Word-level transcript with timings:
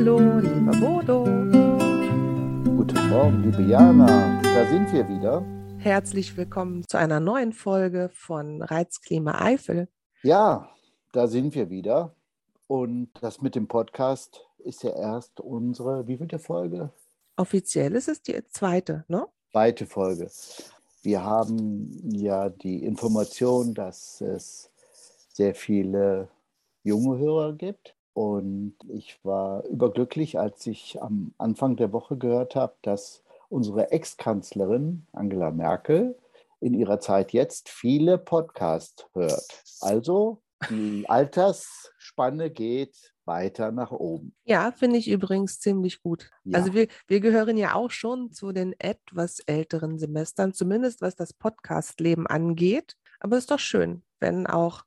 Hallo, 0.00 0.18
lieber 0.38 0.72
Bodo. 0.80 1.24
Guten 2.64 3.08
Morgen, 3.10 3.42
liebe 3.42 3.62
Jana. 3.70 4.40
Da 4.42 4.66
sind 4.66 4.90
wir 4.94 5.06
wieder. 5.06 5.44
Herzlich 5.76 6.34
willkommen 6.38 6.88
zu 6.88 6.96
einer 6.96 7.20
neuen 7.20 7.52
Folge 7.52 8.08
von 8.10 8.62
Reizklima 8.62 9.42
Eifel. 9.42 9.88
Ja, 10.22 10.70
da 11.12 11.26
sind 11.26 11.54
wir 11.54 11.68
wieder. 11.68 12.14
Und 12.66 13.10
das 13.20 13.42
mit 13.42 13.54
dem 13.54 13.68
Podcast 13.68 14.42
ist 14.60 14.84
ja 14.84 14.96
erst 14.96 15.38
unsere, 15.38 16.08
wie 16.08 16.16
viele 16.16 16.38
Folge? 16.38 16.90
Offiziell 17.36 17.94
ist 17.94 18.08
es 18.08 18.22
die 18.22 18.42
zweite, 18.48 19.04
ne? 19.06 19.26
Zweite 19.52 19.84
Folge. 19.84 20.30
Wir 21.02 21.22
haben 21.22 21.90
ja 22.10 22.48
die 22.48 22.86
Information, 22.86 23.74
dass 23.74 24.22
es 24.22 24.70
sehr 25.28 25.54
viele 25.54 26.30
junge 26.84 27.18
Hörer 27.18 27.52
gibt. 27.52 27.94
Und 28.12 28.74
ich 28.88 29.18
war 29.24 29.64
überglücklich, 29.66 30.38
als 30.38 30.66
ich 30.66 31.00
am 31.00 31.32
Anfang 31.38 31.76
der 31.76 31.92
Woche 31.92 32.16
gehört 32.16 32.56
habe, 32.56 32.74
dass 32.82 33.22
unsere 33.48 33.90
Ex-Kanzlerin 33.92 35.06
Angela 35.12 35.50
Merkel 35.50 36.16
in 36.60 36.74
ihrer 36.74 37.00
Zeit 37.00 37.32
jetzt 37.32 37.68
viele 37.68 38.18
Podcasts 38.18 39.06
hört. 39.14 39.64
Also 39.80 40.42
die 40.68 41.08
Altersspanne 41.08 42.50
geht 42.50 43.14
weiter 43.24 43.70
nach 43.72 43.92
oben. 43.92 44.34
Ja, 44.44 44.72
finde 44.72 44.98
ich 44.98 45.08
übrigens 45.08 45.60
ziemlich 45.60 46.02
gut. 46.02 46.30
Ja. 46.44 46.58
Also 46.58 46.74
wir, 46.74 46.88
wir 47.06 47.20
gehören 47.20 47.56
ja 47.56 47.74
auch 47.74 47.90
schon 47.90 48.32
zu 48.32 48.52
den 48.52 48.74
etwas 48.78 49.40
älteren 49.46 49.98
Semestern, 49.98 50.52
zumindest 50.52 51.00
was 51.00 51.16
das 51.16 51.32
Podcast-Leben 51.32 52.26
angeht. 52.26 52.96
Aber 53.20 53.36
es 53.36 53.44
ist 53.44 53.50
doch 53.50 53.60
schön, 53.60 54.02
wenn 54.18 54.46
auch 54.46 54.84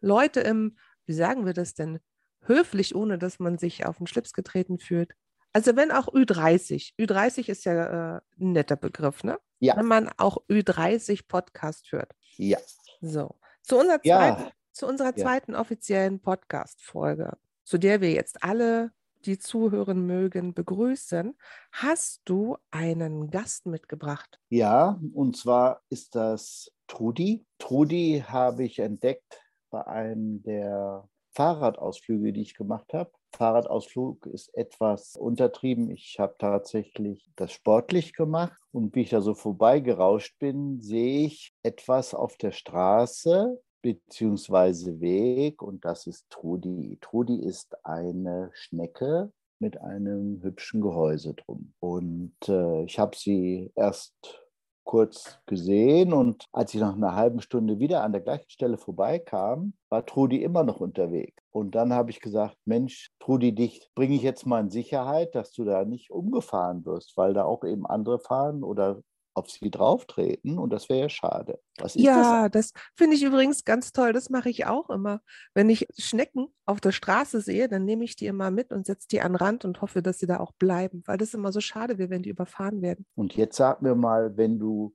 Leute 0.00 0.40
im, 0.40 0.76
wie 1.06 1.14
sagen 1.14 1.46
wir 1.46 1.52
das 1.52 1.74
denn, 1.74 2.00
höflich, 2.46 2.94
ohne 2.94 3.18
dass 3.18 3.38
man 3.38 3.58
sich 3.58 3.86
auf 3.86 3.98
den 3.98 4.06
Schlips 4.06 4.32
getreten 4.32 4.78
fühlt. 4.78 5.14
Also 5.52 5.76
wenn 5.76 5.92
auch 5.92 6.08
Ü30, 6.08 6.94
Ü30 6.98 7.48
ist 7.48 7.64
ja 7.64 8.16
äh, 8.16 8.20
ein 8.40 8.52
netter 8.52 8.76
Begriff, 8.76 9.22
ne? 9.22 9.38
Ja. 9.60 9.76
Wenn 9.76 9.86
man 9.86 10.10
auch 10.16 10.38
Ü30 10.48 11.28
Podcast 11.28 11.92
hört. 11.92 12.10
Ja. 12.36 12.58
So, 13.00 13.36
zu 13.62 13.78
unserer 13.78 14.00
ja. 14.02 14.18
zweiten, 14.18 14.50
zu 14.72 14.86
unserer 14.86 15.14
zweiten 15.14 15.52
ja. 15.52 15.60
offiziellen 15.60 16.20
Podcast-Folge, 16.20 17.36
zu 17.62 17.78
der 17.78 18.00
wir 18.00 18.10
jetzt 18.10 18.42
alle, 18.42 18.90
die 19.24 19.38
zuhören 19.38 20.06
mögen, 20.06 20.54
begrüßen, 20.54 21.36
hast 21.72 22.22
du 22.24 22.58
einen 22.70 23.30
Gast 23.30 23.66
mitgebracht. 23.66 24.40
Ja, 24.48 25.00
und 25.14 25.36
zwar 25.36 25.82
ist 25.88 26.14
das 26.14 26.72
Trudi. 26.88 27.46
Trudi 27.58 28.24
habe 28.26 28.64
ich 28.64 28.80
entdeckt 28.80 29.40
bei 29.70 29.86
einem 29.86 30.42
der 30.42 31.08
Fahrradausflüge, 31.34 32.32
die 32.32 32.42
ich 32.42 32.54
gemacht 32.54 32.92
habe. 32.94 33.10
Fahrradausflug 33.36 34.26
ist 34.26 34.54
etwas 34.54 35.16
untertrieben. 35.16 35.90
Ich 35.90 36.18
habe 36.18 36.36
tatsächlich 36.38 37.30
das 37.36 37.52
sportlich 37.52 38.12
gemacht 38.12 38.58
und 38.72 38.94
wie 38.94 39.02
ich 39.02 39.10
da 39.10 39.20
so 39.20 39.34
vorbeigerauscht 39.34 40.38
bin, 40.38 40.80
sehe 40.80 41.26
ich 41.26 41.52
etwas 41.62 42.14
auf 42.14 42.36
der 42.36 42.52
Straße 42.52 43.60
beziehungsweise 43.82 45.00
Weg 45.00 45.60
und 45.60 45.84
das 45.84 46.06
ist 46.06 46.30
Trudi. 46.30 46.96
Trudi 47.00 47.36
ist 47.36 47.76
eine 47.84 48.50
Schnecke 48.54 49.30
mit 49.58 49.80
einem 49.80 50.42
hübschen 50.42 50.80
Gehäuse 50.80 51.34
drum. 51.34 51.74
Und 51.80 52.36
äh, 52.48 52.84
ich 52.84 52.98
habe 52.98 53.16
sie 53.16 53.70
erst 53.74 54.43
kurz 54.84 55.38
gesehen 55.46 56.12
und 56.12 56.46
als 56.52 56.74
ich 56.74 56.80
nach 56.80 56.94
einer 56.94 57.16
halben 57.16 57.40
Stunde 57.40 57.78
wieder 57.78 58.02
an 58.02 58.12
der 58.12 58.20
gleichen 58.20 58.50
Stelle 58.50 58.76
vorbeikam, 58.76 59.74
war 59.88 60.06
Trudi 60.06 60.42
immer 60.42 60.62
noch 60.62 60.80
unterwegs. 60.80 61.42
Und 61.50 61.74
dann 61.74 61.92
habe 61.92 62.10
ich 62.10 62.20
gesagt, 62.20 62.56
Mensch, 62.64 63.10
Trudi, 63.18 63.54
dich 63.54 63.90
bringe 63.94 64.14
ich 64.14 64.22
jetzt 64.22 64.46
mal 64.46 64.60
in 64.60 64.70
Sicherheit, 64.70 65.34
dass 65.34 65.52
du 65.52 65.64
da 65.64 65.84
nicht 65.84 66.10
umgefahren 66.10 66.84
wirst, 66.84 67.16
weil 67.16 67.34
da 67.34 67.44
auch 67.44 67.64
eben 67.64 67.86
andere 67.86 68.18
fahren 68.18 68.62
oder 68.62 69.00
auf 69.34 69.50
sie 69.50 69.70
drauftreten 69.70 70.58
und 70.58 70.70
das 70.70 70.88
wäre 70.88 71.00
ja 71.00 71.08
schade. 71.08 71.60
ja, 71.94 72.48
das, 72.48 72.72
das 72.72 72.82
finde 72.94 73.16
ich 73.16 73.22
übrigens 73.22 73.64
ganz 73.64 73.92
toll. 73.92 74.12
Das 74.12 74.30
mache 74.30 74.48
ich 74.48 74.66
auch 74.66 74.90
immer. 74.90 75.20
Wenn 75.54 75.68
ich 75.68 75.88
Schnecken 75.98 76.48
auf 76.64 76.80
der 76.80 76.92
Straße 76.92 77.40
sehe, 77.40 77.68
dann 77.68 77.84
nehme 77.84 78.04
ich 78.04 78.16
die 78.16 78.26
immer 78.26 78.50
mit 78.50 78.72
und 78.72 78.86
setze 78.86 79.08
die 79.08 79.20
an 79.20 79.32
den 79.32 79.36
Rand 79.36 79.64
und 79.64 79.80
hoffe, 79.80 80.02
dass 80.02 80.18
sie 80.18 80.26
da 80.26 80.38
auch 80.38 80.52
bleiben, 80.52 81.02
weil 81.06 81.18
das 81.18 81.34
immer 81.34 81.52
so 81.52 81.60
schade 81.60 81.98
wäre, 81.98 82.10
wenn 82.10 82.22
die 82.22 82.30
überfahren 82.30 82.80
werden. 82.80 83.06
Und 83.16 83.34
jetzt 83.34 83.56
sag 83.56 83.82
mir 83.82 83.94
mal, 83.94 84.36
wenn 84.36 84.58
du 84.58 84.94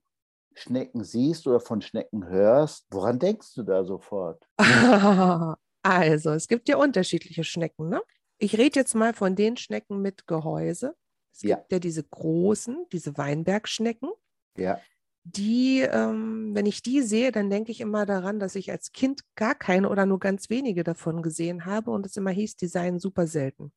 Schnecken 0.56 1.04
siehst 1.04 1.48
oder 1.48 1.60
von 1.60 1.82
Schnecken 1.82 2.28
hörst, 2.28 2.88
woran 2.92 3.20
denkst 3.20 3.54
du 3.56 3.64
da 3.64 3.84
sofort? 3.84 4.48
also, 5.84 6.32
es 6.32 6.48
gibt 6.48 6.68
ja 6.70 6.78
unterschiedliche 6.78 7.44
Schnecken. 7.44 7.90
Ne? 7.90 8.02
Ich 8.38 8.58
rede 8.58 8.80
jetzt 8.80 8.96
mal 8.96 9.14
von 9.14 9.36
den 9.36 9.58
Schnecken 9.58 10.02
mit 10.02 10.28
Gehäuse. 10.28 10.96
Es 11.34 11.44
ja. 11.44 11.58
gibt 11.58 11.72
ja 11.72 11.80
diese 11.80 12.04
großen, 12.04 12.86
diese 12.92 13.18
Weinbergschnecken. 13.18 14.10
Ja. 14.60 14.80
Die, 15.24 15.82
ähm, 15.82 16.52
wenn 16.54 16.66
ich 16.66 16.82
die 16.82 17.02
sehe, 17.02 17.32
dann 17.32 17.50
denke 17.50 17.72
ich 17.72 17.82
immer 17.82 18.06
daran, 18.06 18.40
dass 18.40 18.56
ich 18.56 18.72
als 18.72 18.92
Kind 18.92 19.22
gar 19.36 19.54
keine 19.54 19.90
oder 19.90 20.06
nur 20.06 20.20
ganz 20.20 20.50
wenige 20.50 20.84
davon 20.84 21.22
gesehen 21.22 21.66
habe 21.66 21.92
und 21.92 22.06
es 22.06 22.18
immer 22.18 22.32
hieß, 22.32 22.56
die 22.56 22.68
seien 22.68 23.00
super 23.00 23.28
selten. 23.28 23.72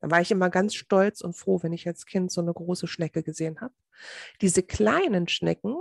Da 0.00 0.10
war 0.10 0.20
ich 0.20 0.30
immer 0.30 0.50
ganz 0.50 0.74
stolz 0.74 1.20
und 1.20 1.34
froh, 1.34 1.62
wenn 1.62 1.72
ich 1.72 1.86
als 1.86 2.06
Kind 2.06 2.30
so 2.30 2.40
eine 2.40 2.52
große 2.52 2.86
Schnecke 2.86 3.22
gesehen 3.22 3.60
habe. 3.60 3.74
Diese 4.40 4.62
kleinen 4.62 5.26
Schnecken, 5.28 5.76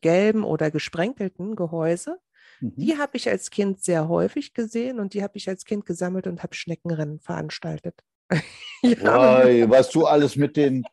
gelben 0.00 0.44
oder 0.44 0.70
gesprenkelten 0.70 1.54
Gehäuse, 1.54 2.18
mhm. 2.60 2.74
die 2.76 2.98
habe 2.98 3.16
ich 3.16 3.28
als 3.28 3.50
Kind 3.50 3.82
sehr 3.82 4.08
häufig 4.08 4.54
gesehen 4.54 4.98
und 4.98 5.14
die 5.14 5.22
habe 5.22 5.36
ich 5.36 5.48
als 5.48 5.64
Kind 5.64 5.86
gesammelt 5.86 6.26
und 6.26 6.42
habe 6.42 6.54
Schneckenrennen 6.54 7.20
veranstaltet. 7.20 8.02
ja, 8.82 9.70
was 9.70 9.90
du 9.90 10.04
alles 10.04 10.36
mit 10.36 10.56
den 10.56 10.84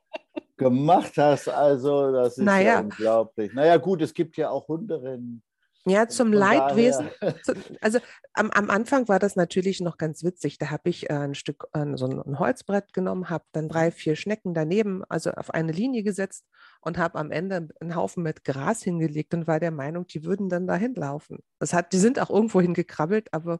gemacht 0.57 1.13
hast. 1.17 1.49
Also, 1.49 2.11
das 2.11 2.37
ist 2.37 2.43
naja. 2.43 2.73
ja 2.73 2.79
unglaublich. 2.81 3.53
Naja, 3.53 3.77
gut, 3.77 4.01
es 4.01 4.13
gibt 4.13 4.37
ja 4.37 4.49
auch 4.49 4.67
Hunderennen. 4.67 5.43
Ja, 5.87 6.07
zum 6.07 6.33
Leidwesen. 6.33 7.09
Also 7.81 7.99
am, 8.33 8.49
am, 8.49 8.71
Anfang 8.71 9.07
war 9.07 9.19
das 9.19 9.35
natürlich 9.35 9.81
noch 9.81 9.97
ganz 9.97 10.23
witzig. 10.23 10.57
Da 10.57 10.71
habe 10.71 10.89
ich 10.89 11.09
äh, 11.09 11.13
ein 11.13 11.35
Stück, 11.35 11.67
äh, 11.73 11.95
so 11.95 12.07
ein 12.07 12.39
Holzbrett 12.39 12.91
genommen, 12.91 13.29
habe 13.29 13.45
dann 13.51 13.69
drei, 13.69 13.91
vier 13.91 14.15
Schnecken 14.15 14.55
daneben, 14.55 15.03
also 15.09 15.31
auf 15.31 15.53
eine 15.53 15.71
Linie 15.71 16.01
gesetzt 16.01 16.45
und 16.81 16.97
habe 16.97 17.19
am 17.19 17.29
Ende 17.29 17.67
einen 17.79 17.95
Haufen 17.95 18.23
mit 18.23 18.43
Gras 18.43 18.81
hingelegt 18.81 19.35
und 19.35 19.45
war 19.45 19.59
der 19.59 19.71
Meinung, 19.71 20.07
die 20.07 20.23
würden 20.23 20.49
dann 20.49 20.65
dahin 20.65 20.95
laufen. 20.95 21.39
Das 21.59 21.73
hat, 21.73 21.93
die 21.93 21.99
sind 21.99 22.19
auch 22.19 22.31
irgendwo 22.31 22.61
hingekrabbelt, 22.61 23.31
aber 23.31 23.59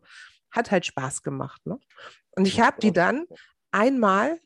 hat 0.49 0.71
halt 0.71 0.87
Spaß 0.87 1.21
gemacht. 1.21 1.63
Ne? 1.67 1.77
Und 2.35 2.47
ich 2.47 2.59
habe 2.59 2.79
die 2.81 2.91
dann 2.91 3.25
einmal 3.71 4.39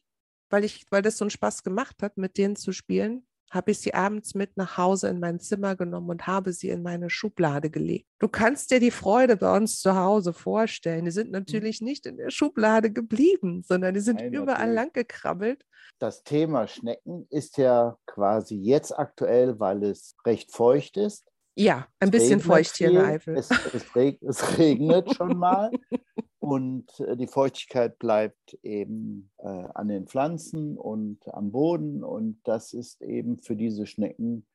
weil, 0.49 0.63
ich, 0.63 0.85
weil 0.89 1.01
das 1.01 1.17
so 1.17 1.25
einen 1.25 1.29
Spaß 1.29 1.63
gemacht 1.63 2.01
hat, 2.01 2.17
mit 2.17 2.37
denen 2.37 2.55
zu 2.55 2.71
spielen, 2.71 3.25
habe 3.51 3.71
ich 3.71 3.79
sie 3.79 3.93
abends 3.93 4.35
mit 4.35 4.57
nach 4.57 4.77
Hause 4.77 5.09
in 5.09 5.19
mein 5.19 5.39
Zimmer 5.39 5.75
genommen 5.75 6.09
und 6.09 6.27
habe 6.27 6.53
sie 6.53 6.69
in 6.69 6.83
meine 6.83 7.09
Schublade 7.09 7.69
gelegt. 7.69 8.07
Du 8.19 8.27
kannst 8.27 8.71
dir 8.71 8.79
die 8.79 8.91
Freude 8.91 9.37
bei 9.37 9.55
uns 9.55 9.79
zu 9.79 9.95
Hause 9.95 10.33
vorstellen. 10.33 11.05
Die 11.05 11.11
sind 11.11 11.27
hm. 11.27 11.31
natürlich 11.31 11.81
nicht 11.81 12.05
in 12.05 12.17
der 12.17 12.29
Schublade 12.29 12.91
geblieben, 12.91 13.63
sondern 13.67 13.93
die 13.93 13.99
sind 13.99 14.19
Nein, 14.19 14.33
überall 14.33 14.71
lang 14.71 14.93
gekrabbelt. 14.93 15.65
Das 15.97 16.23
Thema 16.23 16.67
Schnecken 16.67 17.25
ist 17.29 17.57
ja 17.57 17.97
quasi 18.05 18.55
jetzt 18.55 18.97
aktuell, 18.97 19.59
weil 19.59 19.83
es 19.83 20.15
recht 20.25 20.51
feucht 20.51 20.97
ist. 20.97 21.25
Ja, 21.55 21.87
ein 21.99 22.07
es 22.07 22.11
bisschen 22.11 22.39
feucht 22.39 22.77
hier 22.77 22.89
in 22.91 22.97
Eifel. 22.97 23.35
Es, 23.35 23.49
es, 23.49 23.93
reg, 23.95 24.21
es 24.21 24.57
regnet 24.57 25.13
schon 25.15 25.37
mal. 25.37 25.71
Und 26.51 26.99
äh, 26.99 27.15
die 27.15 27.27
Feuchtigkeit 27.27 27.99
bleibt 27.99 28.57
eben 28.63 29.31
äh, 29.37 29.47
an 29.47 29.87
den 29.87 30.07
Pflanzen 30.07 30.77
und 30.77 31.19
am 31.33 31.51
Boden. 31.51 32.03
Und 32.03 32.41
das 32.43 32.73
ist 32.73 33.01
eben 33.01 33.37
für 33.39 33.55
diese 33.55 33.85
Schnecken 33.85 34.45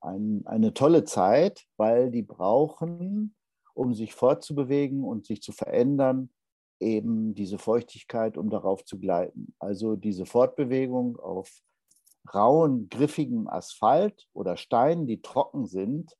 ein, 0.00 0.42
eine 0.46 0.74
tolle 0.74 1.04
Zeit, 1.04 1.66
weil 1.76 2.10
die 2.10 2.22
brauchen, 2.22 3.34
um 3.74 3.94
sich 3.94 4.14
fortzubewegen 4.14 5.04
und 5.04 5.26
sich 5.26 5.42
zu 5.42 5.52
verändern, 5.52 6.30
eben 6.80 7.34
diese 7.34 7.58
Feuchtigkeit, 7.58 8.36
um 8.36 8.50
darauf 8.50 8.84
zu 8.84 8.98
gleiten. 8.98 9.54
Also 9.58 9.96
diese 9.96 10.26
Fortbewegung 10.26 11.18
auf 11.18 11.62
rauen, 12.34 12.88
griffigem 12.88 13.48
Asphalt 13.48 14.28
oder 14.32 14.56
Steinen, 14.56 15.06
die 15.06 15.22
trocken 15.22 15.66
sind, 15.66 16.16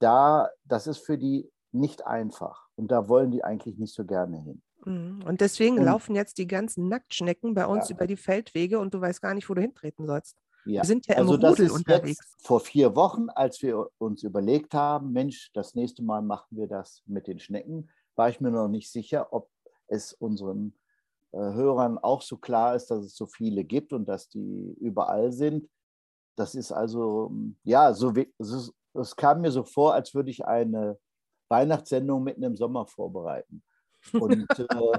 da, 0.00 0.50
das 0.64 0.86
ist 0.86 0.98
für 0.98 1.18
die 1.18 1.50
nicht 1.74 2.06
einfach. 2.06 2.68
Und 2.76 2.88
da 2.90 3.08
wollen 3.08 3.30
die 3.30 3.44
eigentlich 3.44 3.78
nicht 3.78 3.94
so 3.94 4.04
gerne 4.04 4.38
hin. 4.38 4.62
Mhm. 4.84 5.22
Und 5.26 5.40
deswegen 5.40 5.78
und, 5.78 5.84
laufen 5.84 6.14
jetzt 6.14 6.38
die 6.38 6.46
ganzen 6.46 6.88
Nacktschnecken 6.88 7.54
bei 7.54 7.66
uns 7.66 7.88
ja. 7.88 7.96
über 7.96 8.06
die 8.06 8.16
Feldwege 8.16 8.78
und 8.78 8.94
du 8.94 9.00
weißt 9.00 9.20
gar 9.20 9.34
nicht, 9.34 9.48
wo 9.48 9.54
du 9.54 9.62
hintreten 9.62 10.06
sollst. 10.06 10.36
Ja. 10.66 10.82
Wir 10.82 10.86
sind 10.86 11.06
ja 11.06 11.16
im 11.16 11.28
also 11.28 11.34
Rudel 11.34 11.70
unterwegs. 11.70 12.36
vor 12.38 12.60
vier 12.60 12.96
Wochen, 12.96 13.28
als 13.28 13.60
wir 13.62 13.86
uns 13.98 14.22
überlegt 14.22 14.72
haben, 14.72 15.12
Mensch, 15.12 15.50
das 15.52 15.74
nächste 15.74 16.02
Mal 16.02 16.22
machen 16.22 16.56
wir 16.56 16.66
das 16.66 17.02
mit 17.06 17.26
den 17.26 17.38
Schnecken, 17.38 17.90
war 18.16 18.30
ich 18.30 18.40
mir 18.40 18.50
noch 18.50 18.68
nicht 18.68 18.90
sicher, 18.90 19.28
ob 19.32 19.50
es 19.88 20.14
unseren 20.14 20.74
äh, 21.32 21.38
Hörern 21.38 21.98
auch 21.98 22.22
so 22.22 22.38
klar 22.38 22.74
ist, 22.74 22.90
dass 22.90 23.04
es 23.04 23.14
so 23.14 23.26
viele 23.26 23.64
gibt 23.64 23.92
und 23.92 24.06
dass 24.08 24.28
die 24.28 24.74
überall 24.80 25.32
sind. 25.32 25.68
Das 26.36 26.54
ist 26.54 26.72
also, 26.72 27.32
ja, 27.62 27.92
so, 27.92 28.12
es 28.94 29.16
kam 29.16 29.42
mir 29.42 29.50
so 29.50 29.64
vor, 29.64 29.92
als 29.94 30.14
würde 30.14 30.30
ich 30.30 30.46
eine 30.46 30.98
Weihnachtssendung 31.48 32.22
mitten 32.22 32.42
im 32.42 32.56
Sommer 32.56 32.86
vorbereiten. 32.86 33.62
Und 34.12 34.46
äh, 34.58 34.98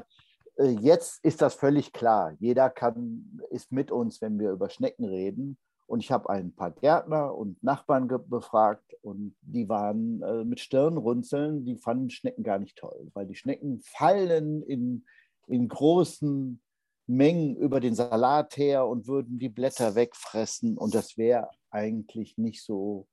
äh, 0.64 0.70
jetzt 0.82 1.24
ist 1.24 1.42
das 1.42 1.56
völlig 1.56 1.94
klar. 1.94 2.34
Jeder 2.40 2.70
kann, 2.70 3.42
ist 3.50 3.72
mit 3.72 3.92
uns, 3.92 4.22
wenn 4.22 4.40
wir 4.40 4.52
über 4.52 4.70
Schnecken 4.70 5.06
reden. 5.06 5.58
Und 5.88 6.00
ich 6.00 6.12
habe 6.12 6.30
ein 6.30 6.54
paar 6.56 6.72
Gärtner 6.72 7.36
und 7.36 7.62
Nachbarn 7.62 8.08
befragt 8.08 8.96
und 9.04 9.36
die 9.42 9.70
waren 9.70 10.22
äh, 10.24 10.44
mit 10.44 10.60
Stirnrunzeln, 10.60 11.64
die 11.64 11.78
fanden 11.78 12.10
Schnecken 12.10 12.44
gar 12.44 12.58
nicht 12.58 12.76
toll, 12.78 13.12
weil 13.14 13.28
die 13.28 13.36
Schnecken 13.36 13.82
fallen 13.82 14.64
in, 14.64 15.06
in 15.46 15.68
großen 15.68 16.60
Mengen 17.06 17.56
über 17.56 17.80
den 17.80 17.94
Salat 17.94 18.58
her 18.58 18.88
und 18.88 19.08
würden 19.08 19.38
die 19.38 19.50
Blätter 19.50 19.94
wegfressen 19.94 20.76
und 20.76 20.96
das 20.96 21.18
wäre 21.18 21.52
eigentlich 21.70 22.36
nicht 22.40 22.64
so, 22.64 23.08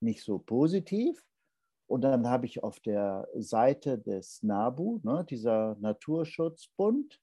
nicht 0.00 0.22
so 0.22 0.38
positiv. 0.38 1.20
Und 1.92 2.00
dann 2.00 2.26
habe 2.26 2.46
ich 2.46 2.62
auf 2.62 2.80
der 2.80 3.28
Seite 3.34 3.98
des 3.98 4.42
NABU, 4.42 5.00
ne, 5.02 5.26
dieser 5.28 5.76
Naturschutzbund, 5.78 7.20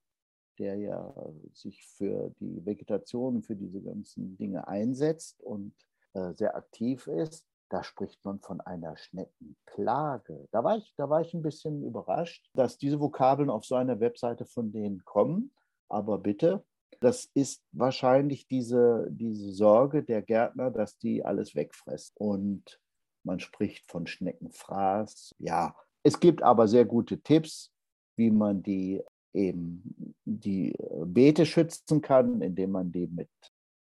der 0.59 0.75
ja 0.75 1.11
sich 1.53 1.87
für 1.87 2.29
die 2.39 2.63
Vegetation, 2.63 3.41
für 3.41 3.55
diese 3.55 3.81
ganzen 3.81 4.37
Dinge 4.37 4.67
einsetzt 4.67 5.41
und 5.41 5.73
äh, 6.13 6.33
sehr 6.35 6.55
aktiv 6.55 7.07
ist, 7.07 7.47
da 7.69 7.81
spricht 7.81 8.23
man 8.23 8.41
von 8.41 8.61
einer 8.61 8.95
Schneckenplage. 8.95 10.47
Da 10.51 10.63
war, 10.63 10.77
ich, 10.77 10.93
da 10.97 11.09
war 11.09 11.21
ich 11.21 11.33
ein 11.33 11.41
bisschen 11.41 11.83
überrascht, 11.83 12.47
dass 12.53 12.77
diese 12.77 12.99
Vokabeln 12.99 13.49
auf 13.49 13.65
so 13.65 13.73
einer 13.73 13.99
Webseite 13.99 14.45
von 14.45 14.71
denen 14.71 15.03
kommen. 15.03 15.51
Aber 15.87 16.19
bitte, 16.19 16.63
das 16.99 17.27
ist 17.33 17.63
wahrscheinlich 17.71 18.47
diese, 18.47 19.07
diese 19.09 19.51
Sorge 19.51 20.03
der 20.03 20.21
Gärtner, 20.21 20.69
dass 20.69 20.99
die 20.99 21.25
alles 21.25 21.55
wegfressen. 21.55 22.13
Und 22.19 22.79
man 23.23 23.39
spricht 23.39 23.89
von 23.89 24.07
Schneckenfraß. 24.07 25.35
Ja, 25.39 25.75
es 26.03 26.19
gibt 26.19 26.43
aber 26.43 26.67
sehr 26.67 26.85
gute 26.85 27.19
Tipps, 27.21 27.71
wie 28.15 28.31
man 28.31 28.63
die 28.63 29.01
eben 29.33 30.15
die 30.25 30.75
Beete 31.05 31.45
schützen 31.45 32.01
kann, 32.01 32.41
indem 32.41 32.71
man 32.71 32.91
die 32.91 33.07
mit 33.07 33.29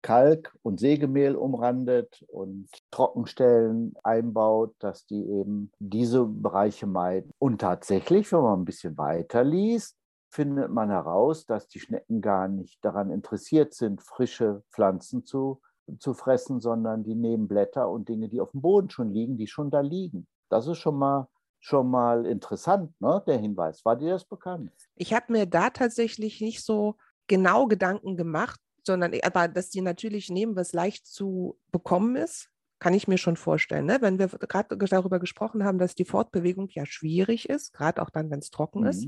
Kalk 0.02 0.56
und 0.62 0.80
Sägemehl 0.80 1.36
umrandet 1.36 2.24
und 2.28 2.70
Trockenstellen 2.92 3.96
einbaut, 4.04 4.76
dass 4.80 5.06
die 5.06 5.22
eben 5.22 5.72
diese 5.80 6.26
Bereiche 6.26 6.88
meiden. 6.88 7.32
Und 7.40 7.60
tatsächlich, 7.62 8.32
wenn 8.32 8.42
man 8.42 8.60
ein 8.60 8.66
bisschen 8.66 8.98
weiter 8.98 9.44
liest, 9.44 9.98
findet 10.30 10.72
man 10.72 10.90
heraus, 10.90 11.46
dass 11.46 11.68
die 11.68 11.80
Schnecken 11.80 12.22
gar 12.22 12.48
nicht 12.48 12.84
daran 12.84 13.12
interessiert 13.12 13.74
sind, 13.74 14.02
frische 14.02 14.64
Pflanzen 14.72 15.26
zu, 15.26 15.62
zu 16.00 16.14
fressen, 16.14 16.60
sondern 16.60 17.04
die 17.04 17.16
nehmen 17.16 17.48
Blätter 17.48 17.90
und 17.90 18.10
Dinge, 18.10 18.30
die 18.30 18.42
auf 18.42 18.52
dem 18.52 18.62
Boden 18.62 18.90
schon 18.90 19.12
liegen, 19.12 19.38
die 19.38 19.48
schon 19.48 19.72
da 19.72 19.82
liegen. 19.82 20.28
Das 20.50 20.68
ist 20.68 20.78
schon 20.78 20.98
mal 20.98 21.28
schon 21.60 21.90
mal 21.90 22.26
interessant, 22.26 22.94
ne, 23.02 23.22
der 23.26 23.38
Hinweis. 23.38 23.84
War 23.84 23.96
dir 23.96 24.12
das 24.12 24.26
bekannt? 24.26 24.72
Ich 24.96 25.14
habe 25.14 25.32
mir 25.32 25.46
da 25.46 25.70
tatsächlich 25.70 26.40
nicht 26.40 26.64
so 26.64 26.96
genau 27.28 27.68
Gedanken 27.68 28.16
gemacht, 28.16 28.60
sondern 28.86 29.14
aber 29.24 29.48
dass 29.48 29.70
die 29.70 29.82
natürlich 29.82 30.30
nehmen, 30.30 30.56
was 30.56 30.72
leicht 30.72 31.08
zu 31.08 31.58
bekommen 31.72 32.16
ist, 32.16 32.50
kann 32.80 32.94
ich 32.94 33.08
mir 33.08 33.18
schon 33.18 33.38
vorstellen. 33.38 33.86
Ne? 33.86 33.98
Wenn 34.02 34.20
wir 34.20 34.28
gerade 34.28 34.78
darüber 34.78 35.20
gesprochen 35.20 35.64
haben, 35.64 35.80
dass 35.80 35.96
die 35.96 36.06
Fortbewegung 36.06 36.70
ja 36.70 36.86
schwierig 36.86 37.50
ist, 37.50 37.74
gerade 37.74 38.02
auch 38.02 38.10
dann, 38.10 38.30
wenn 38.30 38.40
es 38.40 38.52
trocken 38.52 38.82
mhm. 38.82 38.88
ist, 38.88 39.08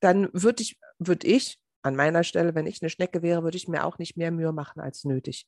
dann 0.00 0.28
würde 0.32 0.62
ich, 0.62 0.78
würd 0.98 1.24
ich 1.24 1.58
an 1.86 1.96
meiner 1.96 2.24
Stelle, 2.24 2.54
wenn 2.54 2.66
ich 2.66 2.82
eine 2.82 2.90
Schnecke 2.90 3.22
wäre, 3.22 3.42
würde 3.42 3.56
ich 3.56 3.68
mir 3.68 3.84
auch 3.84 3.98
nicht 3.98 4.16
mehr 4.16 4.30
Mühe 4.30 4.52
machen 4.52 4.80
als 4.80 5.04
nötig. 5.04 5.46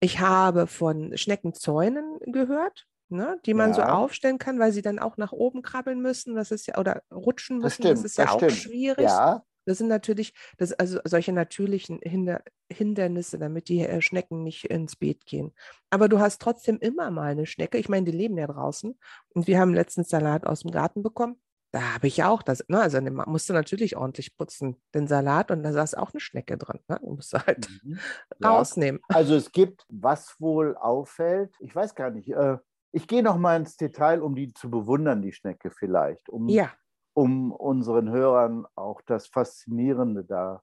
Ich 0.00 0.20
habe 0.20 0.66
von 0.66 1.16
Schneckenzäunen 1.16 2.18
gehört, 2.26 2.86
ne, 3.08 3.40
die 3.46 3.54
man 3.54 3.70
ja. 3.70 3.74
so 3.76 3.82
aufstellen 3.82 4.38
kann, 4.38 4.58
weil 4.58 4.72
sie 4.72 4.82
dann 4.82 4.98
auch 4.98 5.16
nach 5.16 5.32
oben 5.32 5.62
krabbeln 5.62 6.00
müssen. 6.00 6.34
Das 6.34 6.50
ist 6.50 6.66
ja, 6.66 6.78
oder 6.78 7.02
rutschen 7.12 7.58
müssen, 7.58 7.62
das, 7.62 7.74
stimmt, 7.74 7.92
das 7.92 8.04
ist 8.04 8.18
ja 8.18 8.24
das 8.24 8.34
auch 8.34 8.38
stimmt. 8.38 8.52
schwierig. 8.52 9.04
Ja. 9.04 9.42
Das 9.68 9.76
sind 9.76 9.88
natürlich, 9.88 10.32
das, 10.56 10.72
also 10.72 10.98
solche 11.04 11.32
natürlichen 11.32 11.98
Hinder, 12.02 12.42
Hindernisse, 12.72 13.38
damit 13.38 13.68
die 13.68 13.80
äh, 13.80 14.00
Schnecken 14.00 14.42
nicht 14.42 14.64
ins 14.64 14.96
Beet 14.96 15.26
gehen. 15.26 15.52
Aber 15.90 16.08
du 16.08 16.20
hast 16.20 16.40
trotzdem 16.40 16.78
immer 16.78 17.10
mal 17.10 17.32
eine 17.32 17.44
Schnecke. 17.44 17.76
Ich 17.76 17.90
meine, 17.90 18.06
die 18.06 18.16
leben 18.16 18.38
ja 18.38 18.46
draußen. 18.46 18.98
Und 19.34 19.46
wir 19.46 19.60
haben 19.60 19.74
letztens 19.74 20.08
Salat 20.08 20.46
aus 20.46 20.60
dem 20.60 20.70
Garten 20.70 21.02
bekommen. 21.02 21.38
Da 21.70 21.94
habe 21.94 22.06
ich 22.06 22.24
auch 22.24 22.42
das, 22.42 22.64
ne, 22.68 22.80
also 22.80 22.98
musste 23.00 23.52
natürlich 23.52 23.96
ordentlich 23.96 24.36
putzen, 24.36 24.80
den 24.94 25.06
Salat, 25.06 25.50
und 25.50 25.62
da 25.62 25.72
saß 25.72 25.94
auch 25.94 26.12
eine 26.12 26.20
Schnecke 26.20 26.56
drin. 26.56 26.80
Ne? 26.88 26.98
Du 27.02 27.14
musst 27.14 27.34
halt 27.34 27.68
mhm. 27.84 27.98
rausnehmen. 28.44 29.00
Ja. 29.10 29.16
Also 29.16 29.34
es 29.34 29.52
gibt, 29.52 29.84
was 29.90 30.40
wohl 30.40 30.76
auffällt, 30.76 31.54
ich 31.60 31.74
weiß 31.74 31.94
gar 31.94 32.10
nicht, 32.10 32.30
äh, 32.30 32.56
ich 32.92 33.06
gehe 33.06 33.22
noch 33.22 33.36
mal 33.36 33.56
ins 33.56 33.76
Detail, 33.76 34.22
um 34.22 34.34
die 34.34 34.54
zu 34.54 34.70
bewundern, 34.70 35.20
die 35.20 35.32
Schnecke 35.32 35.70
vielleicht, 35.70 36.30
um, 36.30 36.48
ja. 36.48 36.70
um 37.12 37.52
unseren 37.52 38.10
Hörern 38.10 38.66
auch 38.74 39.02
das 39.02 39.26
Faszinierende 39.26 40.24
da 40.24 40.62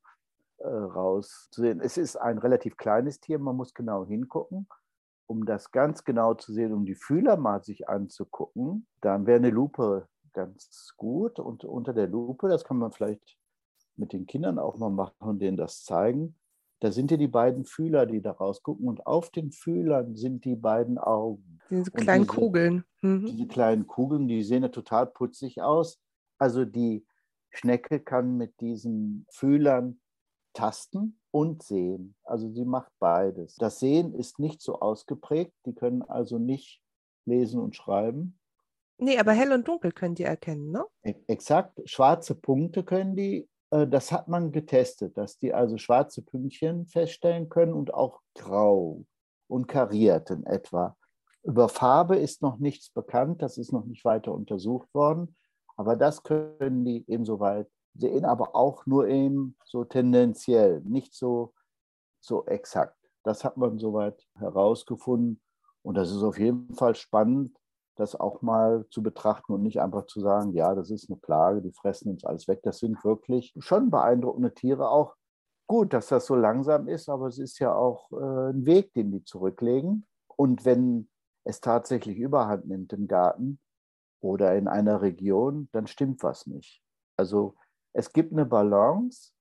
äh, 0.58 0.68
rauszusehen. 0.68 1.82
Es 1.82 1.98
ist 1.98 2.16
ein 2.16 2.40
relativ 2.40 2.78
kleines 2.78 3.20
Tier, 3.20 3.38
man 3.38 3.56
muss 3.56 3.76
genau 3.76 4.08
hingucken 4.08 4.68
um 5.28 5.46
das 5.46 5.72
ganz 5.72 6.04
genau 6.04 6.34
zu 6.36 6.54
sehen, 6.54 6.74
um 6.74 6.86
die 6.86 6.96
Fühler 6.96 7.38
mal 7.38 7.64
sich 7.64 7.90
anzugucken, 7.90 8.88
dann 9.02 9.26
wäre 9.26 9.38
eine 9.38 9.50
Lupe 9.50 10.08
ganz 10.36 10.94
gut. 10.98 11.40
Und 11.40 11.64
unter 11.64 11.94
der 11.94 12.08
Lupe, 12.08 12.48
das 12.48 12.64
kann 12.64 12.78
man 12.78 12.92
vielleicht 12.92 13.38
mit 13.96 14.14
den 14.14 14.28
Kindern 14.28 14.60
auch 14.60 14.78
mal 14.78 14.90
machen 14.90 15.16
und 15.20 15.40
denen 15.40 15.58
das 15.58 15.84
zeigen, 15.84 16.36
da 16.82 16.92
sind 16.92 17.10
ja 17.10 17.18
die 17.18 17.30
beiden 17.30 17.66
Fühler, 17.66 18.06
die 18.06 18.22
da 18.22 18.32
rausgucken. 18.32 18.88
Und 18.88 19.08
auf 19.08 19.32
den 19.32 19.52
Fühlern 19.52 20.16
sind 20.16 20.46
die 20.46 20.56
beiden 20.56 20.98
Augen. 20.98 21.60
Diese 21.70 21.90
kleinen 21.90 22.26
diese, 22.26 22.36
Kugeln. 22.36 22.84
Mhm. 23.02 23.26
Diese 23.26 23.48
kleinen 23.48 23.88
Kugeln, 23.88 24.28
die 24.28 24.44
sehen 24.44 24.64
ja 24.64 24.70
total 24.70 25.08
putzig 25.08 25.62
aus. 25.62 26.00
Also 26.38 26.66
die 26.66 27.06
Schnecke 27.50 28.02
kann 28.02 28.38
mit 28.38 28.60
diesen 28.60 29.26
Fühlern 29.30 30.00
tasten 30.54 31.20
und 31.32 31.64
sehen. 31.64 32.16
Also 32.24 32.50
sie 32.50 32.66
macht 32.66 32.92
beides. 33.00 33.56
Das 33.56 33.80
Sehen 33.80 34.14
ist 34.14 34.40
nicht 34.40 34.62
so 34.62 34.80
ausgeprägt. 34.80 35.54
Die 35.66 35.74
können 35.74 36.02
also 36.02 36.38
nicht 36.38 36.82
lesen 37.26 37.62
und 37.62 37.76
schreiben. 37.76 38.38
Nee, 38.98 39.18
aber 39.18 39.34
hell 39.34 39.52
und 39.52 39.68
dunkel 39.68 39.92
können 39.92 40.16
die 40.16 40.24
erkennen, 40.24 40.72
ne? 40.72 40.86
E-, 41.04 41.16
exakt. 41.28 41.82
Schwarze 41.86 42.36
Punkte 42.36 42.84
können 42.84 43.16
die. 43.16 43.50
Äh, 43.72 43.88
das 43.88 44.12
hat 44.12 44.28
man 44.28 44.52
getestet, 44.52 45.18
dass 45.18 45.38
die 45.38 45.54
also 45.54 45.78
schwarze 45.78 46.22
Pünktchen 46.22 46.88
feststellen 46.88 47.50
können 47.50 47.74
und 47.74 47.94
auch 47.94 48.22
grau 48.36 49.04
und 49.48 49.68
kariert 49.68 50.30
in 50.30 50.46
etwa. 50.46 50.96
Über 51.44 51.70
Farbe 51.70 52.16
ist 52.16 52.42
noch 52.42 52.58
nichts 52.58 52.90
bekannt, 52.90 53.42
das 53.42 53.58
ist 53.58 53.72
noch 53.72 53.86
nicht 53.86 54.04
weiter 54.04 54.34
untersucht 54.34 54.92
worden, 54.96 55.36
aber 55.78 55.96
das 55.96 56.24
können 56.24 56.84
die 56.86 57.02
insoweit 57.02 57.70
sehen, 57.94 58.26
aber 58.26 58.56
auch 58.56 58.86
nur 58.88 59.08
eben 59.08 59.56
so 59.64 59.84
tendenziell, 59.84 60.82
nicht 60.82 61.14
so, 61.14 61.54
so 62.20 62.46
exakt. 62.48 62.98
Das 63.24 63.44
hat 63.44 63.58
man 63.58 63.78
soweit 63.78 64.26
herausgefunden 64.40 65.40
und 65.84 65.96
das 65.96 66.10
ist 66.10 66.24
auf 66.24 66.40
jeden 66.40 66.74
Fall 66.74 66.96
spannend, 66.96 67.56
das 67.96 68.16
auch 68.16 68.42
mal 68.42 68.86
zu 68.90 69.02
betrachten 69.02 69.54
und 69.54 69.64
nicht 69.64 69.82
einfach 69.82 70.06
zu 70.06 70.20
sagen, 70.20 70.54
ja, 70.54 70.76
das 70.76 70.90
ist 70.90 71.10
eine 71.10 71.18
Plage, 71.18 71.62
die 71.62 71.72
fressen 71.72 72.10
uns 72.12 72.26
alles 72.26 72.48
weg. 72.48 72.62
Das 72.64 72.80
sind 72.80 73.04
wirklich 73.04 73.54
schon 73.60 73.90
beeindruckende 73.90 74.54
Tiere. 74.54 74.90
Auch 74.90 75.16
gut, 75.68 75.94
dass 75.94 76.08
das 76.08 76.26
so 76.26 76.36
langsam 76.36 76.88
ist, 76.88 77.10
aber 77.10 77.28
es 77.28 77.40
ist 77.40 77.60
ja 77.60 77.74
auch 77.74 78.12
äh, 78.12 78.52
ein 78.52 78.66
Weg, 78.66 78.94
den 78.94 79.12
die 79.12 79.24
zurücklegen. 79.24 80.06
Und 80.36 80.66
wenn 80.66 81.10
es 81.46 81.62
tatsächlich 81.62 82.18
überhand 82.18 82.68
nimmt 82.68 82.92
im 82.94 83.08
Garten 83.08 83.60
oder 84.22 84.56
in 84.56 84.68
einer 84.68 85.02
Region, 85.02 85.70
dann 85.72 85.88
stimmt 85.88 86.24
was 86.24 86.48
nicht. 86.48 86.82
Also 87.18 87.56
es 87.94 88.12
gibt 88.12 88.34
eine 88.34 88.46
Balance, 88.46 89.32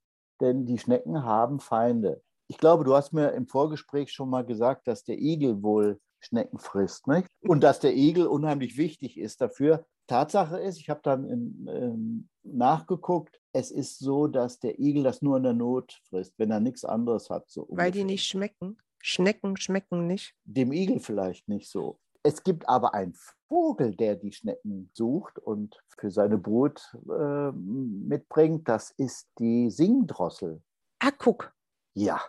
denn 0.41 0.67
die 0.67 0.79
Schnecken 0.79 1.25
haben 1.25 1.61
Feinde. 1.61 2.23
Ich 2.47 2.59
glaube, 2.59 2.85
du 2.85 2.95
hast 2.95 3.13
mir 3.13 3.33
im 3.33 3.47
Vorgespräch 3.47 4.13
schon 4.13 4.31
mal 4.31 4.45
gesagt, 4.45 4.87
dass 4.87 5.03
der 5.03 5.19
Igel 5.19 5.63
wohl 5.63 6.01
Schnecken 6.25 6.59
frisst. 6.59 7.07
Nicht? 7.07 7.29
Und 7.43 7.63
dass 7.63 7.81
der 7.81 7.95
Igel 7.95 8.27
unheimlich 8.27 8.77
wichtig 8.77 9.19
ist 9.19 9.41
dafür. 9.41 9.87
Tatsache 10.07 10.59
ist, 10.59 10.79
ich 10.79 10.91
habe 10.91 11.01
dann 11.03 11.25
in, 11.25 11.67
in, 11.67 12.29
nachgeguckt, 12.43 13.41
es 13.53 13.71
ist 13.71 13.99
so, 13.99 14.27
dass 14.27 14.59
der 14.59 14.79
Igel 14.79 15.03
das 15.03 15.23
nur 15.23 15.37
in 15.37 15.45
der 15.45 15.55
Not 15.55 16.01
frisst, 16.09 16.35
wenn 16.39 16.51
er 16.51 16.61
nichts 16.61 16.85
anderes 16.85 17.31
hat. 17.31 17.51
So 17.51 17.67
Weil 17.71 17.91
die 17.91 18.05
nicht 18.05 18.27
schmecken. 18.27 18.79
Schnecken 19.01 19.57
schmecken 19.57 20.07
nicht. 20.07 20.35
Dem 20.45 20.73
Igel 20.73 20.99
vielleicht 20.99 21.49
nicht 21.49 21.71
so. 21.71 21.99
Es 22.23 22.43
gibt 22.43 22.69
aber 22.69 22.95
einen 22.95 23.15
Vogel, 23.49 23.95
der 23.95 24.17
die 24.17 24.33
Schnecken 24.33 24.91
sucht 24.95 25.39
und 25.39 25.79
für 25.99 26.11
seine 26.11 26.39
Brut 26.39 26.83
äh, 27.09 27.53
mitbringt. 27.53 28.67
Das 28.67 28.91
ist 28.93 29.29
die 29.39 29.71
Singdrossel. 29.71 30.63
Ah, 31.01 31.13
guck. 31.17 31.53
Ja. 31.93 32.21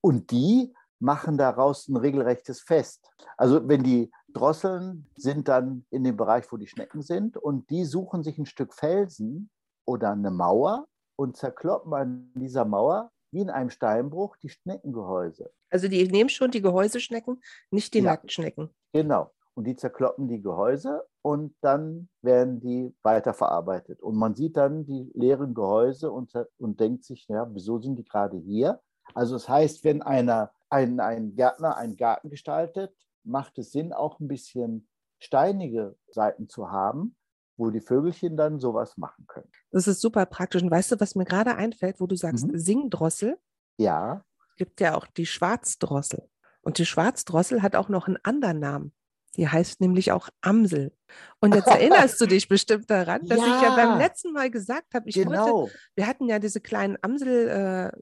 Und 0.00 0.30
die 0.30 0.74
machen 0.98 1.36
daraus 1.38 1.88
ein 1.88 1.96
regelrechtes 1.96 2.60
Fest. 2.60 3.10
Also 3.36 3.68
wenn 3.68 3.82
die 3.82 4.10
Drosseln 4.32 5.06
sind 5.16 5.48
dann 5.48 5.86
in 5.90 6.04
dem 6.04 6.16
Bereich, 6.16 6.50
wo 6.50 6.56
die 6.56 6.66
Schnecken 6.66 7.02
sind 7.02 7.36
und 7.36 7.70
die 7.70 7.84
suchen 7.84 8.22
sich 8.22 8.38
ein 8.38 8.46
Stück 8.46 8.74
Felsen 8.74 9.50
oder 9.84 10.12
eine 10.12 10.30
Mauer 10.30 10.86
und 11.16 11.36
zerkloppen 11.36 11.94
an 11.94 12.32
dieser 12.34 12.64
Mauer 12.64 13.10
wie 13.32 13.40
in 13.40 13.50
einem 13.50 13.70
Steinbruch 13.70 14.36
die 14.36 14.48
Schneckengehäuse. 14.48 15.50
Also 15.70 15.88
die 15.88 16.06
nehmen 16.08 16.30
schon 16.30 16.50
die 16.50 16.62
Gehäuseschnecken, 16.62 17.40
nicht 17.70 17.94
die 17.94 17.98
ja, 17.98 18.04
Nacktschnecken. 18.12 18.70
Genau. 18.92 19.32
Und 19.54 19.64
die 19.64 19.76
zerkloppen 19.76 20.28
die 20.28 20.42
Gehäuse 20.42 21.06
und 21.22 21.54
dann 21.62 22.08
werden 22.20 22.60
die 22.60 22.94
weiterverarbeitet. 23.02 24.02
Und 24.02 24.16
man 24.16 24.34
sieht 24.34 24.56
dann 24.56 24.84
die 24.84 25.10
leeren 25.14 25.54
Gehäuse 25.54 26.10
und, 26.10 26.32
und 26.58 26.78
denkt 26.78 27.04
sich, 27.04 27.26
ja, 27.28 27.48
wieso 27.52 27.78
sind 27.78 27.96
die 27.96 28.04
gerade 28.04 28.36
hier? 28.36 28.80
Also 29.14 29.34
das 29.34 29.48
heißt, 29.48 29.82
wenn 29.84 30.02
einer, 30.02 30.52
ein, 30.68 31.00
ein 31.00 31.34
Gärtner 31.34 31.76
einen 31.76 31.96
Garten 31.96 32.30
gestaltet, 32.30 32.94
macht 33.24 33.58
es 33.58 33.72
Sinn, 33.72 33.92
auch 33.92 34.20
ein 34.20 34.28
bisschen 34.28 34.88
steinige 35.18 35.96
Seiten 36.08 36.48
zu 36.48 36.70
haben, 36.70 37.16
wo 37.56 37.70
die 37.70 37.80
Vögelchen 37.80 38.36
dann 38.36 38.60
sowas 38.60 38.96
machen 38.96 39.26
können. 39.26 39.50
Das 39.70 39.88
ist 39.88 40.00
super 40.00 40.26
praktisch. 40.26 40.62
Und 40.62 40.70
weißt 40.70 40.92
du, 40.92 41.00
was 41.00 41.14
mir 41.14 41.24
gerade 41.24 41.56
einfällt, 41.56 42.00
wo 42.00 42.06
du 42.06 42.16
sagst, 42.16 42.46
mhm. 42.46 42.58
Singdrossel? 42.58 43.38
Ja. 43.78 44.24
Es 44.50 44.56
gibt 44.56 44.80
ja 44.80 44.96
auch 44.96 45.06
die 45.06 45.26
Schwarzdrossel. 45.26 46.28
Und 46.60 46.78
die 46.78 46.86
Schwarzdrossel 46.86 47.62
hat 47.62 47.76
auch 47.76 47.88
noch 47.88 48.08
einen 48.08 48.18
anderen 48.22 48.58
Namen. 48.58 48.92
Die 49.36 49.48
heißt 49.48 49.80
nämlich 49.80 50.12
auch 50.12 50.28
Amsel. 50.40 50.92
Und 51.40 51.54
jetzt 51.54 51.66
erinnerst 51.66 52.20
du 52.20 52.26
dich 52.26 52.48
bestimmt 52.48 52.90
daran, 52.90 53.26
dass 53.26 53.38
ja, 53.38 53.46
ich 53.46 53.62
ja 53.62 53.76
beim 53.76 53.98
letzten 53.98 54.32
Mal 54.32 54.50
gesagt 54.50 54.94
habe, 54.94 55.08
ich 55.08 55.14
genau. 55.14 55.62
wollte, 55.62 55.74
wir 55.94 56.06
hatten 56.06 56.28
ja 56.28 56.38
diese 56.38 56.60
kleinen 56.60 56.96
Amselkinder 57.02 57.92
äh, 57.94 58.00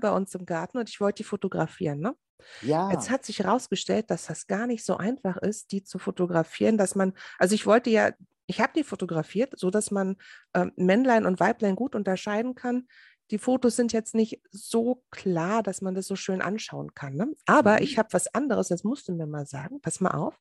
bei 0.00 0.10
uns 0.10 0.34
im 0.34 0.46
Garten 0.46 0.78
und 0.78 0.88
ich 0.88 1.00
wollte 1.00 1.18
die 1.18 1.24
fotografieren. 1.24 2.00
Ne? 2.00 2.14
Ja. 2.62 2.90
Jetzt 2.90 3.10
hat 3.10 3.24
sich 3.24 3.40
herausgestellt, 3.40 4.10
dass 4.10 4.26
das 4.26 4.46
gar 4.46 4.66
nicht 4.66 4.84
so 4.84 4.96
einfach 4.96 5.36
ist, 5.36 5.72
die 5.72 5.82
zu 5.82 5.98
fotografieren, 5.98 6.78
dass 6.78 6.94
man, 6.94 7.12
also 7.38 7.54
ich 7.54 7.66
wollte 7.66 7.90
ja, 7.90 8.12
ich 8.46 8.60
habe 8.60 8.72
die 8.76 8.84
fotografiert, 8.84 9.58
so 9.58 9.70
dass 9.70 9.90
man 9.90 10.16
äh, 10.52 10.66
Männlein 10.76 11.26
und 11.26 11.40
Weiblein 11.40 11.76
gut 11.76 11.94
unterscheiden 11.94 12.54
kann. 12.54 12.86
Die 13.32 13.38
Fotos 13.38 13.74
sind 13.74 13.92
jetzt 13.92 14.14
nicht 14.14 14.40
so 14.50 15.02
klar, 15.10 15.64
dass 15.64 15.82
man 15.82 15.94
das 15.94 16.06
so 16.06 16.14
schön 16.14 16.40
anschauen 16.40 16.94
kann. 16.94 17.14
Ne? 17.14 17.32
Aber 17.46 17.72
mhm. 17.74 17.82
ich 17.82 17.98
habe 17.98 18.12
was 18.12 18.32
anderes, 18.32 18.68
das 18.68 18.84
musst 18.84 19.08
du 19.08 19.12
mir 19.12 19.26
mal 19.26 19.46
sagen. 19.46 19.80
Pass 19.80 20.00
mal 20.00 20.12
auf. 20.12 20.38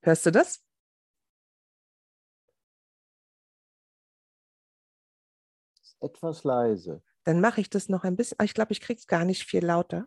Hörst 0.00 0.24
du 0.24 0.30
das? 0.30 0.64
Etwas 6.00 6.44
leise. 6.44 7.02
Dann 7.28 7.42
mache 7.42 7.60
ich 7.60 7.68
das 7.68 7.90
noch 7.90 8.04
ein 8.04 8.16
bisschen. 8.16 8.38
Ich 8.42 8.54
glaube, 8.54 8.72
ich 8.72 8.80
kriege 8.80 8.98
es 8.98 9.06
gar 9.06 9.26
nicht 9.26 9.44
viel 9.44 9.62
lauter. 9.62 10.06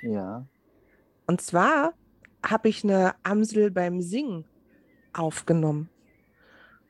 Ja. 0.00 0.46
Und 1.26 1.40
zwar 1.40 1.92
habe 2.46 2.68
ich 2.68 2.84
eine 2.84 3.16
Amsel 3.24 3.72
beim 3.72 4.00
Singen 4.00 4.44
aufgenommen. 5.12 5.88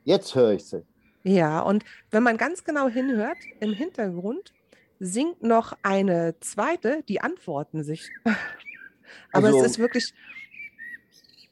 Jetzt 0.03 0.35
höre 0.35 0.51
ich 0.51 0.65
sie. 0.65 0.85
Ja, 1.23 1.59
und 1.61 1.83
wenn 2.11 2.21
man 2.21 2.37
ganz 2.37 2.63
genau 2.63 2.87
hinhört, 2.87 3.39
im 3.61 3.73
Hintergrund 3.73 4.53
singt 4.99 5.41
noch 5.41 5.75
eine 5.81 6.39
zweite, 6.39 7.01
die 7.09 7.21
antworten 7.21 7.83
sich. 7.83 8.11
Aber 9.31 9.47
also, 9.47 9.57
es 9.57 9.71
ist 9.71 9.79
wirklich. 9.79 10.13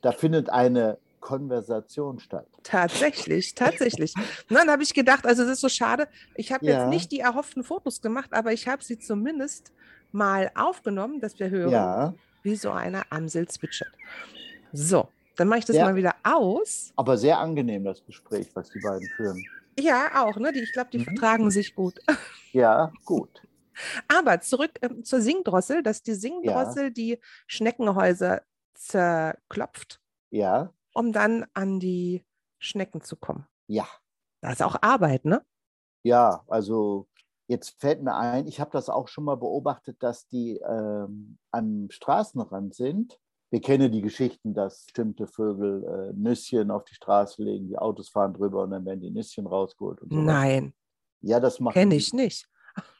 Da 0.03 0.11
findet 0.11 0.51
eine 0.51 0.99
Konversation 1.21 2.19
statt. 2.19 2.47
Tatsächlich, 2.63 3.55
tatsächlich. 3.55 4.13
Und 4.49 4.55
dann 4.57 4.69
habe 4.69 4.83
ich 4.83 4.93
gedacht, 4.93 5.25
also 5.25 5.43
es 5.43 5.49
ist 5.49 5.61
so 5.61 5.69
schade, 5.69 6.07
ich 6.35 6.51
habe 6.51 6.65
ja. 6.65 6.79
jetzt 6.79 6.89
nicht 6.89 7.11
die 7.11 7.19
erhofften 7.19 7.63
Fotos 7.63 8.01
gemacht, 8.01 8.33
aber 8.33 8.51
ich 8.51 8.67
habe 8.67 8.83
sie 8.83 8.99
zumindest 8.99 9.71
mal 10.11 10.51
aufgenommen, 10.55 11.21
dass 11.21 11.39
wir 11.39 11.49
hören, 11.49 11.71
ja. 11.71 12.13
wie 12.43 12.55
so 12.55 12.71
eine 12.71 13.09
Amsel 13.11 13.47
zwitschert. 13.47 13.93
So, 14.73 15.07
dann 15.37 15.47
mache 15.47 15.59
ich 15.59 15.65
das 15.65 15.75
sehr, 15.75 15.85
mal 15.85 15.95
wieder 15.95 16.15
aus. 16.23 16.91
Aber 16.97 17.17
sehr 17.17 17.39
angenehm, 17.39 17.85
das 17.85 18.03
Gespräch, 18.05 18.49
was 18.53 18.69
die 18.69 18.79
beiden 18.79 19.07
führen. 19.15 19.41
Ja, 19.79 20.23
auch. 20.23 20.37
Ne? 20.37 20.51
Die, 20.51 20.59
ich 20.59 20.73
glaube, 20.73 20.89
die 20.91 20.99
mhm. 20.99 21.05
vertragen 21.05 21.51
sich 21.51 21.75
gut. 21.75 21.99
Ja, 22.53 22.91
gut. 23.05 23.47
Aber 24.09 24.41
zurück 24.41 24.71
äh, 24.81 25.03
zur 25.03 25.21
Singdrossel, 25.21 25.83
dass 25.83 26.03
die 26.03 26.15
Singdrossel 26.15 26.83
ja. 26.83 26.89
die 26.89 27.19
Schneckenhäuser 27.47 28.41
zerklopft. 28.73 30.01
Ja. 30.31 30.73
Um 30.93 31.11
dann 31.13 31.45
an 31.53 31.79
die 31.79 32.25
Schnecken 32.59 33.01
zu 33.01 33.15
kommen. 33.15 33.47
Ja. 33.67 33.87
Das 34.41 34.53
ist 34.53 34.63
auch 34.63 34.75
Arbeit, 34.81 35.25
ne? 35.25 35.45
Ja, 36.03 36.43
also 36.47 37.07
jetzt 37.47 37.79
fällt 37.79 38.01
mir 38.01 38.15
ein, 38.15 38.47
ich 38.47 38.59
habe 38.59 38.71
das 38.71 38.89
auch 38.89 39.07
schon 39.07 39.23
mal 39.23 39.35
beobachtet, 39.35 40.01
dass 40.01 40.27
die 40.27 40.57
ähm, 40.57 41.37
am 41.51 41.89
Straßenrand 41.89 42.73
sind 42.73 43.19
wir 43.51 43.59
kennen 43.59 43.91
die 43.91 44.01
Geschichten, 44.01 44.53
dass 44.53 44.85
bestimmte 44.85 45.27
Vögel 45.27 45.83
äh, 45.83 46.13
Nüsschen 46.13 46.71
auf 46.71 46.85
die 46.85 46.95
Straße 46.95 47.43
legen, 47.43 47.67
die 47.67 47.77
Autos 47.77 48.07
fahren 48.07 48.33
drüber 48.33 48.63
und 48.63 48.71
dann 48.71 48.85
werden 48.85 49.01
die 49.01 49.11
Nüsschen 49.11 49.45
rausgeholt. 49.45 50.01
Und 50.01 50.13
so 50.13 50.21
Nein. 50.21 50.73
Ja, 51.19 51.39
das 51.39 51.59
machen 51.59 51.73
Kenne 51.73 51.95
ich 51.95 52.13
nicht. 52.13 52.47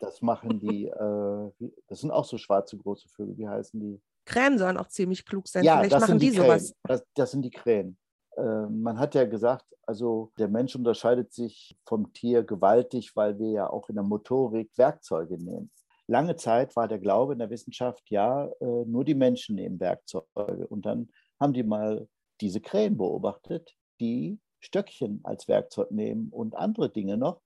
Das 0.02 0.22
machen 0.22 0.60
die, 0.60 0.88
äh, 0.88 1.72
das 1.88 2.02
sind 2.02 2.12
auch 2.12 2.26
so 2.26 2.38
schwarze 2.38 2.78
große 2.78 3.08
Vögel, 3.08 3.38
wie 3.38 3.48
heißen 3.48 3.80
die? 3.80 4.02
Krähen 4.26 4.58
sollen 4.58 4.78
auch 4.78 4.88
ziemlich 4.88 5.26
klug 5.26 5.48
sein. 5.48 5.64
Ja, 5.64 5.78
Vielleicht 5.78 5.94
das 5.94 6.02
machen 6.02 6.20
sind 6.20 6.22
die, 6.22 6.32
die 6.32 6.38
sowas. 6.38 6.76
Das, 6.84 7.04
das, 7.16 7.32
sind 7.32 7.44
die 7.44 7.52
Krähen. 7.52 7.98
Äh, 8.38 8.68
man 8.68 9.00
hat 9.00 9.16
ja 9.16 9.26
gesagt, 9.26 9.66
also 9.86 10.32
der 10.38 10.48
Mensch 10.48 10.76
unterscheidet 10.76 11.34
sich 11.34 11.78
vom 11.86 12.14
Tier 12.14 12.44
gewaltig, 12.44 13.16
weil 13.16 13.38
wir 13.40 13.50
ja 13.50 13.70
auch 13.70 13.90
in 13.90 13.96
der 13.96 14.04
Motorik 14.04 14.72
Werkzeuge 14.78 15.38
nehmen. 15.38 15.72
Lange 16.08 16.36
Zeit 16.36 16.76
war 16.76 16.88
der 16.88 17.00
Glaube 17.00 17.34
in 17.34 17.40
der 17.40 17.50
Wissenschaft, 17.50 18.10
ja, 18.10 18.48
äh, 18.60 18.86
nur 18.86 19.04
die 19.04 19.16
Menschen 19.16 19.56
nehmen 19.56 19.80
Werkzeuge. 19.80 20.68
Und 20.68 20.86
dann 20.86 21.10
haben 21.40 21.54
die 21.54 21.64
mal 21.64 22.08
diese 22.42 22.62
Krähen 22.62 22.98
beobachtet, 22.98 23.76
die 24.00 24.40
Stöckchen 24.60 25.22
als 25.24 25.48
Werkzeug 25.48 25.92
nehmen 25.92 26.30
und 26.32 26.56
andere 26.56 26.90
Dinge 26.90 27.18
noch. 27.18 27.42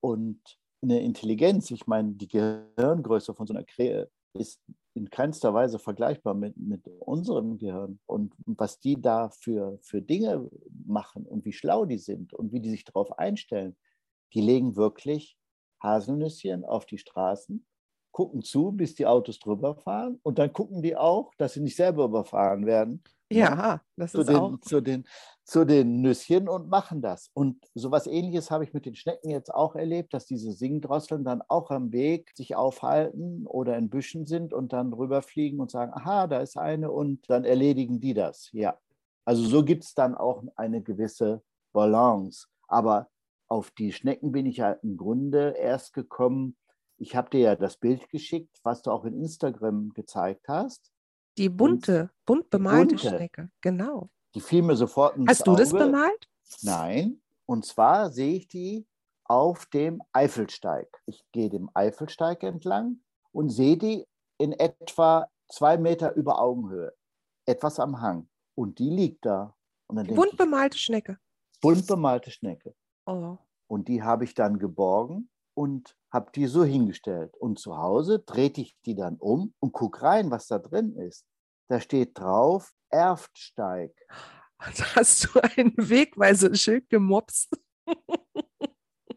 Und 0.00 0.40
eine 0.82 1.00
Intelligenz, 1.02 1.70
ich 1.70 1.86
meine, 1.86 2.12
die 2.12 2.28
Gehirngröße 2.28 3.34
von 3.34 3.46
so 3.46 3.54
einer 3.54 3.64
Krähe 3.64 4.08
ist 4.34 4.60
in 4.98 5.10
keinster 5.10 5.54
Weise 5.54 5.78
vergleichbar 5.78 6.34
mit, 6.34 6.56
mit 6.56 6.86
unserem 7.00 7.58
Gehirn. 7.58 8.00
Und 8.06 8.34
was 8.44 8.80
die 8.80 9.00
da 9.00 9.30
für, 9.30 9.78
für 9.80 10.02
Dinge 10.02 10.50
machen 10.86 11.24
und 11.24 11.44
wie 11.44 11.52
schlau 11.52 11.84
die 11.84 11.98
sind 11.98 12.34
und 12.34 12.52
wie 12.52 12.60
die 12.60 12.70
sich 12.70 12.84
darauf 12.84 13.18
einstellen, 13.18 13.76
die 14.34 14.40
legen 14.40 14.76
wirklich 14.76 15.38
Haselnüsschen 15.82 16.64
auf 16.64 16.86
die 16.86 16.98
Straßen 16.98 17.64
gucken 18.10 18.42
zu, 18.42 18.72
bis 18.72 18.94
die 18.94 19.06
Autos 19.06 19.38
drüber 19.38 19.76
fahren 19.76 20.18
und 20.22 20.38
dann 20.38 20.52
gucken 20.52 20.82
die 20.82 20.96
auch, 20.96 21.32
dass 21.36 21.54
sie 21.54 21.60
nicht 21.60 21.76
selber 21.76 22.04
überfahren 22.04 22.66
werden. 22.66 23.02
Ja, 23.30 23.54
ne? 23.54 23.80
das 23.96 24.12
zu 24.12 24.20
ist 24.20 24.28
den, 24.28 24.36
auch. 24.36 24.60
Zu 24.60 24.80
den, 24.80 25.06
zu 25.44 25.64
den 25.64 26.00
Nüsschen 26.00 26.48
und 26.48 26.68
machen 26.68 27.02
das. 27.02 27.30
Und 27.34 27.58
sowas 27.74 28.06
ähnliches 28.06 28.50
habe 28.50 28.64
ich 28.64 28.72
mit 28.72 28.86
den 28.86 28.94
Schnecken 28.94 29.30
jetzt 29.30 29.54
auch 29.54 29.76
erlebt, 29.76 30.14
dass 30.14 30.26
diese 30.26 30.52
Singdrosseln 30.52 31.24
dann 31.24 31.42
auch 31.48 31.70
am 31.70 31.92
Weg 31.92 32.32
sich 32.34 32.56
aufhalten 32.56 33.46
oder 33.46 33.76
in 33.76 33.90
Büschen 33.90 34.26
sind 34.26 34.52
und 34.52 34.72
dann 34.72 34.92
rüberfliegen 34.92 35.60
und 35.60 35.70
sagen, 35.70 35.92
aha, 35.94 36.26
da 36.26 36.40
ist 36.40 36.56
eine 36.56 36.90
und 36.90 37.28
dann 37.28 37.44
erledigen 37.44 38.00
die 38.00 38.14
das. 38.14 38.48
Ja. 38.52 38.78
Also 39.24 39.44
so 39.44 39.62
gibt 39.62 39.84
es 39.84 39.94
dann 39.94 40.14
auch 40.14 40.42
eine 40.56 40.82
gewisse 40.82 41.42
Balance. 41.72 42.46
Aber 42.66 43.08
auf 43.48 43.70
die 43.70 43.92
Schnecken 43.92 44.32
bin 44.32 44.46
ich 44.46 44.58
ja 44.58 44.72
im 44.72 44.96
Grunde 44.96 45.54
erst 45.58 45.92
gekommen, 45.92 46.56
ich 46.98 47.16
habe 47.16 47.30
dir 47.30 47.40
ja 47.40 47.56
das 47.56 47.76
Bild 47.76 48.08
geschickt, 48.10 48.58
was 48.62 48.82
du 48.82 48.90
auch 48.90 49.04
in 49.04 49.14
Instagram 49.14 49.90
gezeigt 49.90 50.48
hast. 50.48 50.92
Die 51.38 51.48
bunte, 51.48 52.02
Und 52.02 52.26
bunt 52.26 52.50
bemalte 52.50 52.96
bunte, 52.96 53.08
Schnecke, 53.08 53.50
genau. 53.60 54.10
Die 54.34 54.40
fiel 54.40 54.62
mir 54.62 54.76
sofort 54.76 55.16
ins 55.16 55.30
Hast 55.30 55.46
du 55.46 55.52
Auge. 55.52 55.62
das 55.62 55.72
bemalt? 55.72 56.28
Nein. 56.62 57.22
Und 57.46 57.64
zwar 57.64 58.10
sehe 58.10 58.34
ich 58.34 58.48
die 58.48 58.86
auf 59.24 59.66
dem 59.66 60.02
Eifelsteig. 60.12 60.88
Ich 61.06 61.24
gehe 61.32 61.48
dem 61.48 61.70
Eifelsteig 61.74 62.42
entlang 62.42 63.00
und 63.32 63.50
sehe 63.50 63.76
die 63.76 64.06
in 64.38 64.52
etwa 64.52 65.28
zwei 65.48 65.78
Meter 65.78 66.14
über 66.14 66.40
Augenhöhe, 66.40 66.92
etwas 67.46 67.78
am 67.78 68.00
Hang. 68.00 68.28
Und 68.54 68.78
die 68.78 68.90
liegt 68.90 69.24
da. 69.24 69.54
die 69.90 70.12
bunt 70.14 70.36
bemalte 70.36 70.76
Schnecke. 70.76 71.18
Bunt 71.60 71.86
bemalte 71.86 72.30
Schnecke. 72.30 72.74
Oh. 73.06 73.38
Und 73.68 73.88
die 73.88 74.02
habe 74.02 74.24
ich 74.24 74.34
dann 74.34 74.58
geborgen 74.58 75.30
und 75.58 75.96
habe 76.12 76.30
die 76.32 76.46
so 76.46 76.62
hingestellt. 76.62 77.34
Und 77.36 77.58
zu 77.58 77.76
Hause 77.76 78.20
drehte 78.20 78.60
ich 78.60 78.76
die 78.86 78.94
dann 78.94 79.16
um 79.16 79.54
und 79.58 79.72
gucke 79.72 80.02
rein, 80.02 80.30
was 80.30 80.46
da 80.46 80.58
drin 80.58 80.94
ist. 80.96 81.26
Da 81.68 81.80
steht 81.80 82.16
drauf 82.16 82.72
Erftsteig. 82.90 83.92
Da 84.58 84.96
hast 84.96 85.24
du 85.24 85.40
einen 85.40 85.74
Wegweiseschild 85.76 86.88
gemobst. 86.88 87.56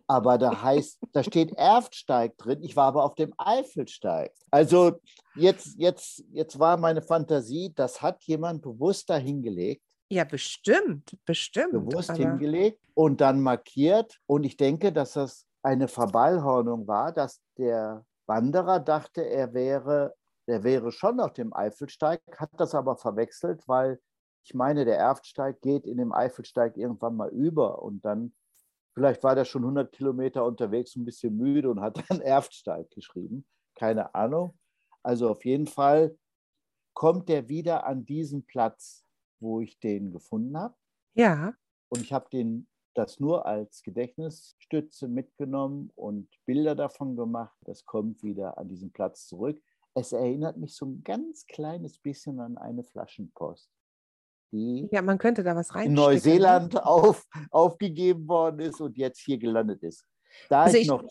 aber 0.08 0.38
da 0.38 0.62
heißt, 0.62 1.00
da 1.14 1.24
steht 1.24 1.52
Erftsteig 1.54 2.38
drin. 2.38 2.64
Ich 2.64 2.76
war 2.76 2.86
aber 2.86 3.06
auf 3.06 3.16
dem 3.16 3.34
Eifelsteig. 3.40 4.32
Also 4.52 5.00
jetzt, 5.36 5.80
jetzt, 5.80 6.24
jetzt 6.32 6.60
war 6.60 6.78
meine 6.78 7.02
Fantasie, 7.02 7.74
das 7.76 8.02
hat 8.02 8.24
jemand 8.26 8.62
bewusst 8.62 9.10
da 9.10 9.18
hingelegt. 9.18 9.84
Ja, 10.12 10.24
bestimmt, 10.26 11.18
bestimmt. 11.26 11.72
Bewusst 11.72 12.16
hingelegt 12.16 12.82
und 12.94 13.22
dann 13.22 13.42
markiert. 13.42 14.20
Und 14.28 14.44
ich 14.44 14.58
denke, 14.58 14.92
dass 14.92 15.14
das 15.14 15.48
eine 15.64 15.88
Verballhornung 15.88 16.88
war, 16.88 17.12
dass 17.12 17.42
der 17.58 18.06
Wanderer 18.28 18.80
dachte, 18.80 19.22
er 19.22 19.54
wäre, 19.54 20.16
er 20.46 20.64
wäre 20.64 20.92
schon 20.92 21.20
auf 21.20 21.34
dem 21.34 21.54
Eifelsteig, 21.54 22.22
hat 22.38 22.52
das 22.58 22.76
aber 22.76 22.96
verwechselt, 22.98 23.68
weil 23.68 24.00
ich 24.44 24.54
meine, 24.54 24.86
der 24.86 24.98
Erftsteig 24.98 25.62
geht 25.62 25.86
in 25.86 25.98
dem 25.98 26.12
Eifelsteig 26.12 26.78
irgendwann 26.78 27.16
mal 27.16 27.30
über 27.30 27.82
und 27.82 28.04
dann, 28.04 28.34
vielleicht 28.94 29.24
war 29.24 29.36
der 29.36 29.46
schon 29.46 29.64
100 29.64 29.92
Kilometer 29.92 30.46
unterwegs, 30.46 30.96
ein 30.96 31.06
bisschen 31.06 31.38
müde 31.38 31.70
und 31.70 31.82
hat 31.82 31.96
dann 32.10 32.22
Erftsteig 32.22 32.90
geschrieben. 32.92 33.46
Keine 33.76 34.14
Ahnung. 34.16 34.58
Also 35.04 35.30
auf 35.30 35.46
jeden 35.46 35.68
Fall 35.68 36.18
kommt 36.94 37.30
der 37.30 37.50
wieder 37.50 37.86
an 37.86 38.06
diesen 38.06 38.46
Platz, 38.46 39.06
wo 39.40 39.62
ich 39.62 39.80
den 39.80 40.12
gefunden 40.12 40.58
habe. 40.58 40.76
Ja. 41.14 41.54
und 41.90 42.02
ich 42.02 42.14
habe 42.14 42.30
den 42.32 42.68
das 42.94 43.20
nur 43.20 43.46
als 43.46 43.84
Gedächtnisstütze 43.84 45.08
mitgenommen 45.08 45.92
und 45.96 46.28
Bilder 46.46 46.76
davon 46.76 47.16
gemacht. 47.16 47.58
Das 47.66 47.86
kommt 47.86 48.24
wieder 48.24 48.58
an 48.58 48.68
diesen 48.68 48.92
Platz 48.92 49.28
zurück. 49.28 49.62
Es 49.94 50.14
erinnert 50.14 50.58
mich 50.58 50.76
so 50.76 50.86
ein 50.86 51.04
ganz 51.04 51.46
kleines 51.48 51.98
bisschen 51.98 52.40
an 52.40 52.58
eine 52.58 52.84
Flaschenpost, 52.84 53.70
die 54.52 54.88
ja, 54.92 55.02
man 55.02 55.18
könnte 55.18 55.44
da 55.44 55.56
was 55.56 55.76
rein 55.76 55.88
in 55.88 55.94
ne? 55.94 56.02
Neuseeland 56.02 56.82
auf, 56.84 57.28
aufgegeben 57.50 58.28
worden 58.28 58.60
ist 58.60 58.80
und 58.80 58.98
jetzt 58.98 59.20
hier 59.20 59.38
gelandet 59.38 59.84
ist. 59.84 60.06
Da 60.50 60.64
also 60.64 60.78
ich, 60.78 60.84
ich 60.84 60.90
noch, 60.90 61.04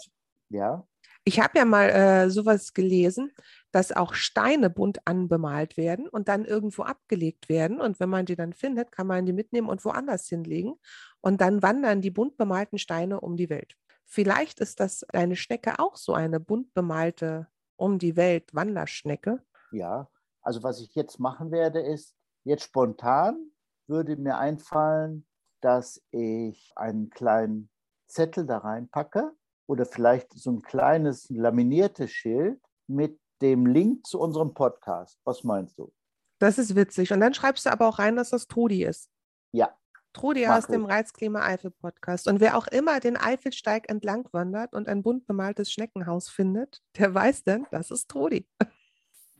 ja. 0.49 0.87
Ich 1.30 1.38
habe 1.38 1.60
ja 1.60 1.64
mal 1.64 1.90
äh, 1.90 2.28
sowas 2.28 2.75
gelesen, 2.75 3.30
dass 3.70 3.92
auch 3.92 4.14
Steine 4.14 4.68
bunt 4.68 5.06
anbemalt 5.06 5.76
werden 5.76 6.08
und 6.08 6.26
dann 6.26 6.44
irgendwo 6.44 6.82
abgelegt 6.82 7.49
werden. 7.49 7.80
Und 7.80 8.00
wenn 8.00 8.08
man 8.08 8.26
die 8.26 8.34
dann 8.34 8.52
findet, 8.52 8.90
kann 8.90 9.06
man 9.06 9.26
die 9.26 9.32
mitnehmen 9.32 9.68
und 9.68 9.84
woanders 9.84 10.26
hinlegen. 10.26 10.75
Und 11.20 11.40
dann 11.40 11.62
wandern 11.62 12.00
die 12.00 12.10
bunt 12.10 12.37
bemalten 12.37 12.78
Steine 12.78 13.20
um 13.20 13.37
die 13.37 13.49
Welt. 13.49 13.76
Vielleicht 14.06 14.58
ist 14.58 14.80
das 14.80 15.06
deine 15.12 15.37
Schnecke 15.37 15.78
auch 15.78 15.94
so 15.94 16.14
eine 16.14 16.40
bunt 16.40 16.75
bemalte 16.75 17.46
um 17.76 18.00
die 18.00 18.16
Welt 18.16 18.52
Wanderschnecke. 18.52 19.40
Ja, 19.70 20.10
also 20.42 20.64
was 20.64 20.80
ich 20.80 20.96
jetzt 20.96 21.20
machen 21.20 21.52
werde, 21.52 21.78
ist, 21.78 22.12
jetzt 22.42 22.64
spontan 22.64 23.52
würde 23.87 24.16
mir 24.16 24.37
einfallen, 24.37 25.25
dass 25.60 26.02
ich 26.10 26.72
einen 26.75 27.08
kleinen 27.08 27.70
Zettel 28.08 28.46
da 28.46 28.58
reinpacke 28.58 29.32
oder 29.70 29.86
vielleicht 29.86 30.32
so 30.32 30.50
ein 30.50 30.62
kleines 30.62 31.30
laminiertes 31.30 32.10
Schild 32.10 32.60
mit 32.88 33.20
dem 33.40 33.66
Link 33.66 34.04
zu 34.04 34.18
unserem 34.20 34.52
Podcast. 34.52 35.20
Was 35.24 35.44
meinst 35.44 35.78
du? 35.78 35.92
Das 36.40 36.58
ist 36.58 36.74
witzig. 36.74 37.12
Und 37.12 37.20
dann 37.20 37.34
schreibst 37.34 37.66
du 37.66 37.70
aber 37.70 37.86
auch 37.86 38.00
rein, 38.00 38.16
dass 38.16 38.30
das 38.30 38.48
Trudi 38.48 38.84
ist. 38.84 39.08
Ja. 39.52 39.72
Trudi 40.12 40.48
aus 40.48 40.66
dem 40.66 40.86
Reizklima 40.86 41.46
Eifel 41.46 41.70
Podcast. 41.70 42.26
Und 42.26 42.40
wer 42.40 42.56
auch 42.56 42.66
immer 42.66 42.98
den 42.98 43.16
Eifelsteig 43.16 43.88
entlang 43.88 44.28
wandert 44.32 44.74
und 44.74 44.88
ein 44.88 45.04
bunt 45.04 45.28
bemaltes 45.28 45.70
Schneckenhaus 45.70 46.28
findet, 46.28 46.82
der 46.98 47.14
weiß 47.14 47.44
dann, 47.44 47.64
das 47.70 47.92
ist 47.92 48.08
Trudi. 48.08 48.48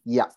Ja. 0.05 0.29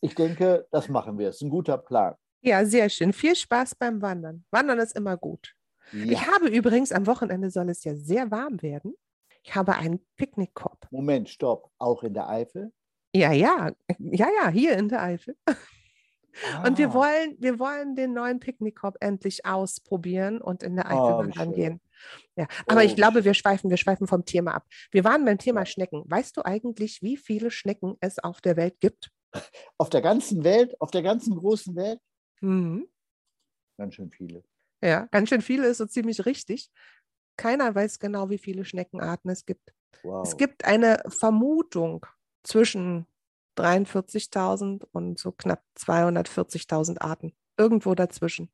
Ich 0.00 0.14
denke, 0.14 0.68
das 0.70 0.88
machen 0.88 1.18
wir. 1.18 1.26
Das 1.26 1.36
ist 1.36 1.42
ein 1.42 1.50
guter 1.50 1.76
Plan. 1.76 2.14
Ja, 2.40 2.64
sehr 2.64 2.88
schön. 2.88 3.12
Viel 3.12 3.34
Spaß 3.34 3.74
beim 3.74 4.00
Wandern. 4.00 4.44
Wandern 4.52 4.78
ist 4.78 4.96
immer 4.96 5.16
gut. 5.16 5.56
Ja. 5.92 6.04
Ich 6.04 6.26
habe 6.26 6.48
übrigens 6.48 6.92
am 6.92 7.06
Wochenende 7.06 7.50
soll 7.50 7.68
es 7.68 7.84
ja 7.84 7.94
sehr 7.94 8.30
warm 8.30 8.62
werden. 8.62 8.94
Ich 9.42 9.54
habe 9.54 9.74
einen 9.74 10.00
Picknickkorb. 10.16 10.86
Moment, 10.90 11.28
stopp. 11.28 11.70
Auch 11.78 12.02
in 12.02 12.14
der 12.14 12.28
Eifel? 12.28 12.72
Ja, 13.14 13.32
ja, 13.32 13.72
ja, 13.98 14.28
ja, 14.42 14.48
hier 14.48 14.76
in 14.78 14.88
der 14.88 15.02
Eifel. 15.02 15.36
Ah. 15.46 16.66
Und 16.66 16.78
wir 16.78 16.88
ah. 16.88 16.94
wollen, 16.94 17.36
wir 17.40 17.58
wollen 17.58 17.94
den 17.94 18.14
neuen 18.14 18.40
Picknickkorb 18.40 18.96
endlich 19.00 19.44
ausprobieren 19.44 20.40
und 20.40 20.62
in 20.62 20.76
der 20.76 20.86
Eifel 20.86 21.14
oh, 21.14 21.18
wandern 21.18 21.52
gehen. 21.52 21.80
Ja, 22.36 22.46
aber 22.66 22.80
oh, 22.80 22.84
ich 22.84 22.96
glaube, 22.96 23.24
wir 23.24 23.34
schweifen, 23.34 23.68
wir 23.68 23.76
schweifen 23.76 24.06
vom 24.06 24.24
Thema 24.24 24.54
ab. 24.54 24.66
Wir 24.90 25.04
waren 25.04 25.24
beim 25.24 25.38
Thema 25.38 25.66
Schnecken. 25.66 26.04
Weißt 26.06 26.36
du 26.36 26.44
eigentlich, 26.44 27.02
wie 27.02 27.16
viele 27.16 27.50
Schnecken 27.50 27.96
es 28.00 28.18
auf 28.18 28.40
der 28.40 28.56
Welt 28.56 28.80
gibt? 28.80 29.10
Auf 29.78 29.90
der 29.90 30.02
ganzen 30.02 30.44
Welt, 30.44 30.78
auf 30.80 30.90
der 30.90 31.02
ganzen 31.02 31.36
großen 31.36 31.76
Welt? 31.76 32.00
Mhm. 32.40 32.88
Ganz 33.78 33.94
schön 33.94 34.10
viele. 34.10 34.42
Ja, 34.82 35.06
ganz 35.10 35.28
schön 35.28 35.42
viele 35.42 35.66
ist 35.68 35.78
so 35.78 35.86
ziemlich 35.86 36.26
richtig. 36.26 36.70
Keiner 37.36 37.74
weiß 37.74 37.98
genau, 37.98 38.30
wie 38.30 38.38
viele 38.38 38.64
Schneckenarten 38.64 39.30
es 39.30 39.46
gibt. 39.46 39.72
Wow. 40.02 40.26
Es 40.26 40.36
gibt 40.36 40.64
eine 40.64 41.02
Vermutung 41.08 42.06
zwischen 42.42 43.06
43.000 43.56 44.84
und 44.92 45.18
so 45.18 45.32
knapp 45.32 45.62
240.000 45.78 47.00
Arten. 47.00 47.32
Irgendwo 47.56 47.94
dazwischen. 47.94 48.50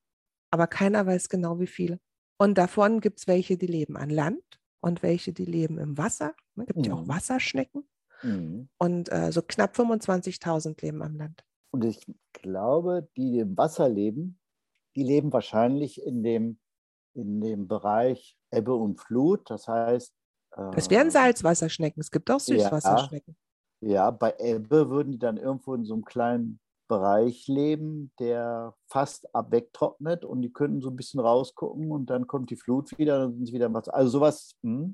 Aber 0.51 0.67
keiner 0.67 1.07
weiß 1.07 1.29
genau, 1.29 1.61
wie 1.61 1.67
viele. 1.67 2.01
Und 2.39 2.59
davon 2.59 3.01
gibt 3.01 3.21
es 3.21 3.27
welche, 3.27 3.57
die 3.57 3.67
leben 3.67 3.97
an 3.97 4.11
Land 4.11 4.61
und 4.81 5.03
welche, 5.03 5.33
die 5.33 5.45
leben 5.45 5.79
im 5.79 5.99
Wasser. 5.99 6.35
Es 6.57 6.67
gibt 6.67 6.79
mhm. 6.79 6.85
ja 6.85 6.95
auch 6.95 7.03
mhm. 7.03 7.09
Wasserschnecken. 7.09 7.89
Mhm. 8.23 8.69
Und 8.79 9.13
äh, 9.13 9.33
so 9.33 9.43
knapp 9.43 9.77
25.000 9.77 10.83
leben 10.83 11.03
am 11.03 11.17
Land. 11.17 11.45
Und 11.71 11.85
ich 11.85 12.07
glaube, 12.33 13.09
die, 13.17 13.33
die 13.33 13.39
im 13.41 13.57
Wasser 13.57 13.89
leben, 13.89 14.39
die 14.97 15.03
leben 15.03 15.33
wahrscheinlich 15.33 16.05
in 16.05 16.23
dem, 16.23 16.59
in 17.15 17.41
dem 17.41 17.69
Bereich 17.69 18.37
Ebbe 18.51 18.75
und 18.75 19.01
Flut. 19.01 19.49
Das 19.51 19.69
heißt. 19.69 20.13
Es 20.75 20.91
wären 20.91 21.09
äh, 21.09 21.11
Salzwasserschnecken. 21.11 22.01
Es 22.01 22.11
gibt 22.11 22.31
auch 22.31 22.41
Süßwasserschnecken. 22.41 23.37
Ja, 23.81 23.89
ja, 23.91 24.11
bei 24.11 24.35
Ebbe 24.39 24.91
würden 24.91 25.13
die 25.13 25.19
dann 25.19 25.37
irgendwo 25.37 25.75
in 25.75 25.85
so 25.85 25.95
einem 25.95 26.05
kleinen 26.05 26.61
Bereich 26.89 27.47
leben, 27.47 28.11
der 28.19 28.75
fast 28.87 29.33
abwegtrocknet 29.35 30.25
und 30.25 30.41
die 30.41 30.53
könnten 30.53 30.81
so 30.81 30.89
ein 30.89 30.97
bisschen 30.97 31.21
rausgucken 31.21 31.93
und 31.93 32.07
dann 32.09 32.27
kommt 32.27 32.51
die 32.51 32.57
Flut 32.57 32.99
wieder, 32.99 33.19
dann 33.19 33.35
sind 33.35 33.47
sie 33.47 33.53
wieder 33.53 33.73
was. 33.73 33.89
Also 33.89 34.11
sowas, 34.11 34.57
mh, 34.63 34.91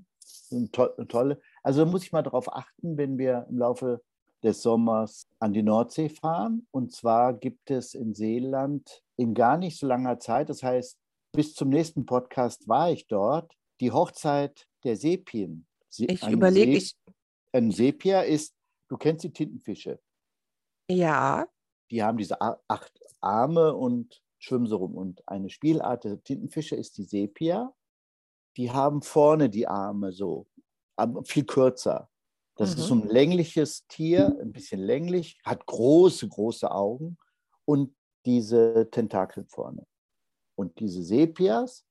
hm, 0.50 0.70
eine 0.98 1.08
tolle. 1.08 1.40
Also 1.62 1.84
da 1.84 1.90
muss 1.90 2.02
ich 2.02 2.12
mal 2.12 2.22
darauf 2.22 2.52
achten, 2.52 2.96
wenn 2.96 3.16
wir 3.16 3.46
im 3.48 3.58
Laufe 3.58 4.02
des 4.42 4.60
Sommers 4.62 5.28
an 5.38 5.52
die 5.52 5.62
Nordsee 5.62 6.08
fahren. 6.08 6.66
Und 6.70 6.92
zwar 6.92 7.32
gibt 7.32 7.70
es 7.70 7.94
in 7.94 8.14
Seeland 8.14 9.03
in 9.16 9.34
gar 9.34 9.56
nicht 9.56 9.78
so 9.78 9.86
langer 9.86 10.18
Zeit, 10.18 10.48
das 10.48 10.62
heißt, 10.62 10.98
bis 11.32 11.54
zum 11.54 11.68
nächsten 11.68 12.06
Podcast 12.06 12.68
war 12.68 12.90
ich 12.90 13.06
dort, 13.06 13.52
die 13.80 13.92
Hochzeit 13.92 14.66
der 14.84 14.96
Sepien. 14.96 15.66
Ich 15.96 16.26
überlege, 16.26 16.72
ich. 16.72 16.96
Ein 17.52 17.70
Sepia 17.70 18.22
ist, 18.22 18.54
du 18.88 18.96
kennst 18.96 19.24
die 19.24 19.32
Tintenfische. 19.32 20.00
Ja. 20.90 21.46
Die 21.90 22.02
haben 22.02 22.18
diese 22.18 22.40
acht 22.40 23.00
Arme 23.20 23.74
und 23.74 24.20
schwimmen 24.38 24.66
so 24.66 24.76
rum. 24.76 24.94
Und 24.94 25.26
eine 25.28 25.50
Spielart 25.50 26.04
der 26.04 26.22
Tintenfische 26.22 26.76
ist 26.76 26.98
die 26.98 27.04
Sepia. 27.04 27.72
Die 28.56 28.70
haben 28.70 29.02
vorne 29.02 29.50
die 29.50 29.66
Arme 29.66 30.12
so, 30.12 30.46
aber 30.96 31.24
viel 31.24 31.44
kürzer. 31.44 32.08
Das 32.56 32.74
mhm. 32.74 32.80
ist 32.80 32.86
so 32.86 32.94
ein 32.94 33.08
längliches 33.08 33.86
Tier, 33.88 34.36
ein 34.40 34.52
bisschen 34.52 34.80
länglich, 34.80 35.40
hat 35.44 35.66
große, 35.66 36.28
große 36.28 36.70
Augen 36.70 37.18
und 37.64 37.94
diese 38.26 38.88
Tentakel 38.90 39.44
vorne. 39.44 39.86
Und 40.56 40.78
diese 40.78 41.02
Sepias. 41.02 41.84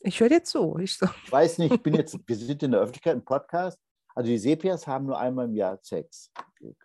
Ich 0.00 0.20
höre 0.20 0.28
dir 0.28 0.42
zu. 0.42 0.76
Ich, 0.78 0.96
so. 0.96 1.06
ich 1.24 1.32
weiß 1.32 1.58
nicht, 1.58 1.74
ich 1.74 1.82
bin 1.82 1.94
jetzt, 1.94 2.18
wir 2.26 2.36
sind 2.36 2.62
in 2.62 2.72
der 2.72 2.80
Öffentlichkeit 2.80 3.14
im 3.14 3.24
Podcast. 3.24 3.78
Also 4.14 4.30
die 4.30 4.38
Sepias 4.38 4.86
haben 4.86 5.06
nur 5.06 5.18
einmal 5.18 5.44
im 5.44 5.54
Jahr 5.54 5.78
Sex. 5.82 6.30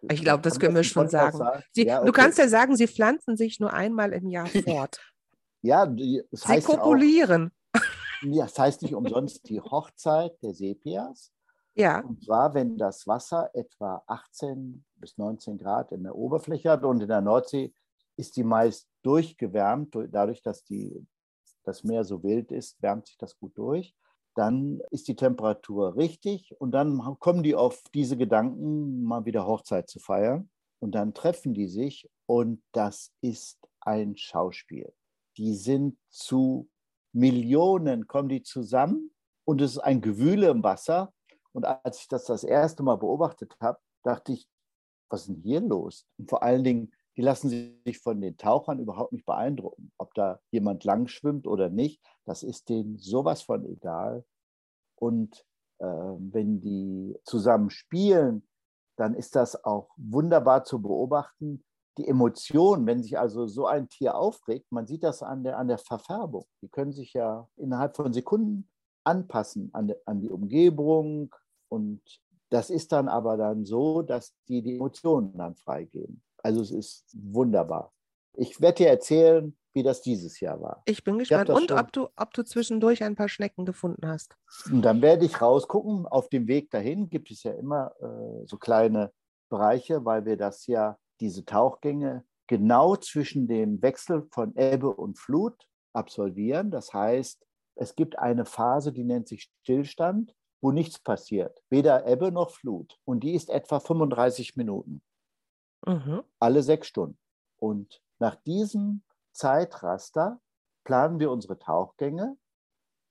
Ich 0.09 0.21
glaube, 0.21 0.41
das 0.41 0.59
können 0.59 0.75
wir 0.75 0.83
schon 0.83 1.07
sagen. 1.07 1.37
sagen? 1.37 1.63
Sie, 1.71 1.85
ja, 1.85 1.99
okay. 1.99 2.05
Du 2.05 2.11
kannst 2.11 2.37
ja 2.37 2.47
sagen, 2.47 2.75
sie 2.75 2.87
pflanzen 2.87 3.37
sich 3.37 3.59
nur 3.59 3.71
einmal 3.71 4.11
im 4.13 4.29
Jahr 4.29 4.47
fort. 4.65 4.99
ja, 5.61 5.85
das 5.85 6.47
heißt 6.47 6.67
sie 6.67 6.75
kopulieren. 6.75 7.51
Auch, 7.73 7.81
ja, 8.23 8.43
das 8.43 8.59
heißt 8.59 8.81
nicht 8.81 8.93
umsonst 8.93 9.47
die 9.47 9.61
Hochzeit 9.61 10.41
der 10.43 10.53
Sepias. 10.53 11.31
Ja. 11.73 12.01
Und 12.01 12.23
zwar, 12.23 12.53
wenn 12.53 12.77
das 12.77 13.07
Wasser 13.07 13.49
etwa 13.53 14.03
18 14.07 14.83
bis 14.95 15.17
19 15.17 15.57
Grad 15.57 15.93
in 15.93 16.03
der 16.03 16.15
Oberfläche 16.15 16.69
hat 16.71 16.83
und 16.83 17.01
in 17.01 17.07
der 17.07 17.21
Nordsee 17.21 17.73
ist 18.21 18.37
die 18.37 18.43
meist 18.43 18.87
durchgewärmt, 19.01 19.97
dadurch, 20.11 20.43
dass 20.43 20.63
die, 20.63 21.05
das 21.63 21.83
Meer 21.83 22.03
so 22.03 22.23
wild 22.23 22.51
ist, 22.51 22.81
wärmt 22.81 23.07
sich 23.07 23.17
das 23.17 23.35
gut 23.37 23.57
durch. 23.57 23.95
Dann 24.35 24.79
ist 24.91 25.07
die 25.07 25.15
Temperatur 25.15 25.95
richtig 25.97 26.55
und 26.59 26.71
dann 26.71 26.99
kommen 27.19 27.43
die 27.43 27.55
auf 27.55 27.83
diese 27.93 28.15
Gedanken, 28.15 29.03
mal 29.03 29.25
wieder 29.25 29.45
Hochzeit 29.45 29.89
zu 29.89 29.99
feiern. 29.99 30.49
Und 30.79 30.93
dann 30.93 31.13
treffen 31.13 31.53
die 31.53 31.67
sich 31.67 32.09
und 32.27 32.63
das 32.71 33.11
ist 33.21 33.59
ein 33.81 34.15
Schauspiel. 34.15 34.93
Die 35.37 35.55
sind 35.55 35.97
zu 36.09 36.69
Millionen, 37.13 38.07
kommen 38.07 38.29
die 38.29 38.43
zusammen 38.43 39.11
und 39.45 39.61
es 39.61 39.71
ist 39.71 39.79
ein 39.79 40.01
Gewühle 40.01 40.49
im 40.49 40.63
Wasser. 40.63 41.11
Und 41.53 41.65
als 41.65 41.99
ich 41.99 42.07
das 42.07 42.25
das 42.25 42.43
erste 42.43 42.83
Mal 42.83 42.97
beobachtet 42.97 43.55
habe, 43.59 43.79
dachte 44.03 44.33
ich, 44.33 44.47
was 45.09 45.21
ist 45.21 45.29
denn 45.29 45.41
hier 45.41 45.59
los? 45.59 46.07
Und 46.17 46.29
vor 46.29 46.41
allen 46.41 46.63
Dingen, 46.63 46.91
die 47.21 47.25
lassen 47.25 47.49
sich 47.85 47.99
von 47.99 48.19
den 48.19 48.35
Tauchern 48.35 48.79
überhaupt 48.79 49.11
nicht 49.11 49.27
beeindrucken, 49.27 49.91
ob 49.99 50.11
da 50.15 50.39
jemand 50.49 50.83
lang 50.85 51.07
schwimmt 51.07 51.45
oder 51.45 51.69
nicht. 51.69 52.01
Das 52.25 52.41
ist 52.41 52.67
denen 52.67 52.97
sowas 52.97 53.43
von 53.43 53.63
egal. 53.63 54.25
Und 54.95 55.45
äh, 55.77 55.85
wenn 55.85 56.61
die 56.61 57.15
zusammen 57.23 57.69
spielen, 57.69 58.47
dann 58.95 59.13
ist 59.13 59.35
das 59.35 59.63
auch 59.63 59.91
wunderbar 59.97 60.63
zu 60.63 60.81
beobachten. 60.81 61.63
Die 61.99 62.07
Emotionen, 62.07 62.87
wenn 62.87 63.03
sich 63.03 63.19
also 63.19 63.45
so 63.45 63.67
ein 63.67 63.87
Tier 63.87 64.15
aufregt, 64.15 64.71
man 64.71 64.87
sieht 64.87 65.03
das 65.03 65.21
an 65.21 65.43
der, 65.43 65.59
an 65.59 65.67
der 65.67 65.77
Verfärbung. 65.77 66.47
Die 66.63 66.69
können 66.69 66.91
sich 66.91 67.13
ja 67.13 67.47
innerhalb 67.55 67.95
von 67.95 68.13
Sekunden 68.13 68.67
anpassen 69.03 69.69
an, 69.73 69.93
an 70.07 70.21
die 70.21 70.31
Umgebung. 70.31 71.35
Und 71.69 72.01
das 72.49 72.71
ist 72.71 72.91
dann 72.91 73.07
aber 73.07 73.37
dann 73.37 73.63
so, 73.63 74.01
dass 74.01 74.33
die 74.47 74.63
die 74.63 74.77
Emotionen 74.77 75.37
dann 75.37 75.55
freigeben. 75.55 76.23
Also 76.43 76.61
es 76.61 76.71
ist 76.71 77.05
wunderbar. 77.13 77.93
Ich 78.33 78.61
werde 78.61 78.77
dir 78.77 78.89
erzählen, 78.89 79.55
wie 79.73 79.83
das 79.83 80.01
dieses 80.01 80.39
Jahr 80.39 80.61
war. 80.61 80.81
Ich 80.85 81.03
bin 81.03 81.17
gespannt. 81.17 81.49
Ich 81.49 81.55
Und 81.55 81.71
ob 81.71 81.91
du, 81.91 82.09
ob 82.15 82.33
du 82.33 82.43
zwischendurch 82.43 83.03
ein 83.03 83.15
paar 83.15 83.29
Schnecken 83.29 83.65
gefunden 83.65 84.07
hast. 84.07 84.35
Und 84.71 84.81
dann 84.81 85.01
werde 85.01 85.25
ich 85.25 85.41
rausgucken. 85.41 86.05
Auf 86.07 86.29
dem 86.29 86.47
Weg 86.47 86.69
dahin 86.71 87.09
gibt 87.09 87.31
es 87.31 87.43
ja 87.43 87.53
immer 87.53 87.93
äh, 88.01 88.45
so 88.45 88.57
kleine 88.57 89.11
Bereiche, 89.49 90.03
weil 90.05 90.25
wir 90.25 90.37
das 90.37 90.67
ja, 90.67 90.97
diese 91.19 91.45
Tauchgänge, 91.45 92.25
genau 92.47 92.95
zwischen 92.95 93.47
dem 93.47 93.81
Wechsel 93.81 94.27
von 94.31 94.55
Ebbe 94.55 94.89
und 94.89 95.17
Flut 95.17 95.67
absolvieren. 95.93 96.71
Das 96.71 96.93
heißt, 96.93 97.45
es 97.75 97.95
gibt 97.95 98.19
eine 98.19 98.45
Phase, 98.45 98.91
die 98.91 99.03
nennt 99.03 99.27
sich 99.27 99.49
Stillstand, 99.61 100.35
wo 100.61 100.71
nichts 100.71 100.99
passiert, 100.99 101.61
weder 101.69 102.05
Ebbe 102.07 102.31
noch 102.31 102.51
Flut. 102.51 102.99
Und 103.05 103.23
die 103.23 103.33
ist 103.33 103.49
etwa 103.49 103.79
35 103.79 104.55
Minuten. 104.55 105.01
Mhm. 105.85 106.23
Alle 106.39 106.63
sechs 106.63 106.87
Stunden. 106.87 107.17
Und 107.57 108.01
nach 108.19 108.35
diesem 108.35 109.01
Zeitraster 109.31 110.39
planen 110.83 111.19
wir 111.19 111.31
unsere 111.31 111.57
Tauchgänge. 111.57 112.37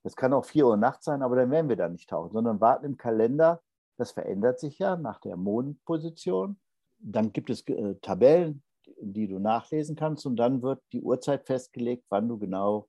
Das 0.03 0.17
kann 0.17 0.33
auch 0.33 0.45
4 0.45 0.67
Uhr 0.67 0.77
nachts 0.77 1.05
sein, 1.05 1.23
aber 1.23 1.37
dann 1.37 1.51
werden 1.51 1.69
wir 1.69 1.77
da 1.77 1.89
nicht 1.89 2.09
tauchen, 2.09 2.33
sondern 2.33 2.61
warten 2.61 2.87
im 2.87 2.97
Kalender. 2.97 3.63
Das 3.97 4.13
verändert 4.13 4.59
sich 4.59 4.79
ja 4.79 4.97
nach 4.97 5.21
der 5.21 5.37
Mondposition. 5.37 6.59
Dann 6.99 7.33
gibt 7.33 7.51
es 7.51 7.67
äh, 7.69 7.97
Tabellen, 7.97 8.63
die 9.01 9.29
du 9.29 9.39
nachlesen 9.39 9.97
kannst 9.97 10.27
und 10.27 10.37
dann 10.37 10.63
wird 10.63 10.83
die 10.93 11.03
Uhrzeit 11.03 11.47
festgelegt, 11.47 12.05
wann 12.09 12.29
du 12.29 12.39
genau 12.39 12.89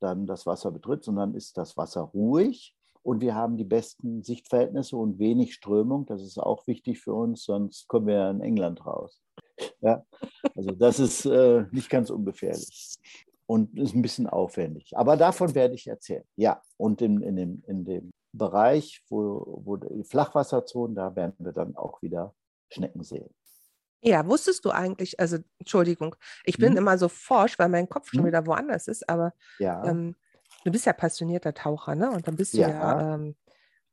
dann 0.00 0.26
das 0.26 0.46
Wasser 0.46 0.70
betrittst 0.70 1.08
und 1.08 1.16
dann 1.16 1.34
ist 1.34 1.56
das 1.56 1.76
Wasser 1.76 2.02
ruhig 2.02 2.74
und 3.02 3.20
wir 3.20 3.34
haben 3.34 3.56
die 3.56 3.64
besten 3.64 4.22
Sichtverhältnisse 4.22 4.96
und 4.96 5.18
wenig 5.18 5.54
Strömung. 5.54 6.06
Das 6.06 6.22
ist 6.22 6.38
auch 6.38 6.66
wichtig 6.66 7.00
für 7.00 7.14
uns, 7.14 7.44
sonst 7.44 7.88
kommen 7.88 8.06
wir 8.06 8.30
in 8.30 8.40
England 8.40 8.84
raus. 8.86 9.20
Ja, 9.82 10.02
also 10.56 10.70
das 10.70 10.98
ist 11.00 11.26
äh, 11.26 11.64
nicht 11.70 11.90
ganz 11.90 12.08
ungefährlich 12.08 12.98
und 13.46 13.78
ist 13.78 13.94
ein 13.94 14.00
bisschen 14.00 14.26
aufwendig. 14.26 14.96
Aber 14.96 15.16
davon 15.16 15.54
werde 15.54 15.74
ich 15.74 15.86
erzählen. 15.86 16.24
Ja, 16.36 16.62
und 16.76 17.02
in, 17.02 17.20
in, 17.20 17.36
dem, 17.36 17.62
in 17.66 17.84
dem 17.84 18.10
Bereich, 18.32 19.02
wo, 19.08 19.60
wo 19.64 19.76
die 19.76 20.04
Flachwasserzonen, 20.04 20.94
da 20.94 21.16
werden 21.16 21.34
wir 21.38 21.52
dann 21.52 21.76
auch 21.76 22.00
wieder 22.00 22.34
Schnecken 22.70 23.02
sehen. 23.02 23.28
Ja, 24.02 24.26
wusstest 24.26 24.64
du 24.64 24.70
eigentlich, 24.70 25.18
also 25.18 25.38
Entschuldigung, 25.58 26.14
ich 26.44 26.56
bin 26.56 26.70
hm. 26.70 26.78
immer 26.78 26.96
so 26.96 27.08
forsch, 27.08 27.58
weil 27.58 27.68
mein 27.68 27.88
Kopf 27.88 28.10
schon 28.10 28.20
hm. 28.20 28.28
wieder 28.28 28.46
woanders 28.46 28.88
ist, 28.88 29.08
aber 29.08 29.34
ja. 29.58 29.84
ähm, 29.84 30.14
du 30.64 30.70
bist 30.70 30.86
ja 30.86 30.92
passionierter 30.92 31.54
Taucher, 31.54 31.94
ne? 31.94 32.10
Und 32.10 32.26
dann 32.26 32.36
bist 32.36 32.54
du 32.54 32.58
ja, 32.58 33.14
ähm, 33.14 33.36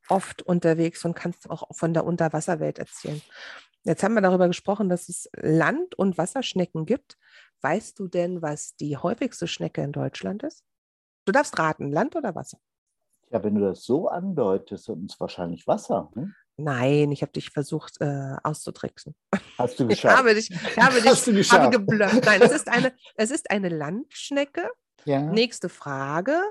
oft 0.09 0.41
unterwegs 0.41 1.03
und 1.05 1.15
kannst 1.15 1.49
auch 1.49 1.67
von 1.71 1.93
der 1.93 2.05
Unterwasserwelt 2.05 2.79
erzählen. 2.79 3.21
Jetzt 3.83 4.03
haben 4.03 4.15
wir 4.15 4.21
darüber 4.21 4.47
gesprochen, 4.47 4.89
dass 4.89 5.09
es 5.09 5.29
Land- 5.33 5.95
und 5.95 6.17
Wasserschnecken 6.17 6.85
gibt. 6.85 7.17
Weißt 7.61 7.97
du 7.99 8.07
denn, 8.07 8.41
was 8.41 8.75
die 8.75 8.97
häufigste 8.97 9.47
Schnecke 9.47 9.81
in 9.81 9.91
Deutschland 9.91 10.43
ist? 10.43 10.63
Du 11.25 11.31
darfst 11.31 11.57
raten, 11.57 11.91
Land 11.91 12.15
oder 12.15 12.35
Wasser? 12.35 12.59
Ja, 13.29 13.43
wenn 13.43 13.55
du 13.55 13.61
das 13.61 13.83
so 13.83 14.07
andeutest, 14.07 14.87
dann 14.87 15.05
ist 15.05 15.13
es 15.13 15.19
wahrscheinlich 15.19 15.67
Wasser. 15.67 16.09
Ne? 16.15 16.33
Nein, 16.55 17.11
ich 17.11 17.21
habe 17.21 17.31
dich 17.31 17.49
versucht 17.49 17.99
äh, 17.99 18.35
auszutricksen. 18.43 19.15
Hast 19.57 19.79
du 19.79 19.87
geschafft? 19.87 20.13
Ich 20.13 20.19
habe 20.19 20.35
dich, 20.35 20.51
ich 20.51 20.77
habe 20.77 20.95
dich 21.01 21.05
Hast 21.05 21.27
du 21.27 21.33
geschafft? 21.33 21.61
Habe 21.61 21.77
geblufft. 21.77 22.25
Nein, 22.25 22.41
es 22.41 22.51
ist 22.51 22.67
eine, 22.67 22.93
es 23.15 23.31
ist 23.31 23.51
eine 23.51 23.69
Landschnecke. 23.69 24.69
Ja. 25.07 25.21
Nächste 25.21 25.69
Frage. 25.69 26.41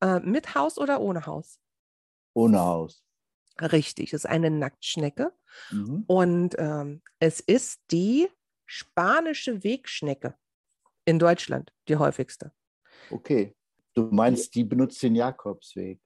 Äh, 0.00 0.20
mit 0.20 0.54
Haus 0.54 0.78
oder 0.78 1.00
ohne 1.00 1.26
Haus? 1.26 1.58
Ohne 2.34 2.60
Haus. 2.60 3.02
Richtig, 3.60 4.12
es 4.12 4.24
ist 4.24 4.30
eine 4.30 4.50
Nacktschnecke. 4.50 5.32
Mhm. 5.70 6.04
Und 6.06 6.54
ähm, 6.58 7.02
es 7.18 7.40
ist 7.40 7.80
die 7.90 8.28
spanische 8.66 9.64
Wegschnecke 9.64 10.34
in 11.04 11.18
Deutschland, 11.18 11.72
die 11.88 11.96
häufigste. 11.96 12.52
Okay. 13.10 13.56
Du 13.94 14.08
meinst, 14.10 14.54
die 14.54 14.64
benutzt 14.64 15.02
den 15.02 15.14
Jakobsweg. 15.14 16.00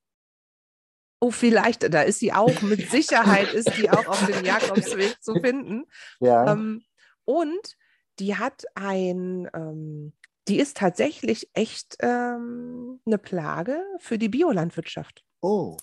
Oh, 1.20 1.30
vielleicht, 1.30 1.92
da 1.92 2.02
ist 2.02 2.20
sie 2.20 2.32
auch, 2.32 2.62
mit 2.62 2.90
Sicherheit 2.90 3.52
ist 3.54 3.76
die 3.76 3.90
auch 3.90 4.06
auf 4.06 4.26
dem 4.26 4.44
Jakobsweg 4.44 5.20
zu 5.20 5.34
finden. 5.40 5.84
Ja. 6.20 6.52
Ähm, 6.52 6.84
und 7.24 7.76
die 8.18 8.36
hat 8.36 8.64
ein, 8.74 9.48
ähm, 9.54 10.12
die 10.48 10.58
ist 10.58 10.76
tatsächlich 10.76 11.50
echt 11.52 11.96
ähm, 12.00 13.00
eine 13.06 13.18
Plage 13.18 13.82
für 13.98 14.18
die 14.18 14.28
Biolandwirtschaft. 14.28 15.24
Oh. 15.40 15.76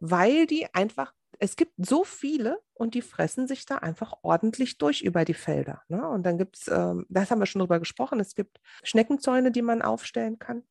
Weil 0.00 0.46
die 0.46 0.72
einfach, 0.74 1.12
es 1.38 1.56
gibt 1.56 1.74
so 1.76 2.04
viele 2.04 2.60
und 2.74 2.94
die 2.94 3.02
fressen 3.02 3.46
sich 3.46 3.66
da 3.66 3.78
einfach 3.78 4.14
ordentlich 4.22 4.78
durch 4.78 5.02
über 5.02 5.24
die 5.24 5.34
Felder. 5.34 5.82
Ne? 5.88 6.08
Und 6.08 6.24
dann 6.24 6.38
gibt 6.38 6.56
es, 6.56 6.68
ähm, 6.68 7.06
das 7.08 7.30
haben 7.30 7.38
wir 7.38 7.46
schon 7.46 7.60
drüber 7.60 7.78
gesprochen, 7.78 8.20
es 8.20 8.34
gibt 8.34 8.60
Schneckenzäune, 8.82 9.52
die 9.52 9.62
man 9.62 9.82
aufstellen 9.82 10.38
kann, 10.38 10.62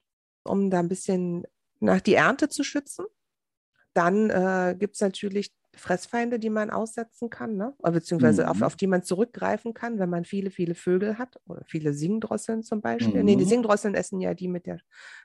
um 0.43 0.69
da 0.69 0.79
ein 0.79 0.89
bisschen 0.89 1.45
nach 1.79 2.01
die 2.01 2.15
Ernte 2.15 2.49
zu 2.49 2.63
schützen. 2.63 3.05
Dann 3.93 4.29
äh, 4.29 4.75
gibt 4.77 4.95
es 4.95 5.01
natürlich 5.01 5.53
Fressfeinde, 5.77 6.39
die 6.39 6.49
man 6.49 6.69
aussetzen 6.69 7.29
kann, 7.29 7.55
ne? 7.55 7.73
beziehungsweise 7.81 8.43
mhm. 8.43 8.49
auf, 8.49 8.61
auf 8.61 8.75
die 8.75 8.87
man 8.87 9.03
zurückgreifen 9.03 9.73
kann, 9.73 9.99
wenn 9.99 10.09
man 10.09 10.25
viele, 10.25 10.51
viele 10.51 10.75
Vögel 10.75 11.17
hat 11.17 11.39
oder 11.47 11.63
viele 11.65 11.93
Singdrosseln 11.93 12.63
zum 12.63 12.81
Beispiel. 12.81 13.19
Mhm. 13.19 13.25
Nee, 13.25 13.35
die 13.35 13.45
mhm. 13.45 13.49
Singdrosseln 13.49 13.95
essen 13.95 14.19
ja 14.19 14.33
die 14.33 14.47
mit, 14.47 14.65
der, 14.65 14.79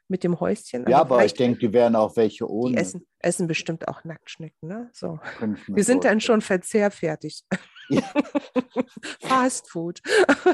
mit 0.08 0.24
dem 0.24 0.38
Häuschen. 0.38 0.86
Ja, 0.88 1.00
aber, 1.00 1.16
aber 1.16 1.24
ich 1.24 1.34
denke, 1.34 1.58
die 1.58 1.72
wären 1.72 1.96
auch 1.96 2.16
welche 2.16 2.48
ohne. 2.48 2.72
Die 2.72 2.78
essen, 2.78 3.06
essen 3.18 3.46
bestimmt 3.46 3.88
auch 3.88 4.04
Nacktschnecken. 4.04 4.68
Ne? 4.68 4.90
So. 4.92 5.18
Wir 5.66 5.84
sind 5.84 6.04
dann 6.04 6.20
schon 6.20 6.40
verzehrfertig. 6.40 7.44
Ja. 7.88 8.02
Fast 9.20 9.70
Food. 9.70 10.00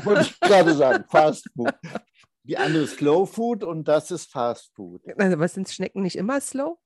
Wollte 0.04 0.22
ich 0.22 0.40
gerade 0.40 0.74
sagen, 0.74 1.04
Fast 1.10 1.48
Food. 1.54 1.74
Die 2.44 2.56
andere 2.56 2.84
ist 2.84 2.96
Slow 2.96 3.26
Food 3.26 3.62
und 3.62 3.86
das 3.86 4.10
ist 4.10 4.30
Fast 4.30 4.74
Food. 4.74 5.02
Also, 5.18 5.38
was 5.38 5.54
sind 5.54 5.68
Schnecken 5.68 6.02
nicht 6.02 6.16
immer 6.16 6.40
slow? 6.40 6.78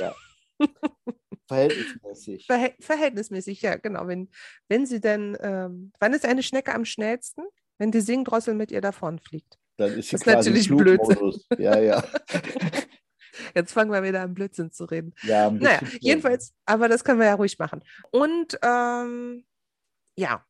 Ja. 0.00 0.14
Verhältnismäßig. 1.48 2.46
Verhält 2.46 2.74
verhältnismäßig, 2.80 3.62
ja, 3.62 3.76
genau. 3.76 4.06
Wenn, 4.06 4.30
wenn 4.68 4.86
sie 4.86 5.00
denn, 5.00 5.36
ähm, 5.40 5.92
wann 5.98 6.12
ist 6.12 6.24
eine 6.24 6.42
Schnecke 6.42 6.74
am 6.74 6.84
schnellsten? 6.84 7.42
Wenn 7.78 7.92
die 7.92 8.00
Singdrossel 8.00 8.54
mit 8.54 8.70
ihr 8.70 8.80
davonfliegt. 8.80 9.58
Dann 9.76 9.92
ist 9.92 10.08
sie 10.08 10.16
das 10.16 10.22
ist 10.22 10.26
natürlich 10.26 10.68
Blödsinn. 10.68 11.32
Ja, 11.58 11.78
ja. 11.78 12.02
Jetzt 13.54 13.72
fangen 13.72 13.92
wir 13.92 14.02
wieder 14.02 14.22
an 14.22 14.34
Blödsinn 14.34 14.72
zu 14.72 14.84
reden. 14.84 15.14
Ja, 15.22 15.50
naja, 15.50 15.80
jedenfalls, 16.00 16.54
aber 16.64 16.88
das 16.88 17.04
können 17.04 17.20
wir 17.20 17.26
ja 17.26 17.34
ruhig 17.34 17.58
machen. 17.58 17.84
Und 18.10 18.58
ähm, 18.62 19.44
ja, 20.16 20.44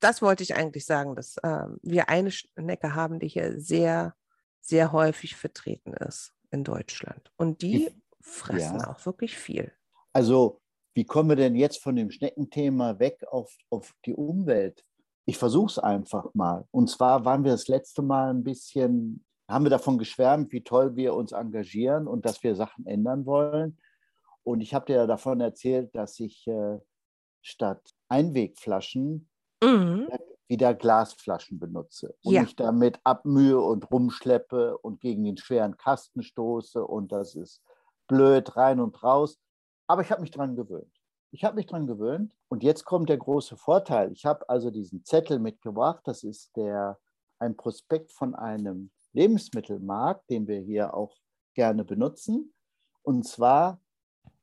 das 0.00 0.22
wollte 0.22 0.42
ich 0.42 0.54
eigentlich 0.54 0.86
sagen, 0.86 1.16
dass 1.16 1.36
ähm, 1.42 1.78
wir 1.82 2.08
eine 2.08 2.30
Schnecke 2.30 2.94
haben, 2.94 3.18
die 3.18 3.28
hier 3.28 3.58
sehr, 3.58 4.14
sehr 4.60 4.92
häufig 4.92 5.36
vertreten 5.36 5.94
ist 5.94 6.32
in 6.50 6.64
Deutschland. 6.64 7.32
Und 7.36 7.62
die 7.62 7.90
fressen 8.20 8.80
ja. 8.80 8.88
auch 8.88 9.04
wirklich 9.06 9.36
viel. 9.36 9.72
Also, 10.16 10.62
wie 10.94 11.04
kommen 11.04 11.28
wir 11.28 11.36
denn 11.36 11.54
jetzt 11.56 11.82
von 11.82 11.94
dem 11.94 12.10
Schneckenthema 12.10 12.98
weg 12.98 13.22
auf, 13.30 13.54
auf 13.68 13.92
die 14.06 14.14
Umwelt? 14.14 14.82
Ich 15.26 15.36
versuche 15.36 15.72
es 15.72 15.78
einfach 15.78 16.32
mal. 16.32 16.66
Und 16.70 16.88
zwar 16.88 17.26
waren 17.26 17.44
wir 17.44 17.52
das 17.52 17.68
letzte 17.68 18.00
Mal 18.00 18.30
ein 18.30 18.42
bisschen, 18.42 19.26
haben 19.46 19.66
wir 19.66 19.70
davon 19.70 19.98
geschwärmt, 19.98 20.52
wie 20.52 20.64
toll 20.64 20.96
wir 20.96 21.12
uns 21.12 21.32
engagieren 21.32 22.08
und 22.08 22.24
dass 22.24 22.42
wir 22.42 22.54
Sachen 22.54 22.86
ändern 22.86 23.26
wollen. 23.26 23.76
Und 24.42 24.62
ich 24.62 24.72
habe 24.72 24.86
dir 24.86 25.06
davon 25.06 25.42
erzählt, 25.42 25.94
dass 25.94 26.18
ich 26.18 26.46
äh, 26.46 26.78
statt 27.42 27.82
Einwegflaschen 28.08 29.28
mhm. 29.62 30.08
wieder 30.48 30.72
Glasflaschen 30.72 31.58
benutze 31.58 32.16
und 32.22 32.32
ja. 32.32 32.40
mich 32.40 32.56
damit 32.56 32.98
abmühe 33.04 33.60
und 33.60 33.90
rumschleppe 33.90 34.78
und 34.78 35.02
gegen 35.02 35.24
den 35.24 35.36
schweren 35.36 35.76
Kasten 35.76 36.22
stoße. 36.22 36.82
Und 36.82 37.12
das 37.12 37.34
ist 37.34 37.60
blöd, 38.06 38.56
rein 38.56 38.80
und 38.80 39.02
raus. 39.02 39.38
Aber 39.86 40.02
ich 40.02 40.10
habe 40.10 40.20
mich 40.20 40.30
dran 40.30 40.56
gewöhnt. 40.56 40.92
Ich 41.30 41.44
habe 41.44 41.56
mich 41.56 41.66
dran 41.66 41.86
gewöhnt. 41.86 42.34
Und 42.48 42.62
jetzt 42.62 42.84
kommt 42.84 43.08
der 43.08 43.18
große 43.18 43.56
Vorteil. 43.56 44.12
Ich 44.12 44.24
habe 44.24 44.48
also 44.48 44.70
diesen 44.70 45.04
Zettel 45.04 45.38
mitgebracht. 45.38 46.02
Das 46.04 46.24
ist 46.24 46.56
der, 46.56 46.98
ein 47.38 47.56
Prospekt 47.56 48.12
von 48.12 48.34
einem 48.34 48.90
Lebensmittelmarkt, 49.12 50.28
den 50.30 50.46
wir 50.46 50.60
hier 50.60 50.94
auch 50.94 51.16
gerne 51.54 51.84
benutzen. 51.84 52.54
Und 53.02 53.26
zwar 53.26 53.80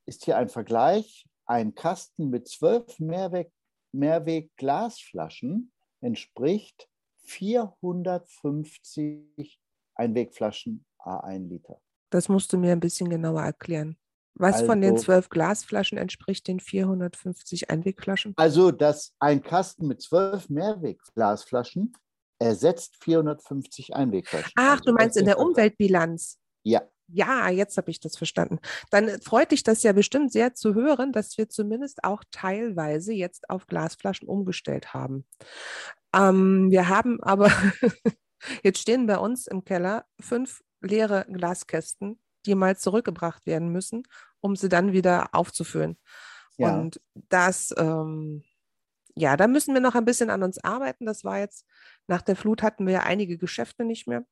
ist 0.06 0.26
hier 0.26 0.38
ein 0.38 0.50
Vergleich. 0.50 1.28
Ein 1.46 1.74
Kasten 1.76 2.30
mit 2.30 2.48
zwölf 2.48 3.00
Mehrweg, 3.00 3.52
Mehrweg-Glasflaschen 3.92 5.74
entspricht 6.02 6.90
450 7.18 9.60
Einwegflaschen 9.96 10.86
A1 11.00 11.50
Liter. 11.50 11.82
Das 12.10 12.30
musst 12.30 12.54
du 12.54 12.58
mir 12.58 12.72
ein 12.72 12.80
bisschen 12.80 13.10
genauer 13.10 13.44
erklären. 13.44 13.98
Was 14.36 14.56
also, 14.56 14.66
von 14.68 14.82
den 14.82 14.94
also 14.94 15.04
zwölf 15.04 15.30
Glasflaschen 15.30 15.98
entspricht 15.98 16.48
den 16.48 16.60
450 16.60 17.70
Einwegflaschen? 17.70 18.34
Also, 18.36 18.72
dass 18.72 19.14
ein 19.20 19.44
Kasten 19.44 19.88
mit 19.88 20.02
zwölf 20.02 20.50
Mehrwegglasflaschen 20.50 21.94
ersetzt 22.40 22.98
450 23.04 23.96
Einwegflaschen. 23.96 24.52
Ach, 24.56 24.72
also, 24.74 24.84
du 24.86 24.94
meinst 24.94 25.18
in 25.18 25.26
der 25.26 25.40
Umweltbilanz? 25.40 26.40
Ja. 26.64 26.82
Ja, 27.08 27.50
jetzt 27.50 27.78
habe 27.78 27.92
ich 27.92 28.00
das 28.00 28.18
verstanden. 28.18 28.60
Dann 28.90 29.22
freut 29.22 29.52
dich 29.52 29.62
das 29.62 29.84
ja 29.84 29.92
bestimmt 29.92 30.32
sehr 30.32 30.56
zu 30.56 30.74
hören, 30.74 31.12
dass 31.12 31.38
wir 31.38 31.50
zumindest 31.50 32.04
auch 32.04 32.24
teilweise 32.32 33.14
jetzt 33.14 33.50
auf 33.50 33.68
Glasflaschen 33.68 34.28
umgestellt 34.28 34.94
haben. 34.94 35.26
Ähm, 36.16 36.72
wir 36.72 36.90
haben 36.90 37.22
aber, 37.22 37.52
jetzt 38.64 38.80
stehen 38.80 39.06
bei 39.06 39.18
uns 39.18 39.48
im 39.48 39.64
Keller 39.64 40.06
fünf 40.20 40.64
leere 40.82 41.26
Glaskästen, 41.32 42.20
die 42.46 42.56
mal 42.56 42.78
zurückgebracht 42.78 43.46
werden 43.46 43.70
müssen, 43.70 44.04
um 44.42 44.56
sie 44.56 44.70
dann 44.70 44.94
wieder 44.94 45.30
aufzufüllen. 45.34 45.98
Ja. 46.58 46.78
Und 46.78 47.02
das, 47.30 47.74
ähm, 47.78 48.44
ja, 49.16 49.38
da 49.38 49.48
müssen 49.48 49.74
wir 49.74 49.82
noch 49.82 49.96
ein 49.96 50.06
bisschen 50.06 50.30
an 50.30 50.44
uns 50.44 50.64
arbeiten. 50.64 51.06
Das 51.06 51.24
war 51.24 51.40
jetzt, 51.40 51.66
nach 52.08 52.22
der 52.22 52.36
Flut 52.36 52.64
hatten 52.64 52.86
wir 52.86 52.94
ja 52.94 53.00
einige 53.02 53.38
Geschäfte 53.38 53.86
nicht 53.86 54.08
mehr. 54.08 54.26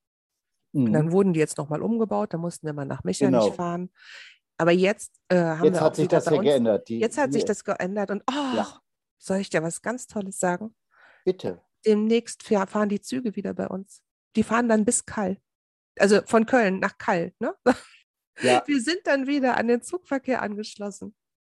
Mhm. 0.73 0.85
Und 0.85 0.93
dann 0.93 1.11
wurden 1.11 1.33
die 1.33 1.39
jetzt 1.39 1.57
nochmal 1.57 1.81
umgebaut, 1.81 2.33
da 2.33 2.37
mussten 2.37 2.65
wir 2.65 2.73
mal 2.73 2.85
nach 2.85 3.03
Mechernich 3.03 3.41
genau. 3.41 3.53
fahren. 3.53 3.91
Aber 4.57 4.71
jetzt 4.71 5.15
äh, 5.29 5.37
haben 5.37 5.65
jetzt 5.65 5.75
wir 5.75 5.81
hat 5.81 5.95
sich 5.95 6.07
das 6.07 6.25
ja 6.25 6.39
geändert. 6.39 6.87
Die, 6.87 6.99
jetzt 6.99 7.17
hat 7.17 7.33
sich 7.33 7.45
das 7.45 7.63
geändert 7.63 8.11
und 8.11 8.23
oh, 8.29 8.55
ja. 8.55 8.79
soll 9.17 9.37
ich 9.37 9.49
dir 9.49 9.63
was 9.63 9.81
ganz 9.81 10.05
Tolles 10.05 10.37
sagen? 10.37 10.75
Bitte. 11.25 11.61
Demnächst 11.85 12.43
fahren 12.43 12.89
die 12.89 13.01
Züge 13.01 13.35
wieder 13.35 13.55
bei 13.55 13.67
uns. 13.67 14.03
Die 14.35 14.43
fahren 14.43 14.69
dann 14.69 14.85
bis 14.85 15.05
Kall. 15.05 15.37
Also 15.97 16.21
von 16.25 16.45
Köln 16.45 16.79
nach 16.79 16.97
Kall. 16.97 17.33
Ne? 17.39 17.55
Ja. 18.41 18.63
Wir 18.65 18.81
sind 18.81 19.01
dann 19.05 19.27
wieder 19.27 19.57
an 19.57 19.67
den 19.67 19.81
Zugverkehr 19.81 20.41
angeschlossen. 20.41 21.15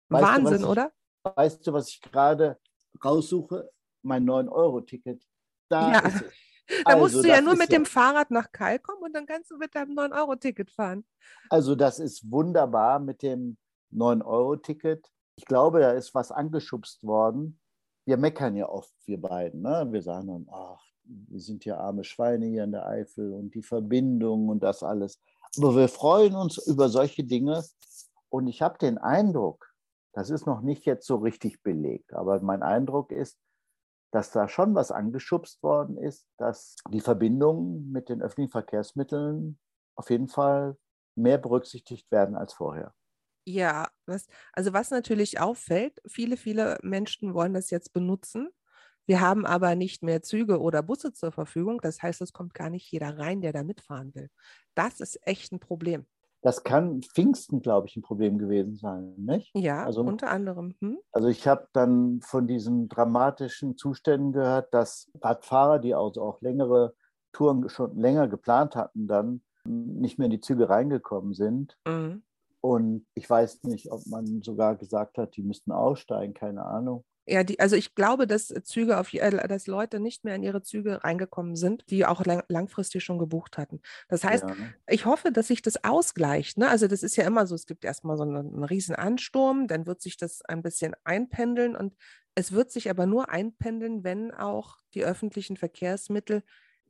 Weißt 0.09 0.23
Wahnsinn, 0.23 0.61
du, 0.61 0.69
oder? 0.69 0.91
weißt 1.33 1.65
du, 1.65 1.73
was 1.73 1.89
ich 1.89 2.01
gerade 2.01 2.59
raussuche? 3.03 3.69
Mein 4.03 4.25
9-Euro-Ticket. 4.25 5.23
Da 5.69 5.93
ja. 5.93 5.99
ist 5.99 6.21
es. 6.21 6.33
Da 6.83 6.93
also, 6.93 6.99
musst 7.03 7.23
du 7.23 7.29
ja 7.29 7.41
nur 7.41 7.55
mit 7.55 7.71
ja, 7.71 7.77
dem 7.77 7.85
Fahrrad 7.85 8.31
nach 8.31 8.51
Kall 8.51 8.79
kommen 8.79 9.03
und 9.03 9.13
dann 9.13 9.27
kannst 9.27 9.51
du 9.51 9.57
mit 9.57 9.75
deinem 9.75 9.91
9-Euro-Ticket 9.91 10.71
fahren. 10.71 11.05
Also 11.47 11.75
das 11.75 11.99
ist 11.99 12.31
wunderbar 12.31 12.97
mit 12.97 13.21
dem 13.21 13.57
9-Euro-Ticket. 13.93 15.07
Ich 15.35 15.45
glaube, 15.45 15.81
da 15.81 15.91
ist 15.91 16.15
was 16.15 16.31
angeschubst 16.31 17.03
worden. 17.03 17.59
Wir 18.07 18.17
meckern 18.17 18.55
ja 18.55 18.67
oft, 18.67 18.91
wir 19.05 19.21
beiden. 19.21 19.61
Ne? 19.61 19.87
Wir 19.91 20.01
sagen 20.01 20.27
dann, 20.27 20.47
ach, 20.51 20.83
wir 21.03 21.39
sind 21.39 21.65
ja 21.65 21.77
arme 21.77 22.03
Schweine 22.03 22.47
hier 22.47 22.63
in 22.63 22.71
der 22.71 22.87
Eifel 22.87 23.31
und 23.33 23.53
die 23.53 23.61
Verbindung 23.61 24.49
und 24.49 24.63
das 24.63 24.81
alles. 24.81 25.21
Aber 25.57 25.75
wir 25.75 25.87
freuen 25.87 26.35
uns 26.35 26.57
über 26.57 26.89
solche 26.89 27.23
Dinge. 27.23 27.63
Und 28.29 28.47
ich 28.47 28.61
habe 28.61 28.77
den 28.77 28.97
Eindruck, 28.97 29.71
das 30.13 30.29
ist 30.29 30.45
noch 30.45 30.61
nicht 30.61 30.85
jetzt 30.85 31.05
so 31.07 31.17
richtig 31.17 31.61
belegt, 31.63 32.13
aber 32.13 32.39
mein 32.41 32.63
Eindruck 32.63 33.11
ist, 33.11 33.37
dass 34.11 34.31
da 34.31 34.47
schon 34.47 34.75
was 34.75 34.91
angeschubst 34.91 35.61
worden 35.61 35.97
ist, 35.97 36.25
dass 36.37 36.75
die 36.89 37.01
Verbindungen 37.01 37.91
mit 37.91 38.07
den 38.07 38.21
öffentlichen 38.21 38.51
Verkehrsmitteln 38.51 39.59
auf 39.95 40.09
jeden 40.09 40.29
Fall 40.29 40.77
mehr 41.15 41.37
berücksichtigt 41.37 42.09
werden 42.11 42.35
als 42.35 42.53
vorher. 42.53 42.93
Ja, 43.45 43.89
was, 44.05 44.27
also 44.53 44.73
was 44.73 44.89
natürlich 44.89 45.39
auffällt, 45.39 46.01
viele, 46.07 46.37
viele 46.37 46.79
Menschen 46.81 47.33
wollen 47.33 47.53
das 47.53 47.69
jetzt 47.69 47.93
benutzen. 47.93 48.49
Wir 49.05 49.21
haben 49.21 49.45
aber 49.45 49.75
nicht 49.75 50.03
mehr 50.03 50.21
Züge 50.21 50.59
oder 50.59 50.81
Busse 50.81 51.13
zur 51.13 51.31
Verfügung. 51.31 51.79
Das 51.81 52.01
heißt, 52.01 52.21
es 52.21 52.33
kommt 52.33 52.53
gar 52.53 52.69
nicht 52.69 52.91
jeder 52.91 53.17
rein, 53.17 53.41
der 53.41 53.53
da 53.53 53.63
mitfahren 53.63 54.13
will. 54.15 54.29
Das 54.73 54.99
ist 54.99 55.19
echt 55.27 55.51
ein 55.51 55.59
Problem. 55.59 56.05
Das 56.41 56.63
kann 56.63 57.01
Pfingsten, 57.01 57.59
glaube 57.61 57.87
ich, 57.87 57.95
ein 57.95 58.03
Problem 58.03 58.37
gewesen 58.37 58.75
sein, 58.75 59.15
nicht? 59.17 59.49
Ja, 59.55 59.83
also, 59.83 60.01
unter 60.01 60.29
anderem. 60.29 60.75
Hm? 60.79 60.99
Also 61.11 61.27
ich 61.27 61.47
habe 61.47 61.67
dann 61.73 62.21
von 62.21 62.45
diesen 62.45 62.87
dramatischen 62.87 63.77
Zuständen 63.77 64.31
gehört, 64.31 64.71
dass 64.71 65.09
Radfahrer, 65.21 65.79
die 65.79 65.95
also 65.95 66.21
auch 66.21 66.41
längere 66.41 66.93
Touren 67.31 67.67
schon 67.69 67.97
länger 67.97 68.27
geplant 68.27 68.75
hatten, 68.75 69.07
dann 69.07 69.41
nicht 69.65 70.19
mehr 70.19 70.25
in 70.25 70.31
die 70.31 70.39
Züge 70.39 70.69
reingekommen 70.69 71.33
sind. 71.33 71.77
Mhm. 71.87 72.21
Und 72.61 73.05
ich 73.13 73.29
weiß 73.29 73.63
nicht, 73.63 73.91
ob 73.91 74.05
man 74.07 74.41
sogar 74.41 74.75
gesagt 74.75 75.17
hat, 75.17 75.35
die 75.35 75.43
müssten 75.43 75.71
aussteigen, 75.71 76.33
keine 76.33 76.65
Ahnung. 76.65 77.03
Ja, 77.27 77.43
die, 77.43 77.59
also 77.59 77.75
ich 77.75 77.95
glaube, 77.95 78.27
dass 78.27 78.53
Züge 78.63 78.99
auf, 78.99 79.13
äh, 79.13 79.47
dass 79.47 79.65
Leute 79.65 79.99
nicht 79.99 80.23
mehr 80.23 80.35
in 80.35 80.43
ihre 80.43 80.61
Züge 80.61 81.03
reingekommen 81.03 81.55
sind, 81.55 81.89
die 81.89 82.05
auch 82.05 82.23
lang, 82.25 82.43
langfristig 82.49 83.03
schon 83.03 83.17
gebucht 83.17 83.57
hatten. 83.57 83.81
Das 84.09 84.23
heißt, 84.23 84.43
ja. 84.47 84.55
ich 84.88 85.05
hoffe, 85.05 85.31
dass 85.31 85.47
sich 85.47 85.61
das 85.61 85.83
ausgleicht. 85.83 86.57
Ne? 86.57 86.69
Also 86.69 86.88
das 86.88 87.01
ist 87.01 87.15
ja 87.15 87.25
immer 87.25 87.47
so, 87.47 87.55
es 87.55 87.65
gibt 87.65 87.83
erstmal 87.83 88.17
so 88.17 88.23
einen, 88.23 88.35
einen 88.35 88.63
riesen 88.63 88.95
Ansturm, 88.95 89.67
dann 89.67 89.88
wird 89.88 90.01
sich 90.01 90.17
das 90.17 90.43
ein 90.43 90.61
bisschen 90.61 90.93
einpendeln 91.03 91.75
und 91.75 91.95
es 92.35 92.51
wird 92.51 92.71
sich 92.71 92.89
aber 92.89 93.05
nur 93.05 93.29
einpendeln, 93.29 94.03
wenn 94.03 94.31
auch 94.31 94.77
die 94.93 95.03
öffentlichen 95.03 95.57
Verkehrsmittel 95.57 96.43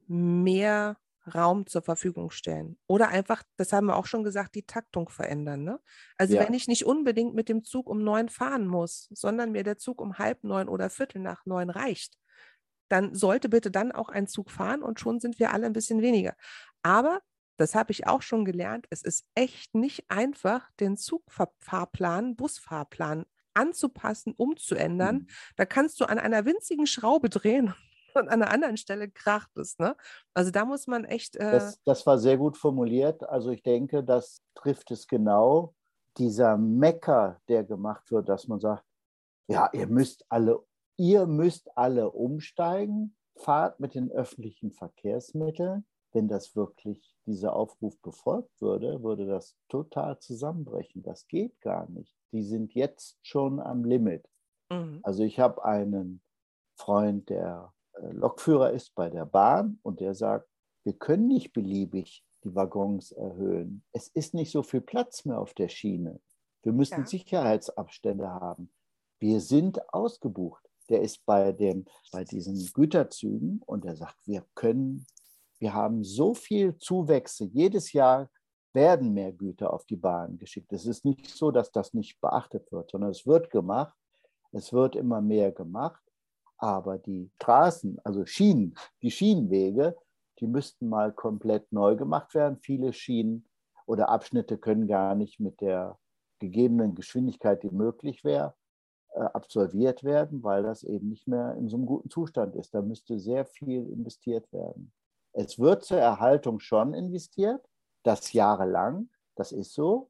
mehr 0.07 0.97
Raum 1.33 1.65
zur 1.67 1.81
Verfügung 1.81 2.29
stellen. 2.31 2.77
Oder 2.87 3.09
einfach, 3.09 3.43
das 3.57 3.73
haben 3.73 3.87
wir 3.87 3.95
auch 3.95 4.05
schon 4.05 4.23
gesagt, 4.23 4.55
die 4.55 4.65
Taktung 4.65 5.09
verändern. 5.09 5.63
Ne? 5.63 5.79
Also 6.17 6.35
ja. 6.35 6.45
wenn 6.45 6.53
ich 6.53 6.67
nicht 6.67 6.85
unbedingt 6.85 7.33
mit 7.33 7.49
dem 7.49 7.63
Zug 7.63 7.89
um 7.89 8.03
neun 8.03 8.29
fahren 8.29 8.67
muss, 8.67 9.07
sondern 9.11 9.51
mir 9.51 9.63
der 9.63 9.77
Zug 9.77 10.01
um 10.01 10.17
halb 10.17 10.43
neun 10.43 10.69
oder 10.69 10.89
viertel 10.89 11.21
nach 11.21 11.45
neun 11.45 11.69
reicht, 11.69 12.17
dann 12.89 13.15
sollte 13.15 13.49
bitte 13.49 13.71
dann 13.71 13.91
auch 13.91 14.09
ein 14.09 14.27
Zug 14.27 14.51
fahren 14.51 14.83
und 14.83 14.99
schon 14.99 15.19
sind 15.19 15.39
wir 15.39 15.53
alle 15.53 15.65
ein 15.65 15.73
bisschen 15.73 16.01
weniger. 16.01 16.35
Aber, 16.83 17.21
das 17.57 17.73
habe 17.73 17.91
ich 17.91 18.05
auch 18.05 18.21
schon 18.21 18.45
gelernt, 18.45 18.85
es 18.89 19.01
ist 19.01 19.25
echt 19.33 19.75
nicht 19.75 20.11
einfach, 20.11 20.69
den 20.79 20.97
Zugfahrplan, 20.97 22.35
Busfahrplan 22.35 23.25
anzupassen, 23.53 24.33
umzuändern. 24.35 25.15
Mhm. 25.15 25.27
Da 25.55 25.65
kannst 25.65 25.99
du 25.99 26.05
an 26.05 26.19
einer 26.19 26.45
winzigen 26.45 26.85
Schraube 26.85 27.29
drehen 27.29 27.73
und 28.15 28.29
an 28.29 28.41
einer 28.41 28.51
anderen 28.51 28.77
Stelle 28.77 29.09
kracht 29.09 29.55
es. 29.57 29.77
Ne? 29.77 29.95
Also 30.33 30.51
da 30.51 30.65
muss 30.65 30.87
man 30.87 31.05
echt. 31.05 31.35
Äh 31.35 31.51
das, 31.51 31.81
das 31.83 32.05
war 32.05 32.17
sehr 32.17 32.37
gut 32.37 32.57
formuliert. 32.57 33.27
Also 33.27 33.51
ich 33.51 33.63
denke, 33.63 34.03
das 34.03 34.41
trifft 34.55 34.91
es 34.91 35.07
genau. 35.07 35.73
Dieser 36.17 36.57
Mecker, 36.57 37.41
der 37.49 37.63
gemacht 37.63 38.09
wird, 38.11 38.29
dass 38.29 38.47
man 38.47 38.59
sagt, 38.59 38.85
ja, 39.47 39.69
ihr 39.73 39.87
müsst 39.87 40.25
alle, 40.29 40.63
ihr 40.97 41.25
müsst 41.27 41.77
alle 41.77 42.09
umsteigen, 42.11 43.15
fahrt 43.35 43.79
mit 43.79 43.95
den 43.95 44.11
öffentlichen 44.11 44.71
Verkehrsmitteln. 44.71 45.85
Wenn 46.13 46.29
das 46.29 46.55
wirklich 46.55 47.13
dieser 47.25 47.53
Aufruf 47.53 47.99
befolgt 47.99 48.61
würde, 48.61 49.03
würde 49.03 49.25
das 49.25 49.57
total 49.67 50.17
zusammenbrechen. 50.19 51.03
Das 51.03 51.27
geht 51.27 51.59
gar 51.59 51.89
nicht. 51.89 52.15
Die 52.31 52.43
sind 52.43 52.73
jetzt 52.73 53.19
schon 53.21 53.59
am 53.59 53.83
Limit. 53.83 54.25
Mhm. 54.69 55.01
Also 55.03 55.23
ich 55.23 55.39
habe 55.39 55.65
einen 55.65 56.21
Freund, 56.77 57.29
der 57.29 57.73
Lokführer 58.11 58.71
ist 58.71 58.93
bei 58.95 59.09
der 59.09 59.25
Bahn 59.25 59.79
und 59.83 59.99
der 59.99 60.15
sagt, 60.15 60.47
wir 60.83 60.93
können 60.93 61.27
nicht 61.27 61.53
beliebig 61.53 62.23
die 62.43 62.53
Waggons 62.53 63.11
erhöhen. 63.11 63.83
Es 63.91 64.07
ist 64.09 64.33
nicht 64.33 64.51
so 64.51 64.63
viel 64.63 64.81
Platz 64.81 65.25
mehr 65.25 65.39
auf 65.39 65.53
der 65.53 65.67
Schiene. 65.67 66.19
Wir 66.63 66.73
müssen 66.73 67.01
ja. 67.01 67.05
Sicherheitsabstände 67.05 68.29
haben. 68.29 68.71
Wir 69.19 69.39
sind 69.39 69.93
ausgebucht. 69.93 70.63
Der 70.89 71.01
ist 71.01 71.25
bei, 71.25 71.51
dem, 71.51 71.85
bei 72.11 72.23
diesen 72.23 72.63
Güterzügen 72.73 73.61
und 73.65 73.85
er 73.85 73.95
sagt, 73.95 74.17
wir 74.27 74.45
können, 74.53 75.05
wir 75.57 75.73
haben 75.73 76.03
so 76.03 76.35
viel 76.35 76.77
Zuwächse. 76.77 77.45
Jedes 77.45 77.93
Jahr 77.93 78.29
werden 78.73 79.13
mehr 79.13 79.31
Güter 79.31 79.73
auf 79.73 79.85
die 79.85 79.95
Bahn 79.95 80.37
geschickt. 80.37 80.71
Es 80.73 80.85
ist 80.85 81.05
nicht 81.05 81.27
so, 81.27 81.49
dass 81.49 81.71
das 81.71 81.93
nicht 81.95 82.19
beachtet 82.21 82.71
wird, 82.71 82.91
sondern 82.91 83.09
es 83.09 83.25
wird 83.25 83.49
gemacht. 83.49 83.95
Es 84.51 84.71
wird 84.71 84.95
immer 84.95 85.21
mehr 85.21 85.51
gemacht. 85.51 86.04
Aber 86.57 86.97
die 86.97 87.31
Straßen, 87.35 87.99
also 88.03 88.25
Schienen, 88.25 88.75
die 89.01 89.11
Schienenwege, 89.11 89.95
die 90.39 90.47
müssten 90.47 90.89
mal 90.89 91.11
komplett 91.13 91.71
neu 91.71 91.95
gemacht 91.95 92.33
werden. 92.33 92.57
Viele 92.57 92.93
Schienen 92.93 93.47
oder 93.85 94.09
Abschnitte 94.09 94.57
können 94.57 94.87
gar 94.87 95.15
nicht 95.15 95.39
mit 95.39 95.61
der 95.61 95.97
gegebenen 96.39 96.95
Geschwindigkeit, 96.95 97.63
die 97.63 97.69
möglich 97.69 98.23
wäre, 98.23 98.55
äh, 99.13 99.21
absolviert 99.21 100.03
werden, 100.03 100.43
weil 100.43 100.63
das 100.63 100.83
eben 100.83 101.09
nicht 101.09 101.27
mehr 101.27 101.55
in 101.55 101.69
so 101.69 101.77
einem 101.77 101.85
guten 101.85 102.09
Zustand 102.09 102.55
ist. 102.55 102.73
Da 102.73 102.81
müsste 102.81 103.19
sehr 103.19 103.45
viel 103.45 103.89
investiert 103.89 104.51
werden. 104.51 104.91
Es 105.33 105.59
wird 105.59 105.83
zur 105.83 105.99
Erhaltung 105.99 106.59
schon 106.59 106.93
investiert, 106.93 107.65
das 108.03 108.33
jahrelang, 108.33 109.09
das 109.35 109.51
ist 109.51 109.73
so, 109.73 110.09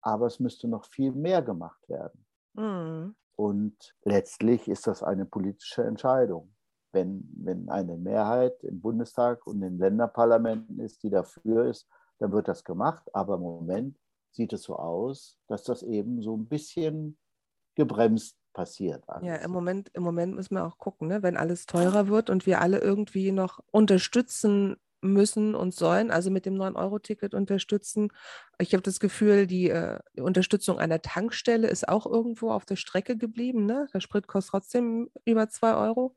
aber 0.00 0.26
es 0.26 0.40
müsste 0.40 0.68
noch 0.68 0.84
viel 0.86 1.12
mehr 1.12 1.42
gemacht 1.42 1.88
werden. 1.88 2.26
Mhm. 2.54 3.14
Und 3.36 3.94
letztlich 4.04 4.68
ist 4.68 4.86
das 4.86 5.02
eine 5.02 5.24
politische 5.26 5.84
Entscheidung. 5.84 6.54
Wenn, 6.92 7.28
wenn 7.36 7.68
eine 7.70 7.96
Mehrheit 7.96 8.62
im 8.64 8.80
Bundestag 8.80 9.46
und 9.46 9.56
in 9.56 9.60
den 9.62 9.78
Länderparlamenten 9.78 10.78
ist, 10.80 11.02
die 11.02 11.10
dafür 11.10 11.66
ist, 11.66 11.88
dann 12.18 12.32
wird 12.32 12.48
das 12.48 12.64
gemacht. 12.64 13.02
Aber 13.14 13.34
im 13.34 13.40
Moment 13.40 13.98
sieht 14.30 14.52
es 14.52 14.62
so 14.62 14.76
aus, 14.76 15.38
dass 15.48 15.64
das 15.64 15.82
eben 15.82 16.22
so 16.22 16.36
ein 16.36 16.46
bisschen 16.46 17.18
gebremst 17.74 18.36
passiert. 18.52 19.02
Alles. 19.08 19.26
Ja, 19.26 19.36
im 19.36 19.50
Moment, 19.50 19.90
im 19.94 20.02
Moment 20.02 20.34
müssen 20.34 20.54
wir 20.54 20.66
auch 20.66 20.78
gucken, 20.78 21.08
ne? 21.08 21.22
wenn 21.22 21.36
alles 21.36 21.66
teurer 21.66 22.08
wird 22.08 22.28
und 22.28 22.44
wir 22.46 22.60
alle 22.60 22.78
irgendwie 22.78 23.32
noch 23.32 23.60
unterstützen 23.70 24.76
müssen 25.02 25.54
und 25.54 25.74
sollen, 25.74 26.10
also 26.10 26.30
mit 26.30 26.46
dem 26.46 26.54
9-Euro-Ticket 26.54 27.34
unterstützen. 27.34 28.08
Ich 28.58 28.72
habe 28.72 28.82
das 28.82 29.00
Gefühl, 29.00 29.46
die 29.46 29.68
äh, 29.68 29.98
Unterstützung 30.16 30.78
einer 30.78 31.02
Tankstelle 31.02 31.68
ist 31.68 31.88
auch 31.88 32.06
irgendwo 32.06 32.50
auf 32.50 32.64
der 32.64 32.76
Strecke 32.76 33.16
geblieben. 33.16 33.66
Ne? 33.66 33.88
Der 33.92 34.00
Sprit 34.00 34.26
kostet 34.26 34.52
trotzdem 34.52 35.10
über 35.24 35.48
2 35.48 35.74
Euro. 35.74 36.16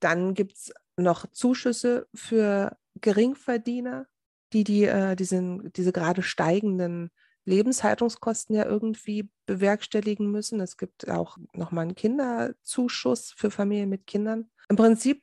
Dann 0.00 0.34
gibt 0.34 0.54
es 0.54 0.72
noch 0.96 1.26
Zuschüsse 1.30 2.06
für 2.14 2.76
Geringverdiener, 3.00 4.06
die, 4.52 4.64
die 4.64 4.84
äh, 4.84 5.16
diesen, 5.16 5.72
diese 5.72 5.92
gerade 5.92 6.22
steigenden 6.22 7.10
Lebenshaltungskosten 7.44 8.56
ja 8.56 8.64
irgendwie 8.64 9.28
bewerkstelligen 9.46 10.30
müssen. 10.30 10.60
Es 10.60 10.76
gibt 10.76 11.08
auch 11.08 11.36
nochmal 11.52 11.82
einen 11.82 11.94
Kinderzuschuss 11.94 13.32
für 13.36 13.50
Familien 13.50 13.88
mit 13.88 14.06
Kindern. 14.06 14.50
Im 14.68 14.76
Prinzip 14.76 15.22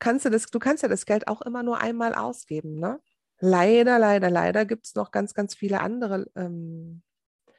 kannst 0.00 0.24
du 0.24 0.30
das, 0.30 0.46
du 0.46 0.58
kannst 0.58 0.82
ja 0.82 0.88
das 0.88 1.06
Geld 1.06 1.28
auch 1.28 1.42
immer 1.42 1.62
nur 1.62 1.80
einmal 1.80 2.14
ausgeben, 2.14 2.78
ne? 2.80 3.00
Leider, 3.38 3.98
leider, 3.98 4.28
leider 4.30 4.66
gibt 4.66 4.86
es 4.86 4.94
noch 4.94 5.12
ganz, 5.12 5.32
ganz 5.32 5.54
viele 5.54 5.80
andere 5.80 6.26
ähm, 6.36 7.02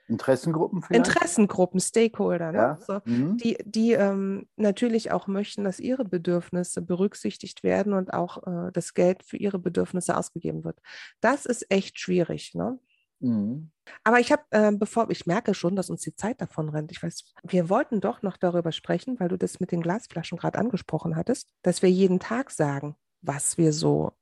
Interessengruppen 0.08 0.82
vielleicht? 0.82 1.08
Interessengruppen, 1.08 1.80
Stakeholder, 1.80 2.52
ne? 2.52 2.58
Ja. 2.58 2.76
so, 2.76 3.00
Mhm. 3.06 3.38
die, 3.38 3.58
die 3.64 3.94
ähm, 3.94 4.48
natürlich 4.58 5.12
auch 5.12 5.28
möchten, 5.28 5.64
dass 5.64 5.80
ihre 5.80 6.04
Bedürfnisse 6.04 6.82
berücksichtigt 6.82 7.64
werden 7.64 7.94
und 7.94 8.14
auch 8.14 8.46
äh, 8.46 8.72
das 8.74 8.94
Geld 8.94 9.24
für 9.24 9.38
ihre 9.38 9.58
Bedürfnisse 9.58 10.18
ausgegeben 10.18 10.64
wird. 10.66 10.80
Das 11.22 11.46
ist 11.46 11.72
echt 11.72 12.00
schwierig. 12.00 12.54
Ne? 12.56 12.78
Mhm. 13.22 13.72
Aber 14.04 14.20
ich 14.20 14.32
habe, 14.32 14.44
äh, 14.52 14.72
bevor 14.72 15.10
ich 15.10 15.26
merke 15.26 15.54
schon, 15.54 15.76
dass 15.76 15.90
uns 15.90 16.02
die 16.02 16.16
Zeit 16.16 16.42
davon 16.42 16.70
rennt. 16.70 16.92
Ich 16.92 17.02
weiß, 17.02 17.34
wir 17.44 17.70
wollten 17.70 18.02
doch 18.02 18.22
noch 18.22 18.38
darüber 18.38 18.72
sprechen, 18.72 19.20
weil 19.20 19.30
du 19.30 19.38
das 19.38 19.60
mit 19.60 19.72
den 19.72 19.82
Glasflaschen 19.82 20.38
gerade 20.38 20.60
angesprochen 20.60 21.16
hattest, 21.16 21.50
dass 21.62 21.82
wir 21.82 21.90
jeden 21.90 22.20
Tag 22.20 22.52
sagen, 22.52 22.96
was 23.22 23.58
wir 23.58 23.74
so, 23.74 24.14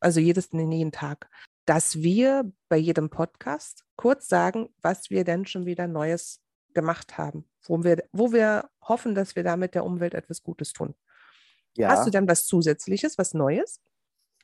also 0.00 0.20
jedes, 0.20 0.52
nee, 0.52 0.76
jeden 0.76 0.92
Tag, 0.92 1.28
dass 1.64 2.02
wir 2.02 2.52
bei 2.68 2.76
jedem 2.76 3.08
Podcast 3.08 3.84
kurz 3.96 4.28
sagen, 4.28 4.68
was 4.82 5.10
wir 5.10 5.24
denn 5.24 5.46
schon 5.46 5.64
wieder 5.64 5.86
Neues 5.86 6.40
gemacht 6.74 7.16
haben, 7.16 7.48
wo 7.62 7.82
wir, 7.82 8.04
wo 8.12 8.32
wir 8.32 8.68
hoffen, 8.82 9.14
dass 9.14 9.36
wir 9.36 9.44
damit 9.44 9.74
der 9.74 9.84
Umwelt 9.84 10.14
etwas 10.14 10.42
Gutes 10.42 10.72
tun. 10.72 10.94
Ja. 11.76 11.88
Hast 11.88 12.06
du 12.06 12.10
dann 12.10 12.28
was 12.28 12.46
Zusätzliches, 12.46 13.16
was 13.16 13.32
Neues? 13.34 13.80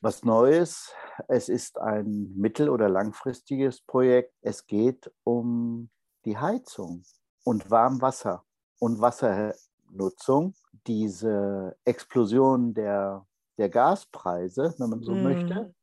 Was 0.01 0.25
Neues. 0.25 0.93
Es 1.29 1.49
ist 1.49 1.79
ein 1.79 2.33
mittel- 2.37 2.71
oder 2.71 2.89
langfristiges 2.89 3.81
Projekt. 3.83 4.33
Es 4.43 4.67
geht 4.67 5.11
um 5.25 5.91
die 6.25 6.39
Heizung 6.39 7.03
und 7.45 7.71
Warmwasser 7.71 8.45
und 8.79 9.01
Wassernutzung. 9.01 10.55
Diese 10.87 11.77
Explosion 11.85 12.73
der, 12.75 13.27
der 13.59 13.69
Gaspreise, 13.69 14.75
wenn 14.79 14.91
man 14.91 15.03
so 15.03 15.15
Mhm. 15.15 15.23
möchte, 15.23 15.75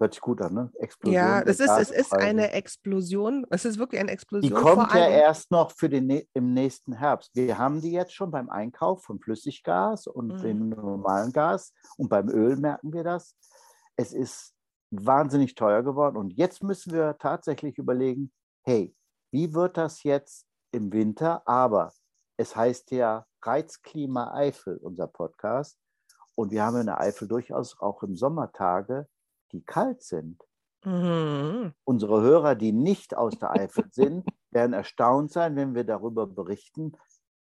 hört 0.00 0.14
sich 0.14 0.20
gut 0.20 0.40
an, 0.40 0.54
ne? 0.54 0.72
Explosion 0.78 1.14
Ja, 1.14 1.40
der 1.42 1.52
es 1.52 1.60
ist, 1.60 1.70
es 1.70 1.90
ist 1.90 2.12
eine 2.14 2.52
Explosion. 2.52 3.46
Es 3.50 3.64
ist 3.64 3.78
wirklich 3.78 4.00
eine 4.00 4.10
Die 4.10 4.14
Explosion. 4.14 4.52
kommt 4.62 4.90
vor 4.90 4.98
ja 4.98 5.08
erst 5.08 5.50
noch 5.50 5.70
für 5.72 5.88
den, 5.88 6.22
im 6.32 6.54
nächsten 6.54 6.94
Herbst. 6.94 7.30
Wir 7.34 7.58
haben 7.58 7.80
die 7.80 7.92
jetzt 7.92 8.14
schon 8.14 8.30
beim 8.30 8.48
Einkauf 8.48 9.04
von 9.04 9.20
Flüssiggas 9.20 10.06
und 10.06 10.28
Mhm. 10.38 10.42
dem 10.42 10.68
normalen 10.70 11.32
Gas 11.32 11.72
und 11.98 12.08
beim 12.08 12.28
Öl 12.30 12.56
merken 12.56 12.92
wir 12.92 13.04
das. 13.04 13.36
Es 13.96 14.12
ist 14.12 14.54
wahnsinnig 14.90 15.54
teuer 15.54 15.82
geworden 15.82 16.16
und 16.16 16.32
jetzt 16.32 16.62
müssen 16.62 16.92
wir 16.92 17.16
tatsächlich 17.18 17.78
überlegen, 17.78 18.32
hey, 18.62 18.94
wie 19.32 19.54
wird 19.54 19.76
das 19.76 20.02
jetzt 20.02 20.46
im 20.72 20.92
Winter? 20.92 21.46
Aber 21.46 21.92
es 22.36 22.56
heißt 22.56 22.90
ja 22.90 23.26
Reizklima 23.42 24.32
Eifel, 24.34 24.78
unser 24.78 25.06
Podcast. 25.06 25.78
Und 26.34 26.52
wir 26.52 26.64
haben 26.64 26.78
in 26.78 26.86
der 26.86 27.00
Eifel 27.00 27.28
durchaus 27.28 27.78
auch 27.80 28.02
im 28.02 28.16
Sommer 28.16 28.52
Tage, 28.52 29.06
die 29.52 29.62
kalt 29.62 30.02
sind. 30.02 30.42
Mhm. 30.84 31.74
Unsere 31.84 32.22
Hörer, 32.22 32.54
die 32.54 32.72
nicht 32.72 33.16
aus 33.16 33.38
der 33.38 33.50
Eifel 33.50 33.84
sind, 33.90 34.26
werden 34.50 34.72
erstaunt 34.72 35.32
sein, 35.32 35.54
wenn 35.56 35.74
wir 35.74 35.84
darüber 35.84 36.26
berichten, 36.26 36.96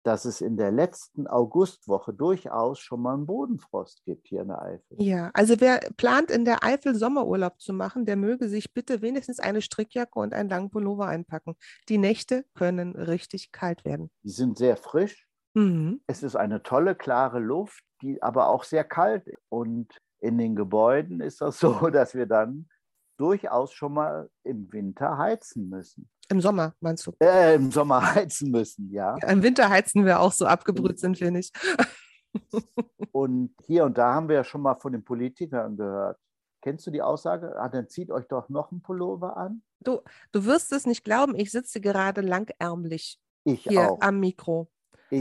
dass 0.05 0.25
es 0.25 0.39
in 0.39 0.55
der 0.55 0.71
letzten 0.71 1.25
Augustwoche 1.25 2.13
durchaus 2.13 2.79
schon 2.79 3.01
mal 3.01 3.15
einen 3.15 3.25
Bodenfrost 3.25 4.03
gibt 4.05 4.27
hier 4.27 4.41
in 4.41 4.49
der 4.49 4.61
Eifel. 4.61 5.01
Ja, 5.01 5.31
also 5.33 5.59
wer 5.59 5.79
plant 5.97 6.29
in 6.29 6.45
der 6.45 6.63
Eifel 6.63 6.93
Sommerurlaub 6.93 7.59
zu 7.59 7.73
machen, 7.73 8.05
der 8.05 8.15
möge 8.15 8.47
sich 8.47 8.71
bitte 8.71 9.01
wenigstens 9.01 9.39
eine 9.39 9.63
Strickjacke 9.63 10.19
und 10.19 10.35
einen 10.35 10.49
langen 10.49 10.69
Pullover 10.69 11.07
einpacken. 11.07 11.55
Die 11.89 11.97
Nächte 11.97 12.45
können 12.53 12.95
richtig 12.95 13.51
kalt 13.51 13.83
werden. 13.83 14.11
Die 14.23 14.29
sind 14.29 14.59
sehr 14.59 14.77
frisch. 14.77 15.27
Mhm. 15.55 16.01
Es 16.05 16.21
ist 16.21 16.35
eine 16.35 16.61
tolle, 16.61 16.93
klare 16.93 17.39
Luft, 17.39 17.83
die 18.03 18.21
aber 18.21 18.49
auch 18.49 18.63
sehr 18.63 18.83
kalt 18.83 19.25
ist. 19.25 19.41
Und 19.49 19.87
in 20.19 20.37
den 20.37 20.55
Gebäuden 20.55 21.19
ist 21.19 21.41
das 21.41 21.59
so, 21.59 21.89
dass 21.89 22.13
wir 22.13 22.27
dann 22.27 22.69
durchaus 23.17 23.73
schon 23.73 23.93
mal 23.93 24.29
im 24.43 24.71
Winter 24.71 25.17
heizen 25.17 25.67
müssen. 25.67 26.09
Im 26.29 26.41
Sommer, 26.41 26.73
meinst 26.79 27.05
du? 27.05 27.11
Äh, 27.19 27.55
Im 27.55 27.71
Sommer 27.71 28.01
heizen 28.15 28.51
müssen, 28.51 28.89
ja. 28.91 29.15
Im 29.27 29.43
Winter 29.43 29.69
heizen 29.69 30.05
wir 30.05 30.19
auch 30.19 30.31
so 30.31 30.45
abgebrüht 30.45 30.99
sind 30.99 31.19
wir 31.19 31.31
nicht. 31.31 31.55
Und 33.11 33.55
hier 33.65 33.85
und 33.85 33.97
da 33.97 34.13
haben 34.13 34.27
wir 34.27 34.35
ja 34.35 34.43
schon 34.43 34.61
mal 34.61 34.75
von 34.75 34.91
den 34.91 35.05
Politikern 35.05 35.77
gehört. 35.77 36.17
Kennst 36.61 36.85
du 36.85 36.91
die 36.91 37.01
Aussage? 37.01 37.55
Ah, 37.57 37.69
dann 37.69 37.87
zieht 37.87 38.11
euch 38.11 38.27
doch 38.27 38.49
noch 38.49 38.71
einen 38.71 38.81
Pullover 38.81 39.37
an. 39.37 39.61
Du, 39.79 40.01
du 40.33 40.45
wirst 40.45 40.73
es 40.73 40.85
nicht 40.85 41.05
glauben, 41.05 41.35
ich 41.35 41.51
sitze 41.51 41.79
gerade 41.79 42.19
langärmlich 42.21 43.19
Ich 43.45 43.63
hier 43.63 43.91
auch. 43.91 44.01
am 44.01 44.19
Mikro. 44.19 44.69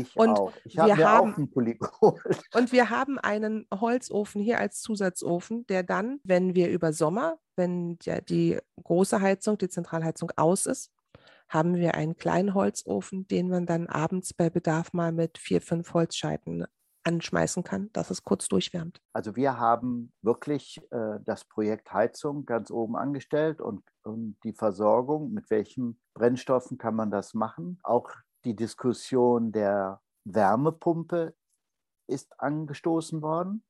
Ich 0.03 0.17
und 0.17 0.31
auch. 0.31 0.53
Ich 0.65 0.79
habe 0.79 0.97
wir 0.97 1.09
haben- 1.09 1.33
auch 1.33 1.37
einen 1.37 1.51
Pulli 1.51 1.75
geholt. 1.79 2.43
Und 2.55 2.73
wir 2.73 2.91
haben 2.91 3.19
einen 3.19 3.67
Holzofen 3.73 4.43
hier 4.43 4.59
als 4.59 4.81
Zusatzofen, 4.81 5.67
der 5.67 5.83
dann, 5.83 6.21
wenn 6.25 6.55
wir 6.55 6.71
über 6.71 6.93
Sommer, 6.93 7.39
wenn 7.57 7.99
ja 8.03 8.21
die 8.21 8.59
große 8.83 9.21
Heizung, 9.21 9.59
die 9.59 9.69
Zentralheizung 9.69 10.31
aus 10.37 10.67
ist, 10.67 10.91
haben 11.49 11.75
wir 11.77 11.95
einen 11.95 12.17
kleinen 12.17 12.55
Holzofen, 12.55 13.29
den 13.29 13.49
man 13.49 13.67
dann 13.67 13.87
abends 13.87 14.33
bei 14.35 14.51
Bedarf 14.51 14.93
mal 14.93 15.13
mit 15.13 15.39
vier, 15.39 15.61
fünf 15.61 15.93
Holzscheiten 15.95 16.67
anschmeißen 17.07 17.63
kann, 17.63 17.91
dass 17.93 18.11
es 18.11 18.25
kurz 18.25 18.49
durchwärmt. 18.49 18.99
Also 19.13 19.37
wir 19.37 19.59
haben 19.59 20.11
wirklich 20.23 20.81
äh, 20.91 21.19
das 21.25 21.45
Projekt 21.45 21.93
Heizung 21.93 22.47
ganz 22.47 22.71
oben 22.71 22.97
angestellt 22.97 23.61
und, 23.61 23.83
und 24.05 24.37
die 24.43 24.55
Versorgung, 24.55 25.33
mit 25.33 25.51
welchen 25.51 26.01
Brennstoffen 26.15 26.79
kann 26.79 26.95
man 26.97 27.11
das 27.11 27.35
machen. 27.35 27.79
Auch 27.83 28.11
die 28.45 28.55
Diskussion 28.55 29.53
der 29.53 30.01
Wärmepumpe 30.25 31.35
ist 32.07 32.39
angestoßen 32.39 33.23
worden. 33.23 33.65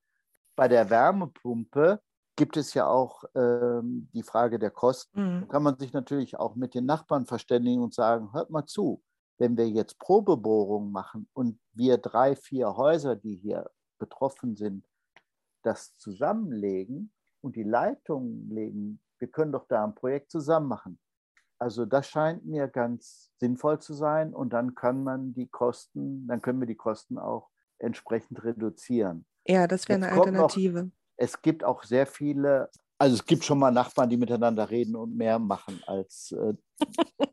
Bei 0.57 0.69
der 0.69 0.91
Wärmepumpe 0.91 2.01
gibt 2.37 2.57
es 2.57 2.75
ja 2.75 2.87
auch 2.87 3.25
ähm, 3.35 4.09
die 4.13 4.23
Frage 4.23 4.59
der 4.59 4.71
Kosten. 4.71 5.41
Mhm. 5.41 5.49
kann 5.49 5.63
man 5.63 5.79
sich 5.79 5.93
natürlich 5.93 6.39
auch 6.39 6.57
mit 6.57 6.75
den 6.75 6.87
Nachbarn 6.87 7.27
verständigen 7.27 7.83
und 7.83 7.95
sagen, 7.95 8.33
hört 8.33 8.51
mal 8.51 8.67
zu, 8.67 9.03
wenn 9.39 9.57
wir 9.57 9.69
jetzt 9.69 9.99
Probebohrungen 9.99 10.91
machen 10.91 11.29
und 11.33 11.61
wir 11.73 11.99
drei, 11.99 12.35
vier 12.37 12.77
Häuser, 12.77 13.17
die 13.17 13.37
hier 13.37 13.71
betroffen 13.99 14.57
sind, 14.57 14.87
das 15.63 15.97
zusammenlegen 15.97 17.13
und 17.41 17.57
die 17.57 17.63
Leitungen 17.63 18.51
legen, 18.51 19.01
wir 19.19 19.29
können 19.29 19.53
doch 19.53 19.67
da 19.67 19.85
ein 19.85 19.95
Projekt 19.95 20.31
zusammen 20.31 20.69
machen. 20.69 20.99
Also 21.59 21.87
das 21.87 22.09
scheint 22.09 22.45
mir 22.45 22.69
ganz 22.69 23.31
sinnvoll 23.38 23.79
zu 23.81 23.95
sein 23.95 24.35
und 24.35 24.53
dann 24.53 24.75
kann 24.75 25.03
man 25.05 25.33
die 25.35 25.47
Kosten, 25.49 26.27
dann 26.27 26.43
können 26.43 26.61
wir 26.61 26.67
die 26.67 26.75
Kosten 26.77 27.19
auch 27.19 27.51
entsprechend 27.79 28.43
reduzieren. 28.45 29.25
Ja, 29.47 29.67
das 29.67 29.88
wäre 29.88 29.97
eine 30.05 30.14
kommt 30.14 30.33
noch- 30.33 30.43
Alternative. 30.45 30.90
Es 31.17 31.40
gibt 31.40 31.62
auch 31.62 31.85
sehr 31.85 32.07
viele, 32.07 32.69
also 32.99 33.14
es 33.14 33.25
gibt 33.25 33.45
schon 33.45 33.59
mal 33.59 33.71
Nachbarn, 33.71 34.11
die 34.11 34.17
miteinander 34.17 34.69
reden 34.69 34.97
und 34.97 35.17
mehr 35.17 35.38
machen 35.38 35.81
als 35.87 36.33
äh, 36.33 36.55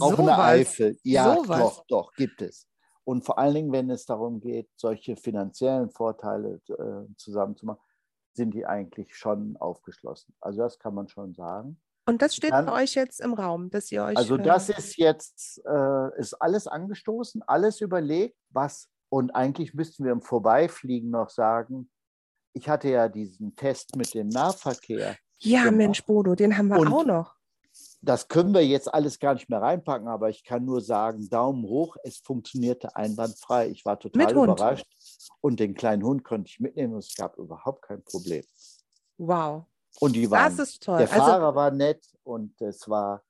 auf 0.00 0.16
Sowas. 0.16 0.18
einer 0.18 0.38
Eifel. 0.38 0.98
Ja, 1.02 1.34
Sowas. 1.36 1.58
doch, 1.58 1.84
doch, 1.88 2.12
gibt 2.14 2.40
es. 2.42 2.66
Und 3.04 3.24
vor 3.24 3.38
allen 3.38 3.54
Dingen, 3.54 3.72
wenn 3.72 3.90
es 3.90 4.04
darum 4.04 4.38
geht, 4.40 4.68
solche 4.76 5.16
finanziellen 5.16 5.90
Vorteile 5.90 6.60
äh, 6.68 7.12
zusammenzumachen, 7.16 7.80
sind 8.34 8.52
die 8.54 8.66
eigentlich 8.66 9.16
schon 9.16 9.56
aufgeschlossen. 9.56 10.34
Also 10.40 10.58
das 10.60 10.78
kann 10.78 10.94
man 10.94 11.08
schon 11.08 11.34
sagen. 11.34 11.80
Und 12.08 12.22
das 12.22 12.34
steht 12.34 12.52
Dann- 12.52 12.66
bei 12.66 12.72
euch 12.82 12.94
jetzt 12.94 13.20
im 13.20 13.34
Raum, 13.34 13.68
dass 13.70 13.92
ihr 13.92 14.02
euch. 14.02 14.16
Also 14.16 14.36
äh, 14.36 14.42
das 14.42 14.70
ist 14.70 14.96
jetzt, 14.96 15.60
äh, 15.66 16.18
ist 16.18 16.34
alles 16.34 16.66
angestoßen, 16.66 17.42
alles 17.46 17.80
überlegt, 17.82 18.36
was, 18.50 18.88
und 19.10 19.30
eigentlich 19.32 19.74
müssten 19.74 20.04
wir 20.04 20.12
im 20.12 20.22
Vorbeifliegen 20.22 21.10
noch 21.10 21.28
sagen, 21.28 21.90
ich 22.54 22.68
hatte 22.68 22.88
ja 22.88 23.08
diesen 23.08 23.54
Test 23.56 23.94
mit 23.94 24.14
dem 24.14 24.28
Nahverkehr. 24.28 25.16
Ja, 25.40 25.64
genau. 25.64 25.76
Mensch, 25.76 26.04
Bodo, 26.04 26.34
den 26.34 26.56
haben 26.56 26.68
wir 26.68 26.78
Und- 26.78 26.92
auch 26.92 27.04
noch. 27.04 27.34
Das 28.00 28.26
können 28.28 28.54
wir 28.54 28.64
jetzt 28.66 28.92
alles 28.92 29.18
gar 29.18 29.34
nicht 29.34 29.48
mehr 29.50 29.60
reinpacken, 29.60 30.08
aber 30.08 30.30
ich 30.30 30.42
kann 30.44 30.64
nur 30.64 30.80
sagen, 30.80 31.28
Daumen 31.28 31.64
hoch, 31.64 31.96
es 32.04 32.18
funktionierte 32.18 32.96
einwandfrei. 32.96 33.68
Ich 33.68 33.84
war 33.84 33.98
total 33.98 34.24
Mit 34.26 34.34
Hund. 34.34 34.48
überrascht. 34.52 34.86
Und 35.40 35.60
den 35.60 35.74
kleinen 35.74 36.02
Hund 36.02 36.24
konnte 36.24 36.48
ich 36.48 36.58
mitnehmen 36.58 36.94
und 36.94 37.00
es 37.04 37.14
gab 37.14 37.36
überhaupt 37.36 37.82
kein 37.82 38.02
Problem. 38.02 38.44
Wow. 39.18 39.64
Und 40.00 40.14
die 40.14 40.30
waren, 40.30 40.54
Das 40.56 40.58
ist 40.58 40.82
toll. 40.84 40.96
der 40.98 41.08
Also, 41.10 41.36
Fahrer 41.36 41.54
war 41.54 41.70
nett 41.70 42.04
und 42.22 42.60
es 42.60 42.88
war 42.88 43.24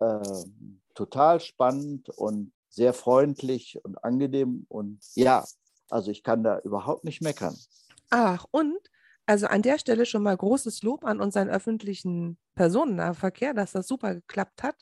ähm, 0.00 0.82
total 0.94 1.40
spannend 1.40 2.10
und 2.10 2.52
sehr 2.68 2.94
freundlich 2.94 3.80
und 3.84 4.02
angenehm. 4.04 4.66
Und 4.68 5.02
ja, 5.14 5.48
also 5.90 6.10
ich 6.10 6.22
kann 6.22 6.44
da 6.44 6.58
überhaupt 6.60 7.04
nicht 7.04 7.20
meckern. 7.22 7.64
ach, 8.10 8.46
und 8.50 8.78
also 9.26 9.46
an 9.46 9.62
der 9.62 9.78
Stelle 9.78 10.04
schon 10.06 10.22
mal 10.22 10.36
großes 10.36 10.82
Lob 10.82 11.04
an 11.04 11.20
unseren 11.20 11.48
öffentlichen 11.48 12.38
Personennahverkehr, 12.56 13.54
dass 13.54 13.72
das 13.72 13.88
super 13.88 14.14
geklappt 14.16 14.62
hat. 14.62 14.76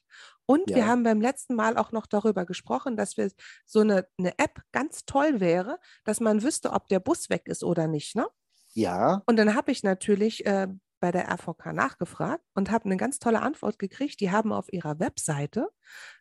Und 0.46 0.74
wir 0.74 0.82
Ja. 0.82 0.86
haben 0.86 1.04
beim 1.04 1.20
letzten 1.20 1.54
Mal 1.54 1.76
auch 1.76 1.92
noch 1.92 2.06
darüber 2.06 2.44
gesprochen, 2.44 2.96
dass 2.96 3.16
wir 3.16 3.30
so 3.66 3.80
eine, 3.80 4.08
eine 4.18 4.36
App 4.38 4.60
ganz 4.72 5.04
toll 5.06 5.38
wäre, 5.40 5.78
dass 6.04 6.18
man 6.20 6.42
wüsste, 6.42 6.72
ob 6.72 6.88
der 6.88 6.98
Bus 7.00 7.30
weg 7.30 7.42
ist 7.46 7.62
oder 7.62 7.86
nicht. 7.86 8.16
Ne? 8.16 8.26
Ja, 8.74 9.24
Und 9.26 9.36
dann 9.36 9.54
habe 9.54 9.70
ich 9.72 9.82
natürlich 9.82 10.46
äh, 10.46 10.68
bei 11.02 11.10
der 11.10 11.28
RVK 11.28 11.72
nachgefragt 11.74 12.44
und 12.54 12.70
habe 12.70 12.84
eine 12.86 12.96
ganz 12.96 13.18
tolle 13.18 13.42
Antwort 13.42 13.78
gekriegt. 13.78 14.20
Die 14.20 14.30
haben 14.30 14.52
auf 14.52 14.72
ihrer 14.72 15.00
Webseite 15.00 15.68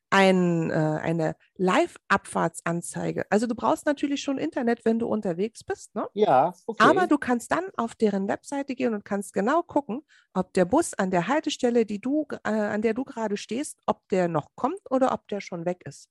ein, 0.09 0.71
äh, 0.71 0.73
eine 0.73 1.35
Live-Abfahrtsanzeige. 1.55 3.25
Also 3.29 3.45
du 3.45 3.55
brauchst 3.55 3.85
natürlich 3.85 4.23
schon 4.23 4.39
Internet, 4.39 4.83
wenn 4.83 4.97
du 4.97 5.07
unterwegs 5.07 5.63
bist. 5.63 5.93
Ne? 5.95 6.07
Ja, 6.13 6.53
okay. 6.65 6.83
Aber 6.83 7.05
du 7.05 7.19
kannst 7.19 7.51
dann 7.51 7.63
auf 7.77 7.93
deren 7.93 8.27
Webseite 8.27 8.75
gehen 8.75 8.95
und 8.95 9.05
kannst 9.05 9.33
genau 9.33 9.61
gucken, 9.61 10.01
ob 10.33 10.51
der 10.53 10.65
Bus 10.65 10.95
an 10.95 11.11
der 11.11 11.27
Haltestelle, 11.27 11.85
die 11.85 12.01
du, 12.01 12.25
äh, 12.43 12.49
an 12.49 12.81
der 12.81 12.95
du 12.95 13.05
gerade 13.05 13.37
stehst, 13.37 13.77
ob 13.85 14.01
der 14.09 14.27
noch 14.27 14.49
kommt 14.55 14.81
oder 14.89 15.13
ob 15.13 15.27
der 15.27 15.41
schon 15.41 15.65
weg 15.65 15.83
ist. 15.85 16.09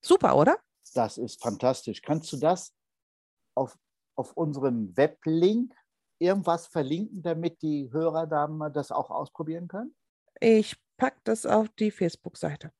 Super, 0.00 0.36
oder? 0.36 0.56
Das 0.94 1.18
ist 1.18 1.42
fantastisch. 1.42 2.00
Kannst 2.00 2.32
du 2.32 2.38
das 2.38 2.72
auf, 3.54 3.76
auf 4.16 4.32
unserem 4.32 4.96
Weblink 4.96 5.74
irgendwas 6.18 6.66
verlinken, 6.66 7.22
damit 7.22 7.62
die 7.62 7.90
Hörer 7.92 8.26
da 8.26 8.46
mal 8.46 8.70
das 8.70 8.90
auch 8.90 9.10
ausprobieren 9.10 9.68
können? 9.68 9.94
Ich 10.40 10.76
packe 10.96 11.20
das 11.24 11.46
auf 11.46 11.68
die 11.78 11.90
Facebook-Seite. 11.90 12.72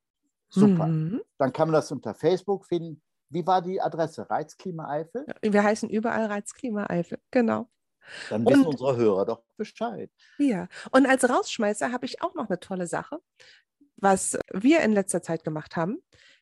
Super. 0.48 0.86
Mhm. 0.86 1.22
Dann 1.38 1.52
kann 1.52 1.68
man 1.68 1.74
das 1.74 1.90
unter 1.92 2.14
Facebook 2.14 2.66
finden. 2.66 3.02
Wie 3.28 3.46
war 3.46 3.60
die 3.60 3.80
Adresse? 3.80 4.28
Reizklima 4.30 4.88
Eifel? 4.88 5.26
Wir 5.42 5.62
heißen 5.62 5.90
überall 5.90 6.26
Reizklima 6.26 6.86
Eifel, 6.88 7.18
genau. 7.30 7.68
Dann 8.30 8.46
wissen 8.46 8.60
und, 8.60 8.66
unsere 8.68 8.96
Hörer 8.96 9.26
doch 9.26 9.42
Bescheid. 9.56 10.10
Ja, 10.38 10.68
und 10.92 11.06
als 11.06 11.28
Rausschmeißer 11.28 11.90
habe 11.90 12.06
ich 12.06 12.22
auch 12.22 12.34
noch 12.34 12.48
eine 12.48 12.60
tolle 12.60 12.86
Sache, 12.86 13.18
was 13.96 14.38
wir 14.52 14.80
in 14.80 14.92
letzter 14.92 15.22
Zeit 15.22 15.42
gemacht 15.42 15.74
haben. 15.74 15.98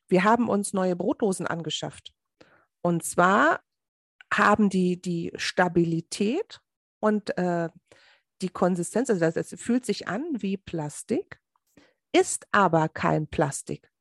Wir 0.09 0.25
haben 0.25 0.51
uns 0.51 0.75
neue 0.75 0.97
Brotdosen 0.97 1.47
angeschafft. 1.47 2.13
Und 2.83 3.03
zwar 3.03 3.61
haben 4.33 4.69
die 4.69 5.01
die 5.01 5.33
Stabilität 5.37 6.61
und 7.05 7.37
äh, 7.37 7.69
die 8.41 8.49
Konsistenz, 8.49 9.11
also 9.11 9.21
das, 9.21 9.35
das 9.35 9.61
fühlt 9.61 9.85
sich 9.85 10.09
an 10.09 10.25
wie 10.33 10.57
Plastik, 10.57 11.39
ist 12.13 12.47
aber 12.51 12.89
kein 12.89 13.27
Plastik, 13.27 13.93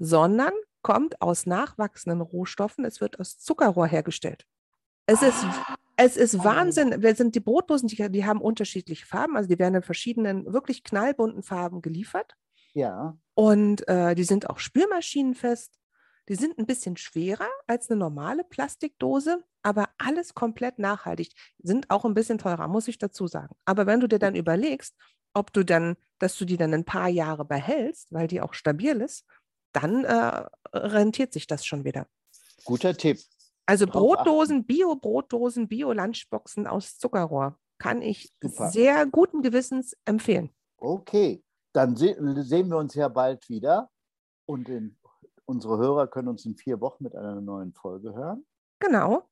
sondern 0.00 0.52
kommt 0.82 1.22
aus 1.22 1.46
nachwachsenden 1.46 2.20
Rohstoffen. 2.20 2.84
Es 2.84 3.00
wird 3.00 3.20
aus 3.20 3.38
Zuckerrohr 3.38 3.86
hergestellt. 3.86 4.46
Es 5.06 5.22
ist, 5.22 5.44
ah. 5.44 5.76
es 5.96 6.16
ist 6.16 6.40
oh. 6.40 6.44
Wahnsinn. 6.44 7.00
Wir 7.00 7.14
sind 7.14 7.36
die 7.36 7.40
Brotdosen, 7.40 7.86
die, 7.86 8.10
die 8.10 8.24
haben 8.24 8.40
unterschiedliche 8.40 9.06
Farben. 9.06 9.36
Also 9.36 9.48
die 9.48 9.60
werden 9.60 9.76
in 9.76 9.82
verschiedenen, 9.82 10.52
wirklich 10.52 10.82
knallbunten 10.82 11.44
Farben 11.44 11.82
geliefert. 11.82 12.34
Ja. 12.72 13.16
Und 13.34 13.86
äh, 13.86 14.16
die 14.16 14.24
sind 14.24 14.50
auch 14.50 14.58
spülmaschinenfest. 14.58 15.79
Die 16.30 16.36
sind 16.36 16.58
ein 16.58 16.66
bisschen 16.66 16.96
schwerer 16.96 17.48
als 17.66 17.90
eine 17.90 17.98
normale 17.98 18.44
Plastikdose, 18.44 19.42
aber 19.64 19.88
alles 19.98 20.32
komplett 20.32 20.78
nachhaltig. 20.78 21.32
Sind 21.58 21.90
auch 21.90 22.04
ein 22.04 22.14
bisschen 22.14 22.38
teurer, 22.38 22.68
muss 22.68 22.86
ich 22.86 22.98
dazu 22.98 23.26
sagen. 23.26 23.56
Aber 23.64 23.86
wenn 23.86 23.98
du 23.98 24.06
dir 24.06 24.20
dann 24.20 24.36
überlegst, 24.36 24.94
ob 25.34 25.52
du 25.52 25.64
dann, 25.64 25.96
dass 26.20 26.38
du 26.38 26.44
die 26.44 26.56
dann 26.56 26.72
ein 26.72 26.84
paar 26.84 27.08
Jahre 27.08 27.44
behältst, 27.44 28.12
weil 28.12 28.28
die 28.28 28.40
auch 28.40 28.54
stabil 28.54 29.00
ist, 29.00 29.24
dann 29.72 30.04
äh, 30.04 30.46
rentiert 30.72 31.32
sich 31.32 31.48
das 31.48 31.66
schon 31.66 31.82
wieder. 31.82 32.06
Guter 32.64 32.96
Tipp. 32.96 33.18
Also 33.66 33.88
Brotdosen, 33.88 34.64
Bio-Brotdosen, 34.66 35.66
Bio-Lunchboxen 35.66 36.68
aus 36.68 36.96
Zuckerrohr 36.96 37.58
kann 37.78 38.02
ich 38.02 38.32
Super. 38.40 38.70
sehr 38.70 39.04
guten 39.06 39.42
Gewissens 39.42 39.96
empfehlen. 40.04 40.50
Okay, 40.76 41.42
dann 41.72 41.96
se 41.96 42.14
sehen 42.44 42.68
wir 42.68 42.76
uns 42.76 42.94
ja 42.94 43.08
bald 43.08 43.48
wieder 43.48 43.90
und 44.46 44.68
in, 44.68 44.96
unsere 45.50 45.78
Hörer 45.78 46.06
können 46.06 46.28
uns 46.28 46.46
in 46.46 46.56
vier 46.56 46.80
Wochen 46.80 47.04
mit 47.04 47.14
einer 47.14 47.40
neuen 47.40 47.74
Folge 47.74 48.14
hören. 48.14 48.46
Genau. 48.78 49.28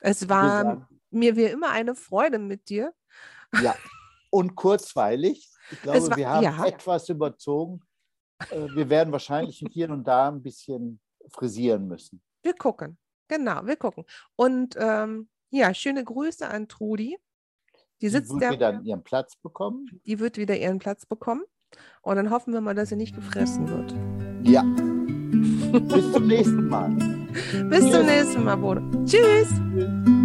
Es 0.00 0.28
war 0.28 0.86
mir 1.10 1.36
wie 1.36 1.44
immer 1.44 1.70
eine 1.70 1.94
Freude 1.94 2.38
mit 2.38 2.68
dir. 2.68 2.92
Ja, 3.62 3.74
und 4.30 4.54
kurzweilig. 4.54 5.50
Ich 5.70 5.82
glaube, 5.82 6.10
war, 6.10 6.16
wir 6.16 6.28
haben 6.28 6.44
ja. 6.44 6.66
etwas 6.66 7.08
überzogen. 7.08 7.80
Äh, 8.50 8.68
wir 8.74 8.88
werden 8.90 9.10
wahrscheinlich 9.10 9.64
hier 9.70 9.90
und 9.90 10.04
da 10.04 10.28
ein 10.28 10.42
bisschen 10.42 11.00
frisieren 11.30 11.88
müssen. 11.88 12.22
Wir 12.42 12.54
gucken. 12.54 12.98
Genau, 13.26 13.64
wir 13.66 13.76
gucken. 13.76 14.04
Und 14.36 14.76
ähm, 14.78 15.28
ja, 15.50 15.72
schöne 15.72 16.04
Grüße 16.04 16.46
an 16.46 16.68
Trudi. 16.68 17.18
Die, 18.00 18.08
sitzt 18.08 18.30
die 18.30 18.40
wird 18.40 18.52
wieder 18.52 18.80
ihren 18.82 19.02
Platz 19.02 19.34
bekommen. 19.36 20.00
Die 20.06 20.20
wird 20.20 20.36
wieder 20.36 20.56
ihren 20.56 20.78
Platz 20.78 21.04
bekommen. 21.04 21.42
Und 22.02 22.16
dann 22.16 22.30
hoffen 22.30 22.52
wir 22.52 22.60
mal, 22.60 22.74
dass 22.74 22.90
sie 22.90 22.96
nicht 22.96 23.14
gefressen 23.14 23.68
wird. 23.68 23.94
Ja. 24.46 24.62
Bis 25.72 26.12
zum 26.12 26.26
nächsten 26.26 26.68
Mal. 26.68 26.90
Bis 27.68 27.80
Tschüss. 27.80 27.92
zum 27.92 28.06
nächsten 28.06 28.44
Mal, 28.44 28.56
Bodo. 28.56 28.80
Tschüss. 29.04 29.48
Tschüss. 29.74 30.17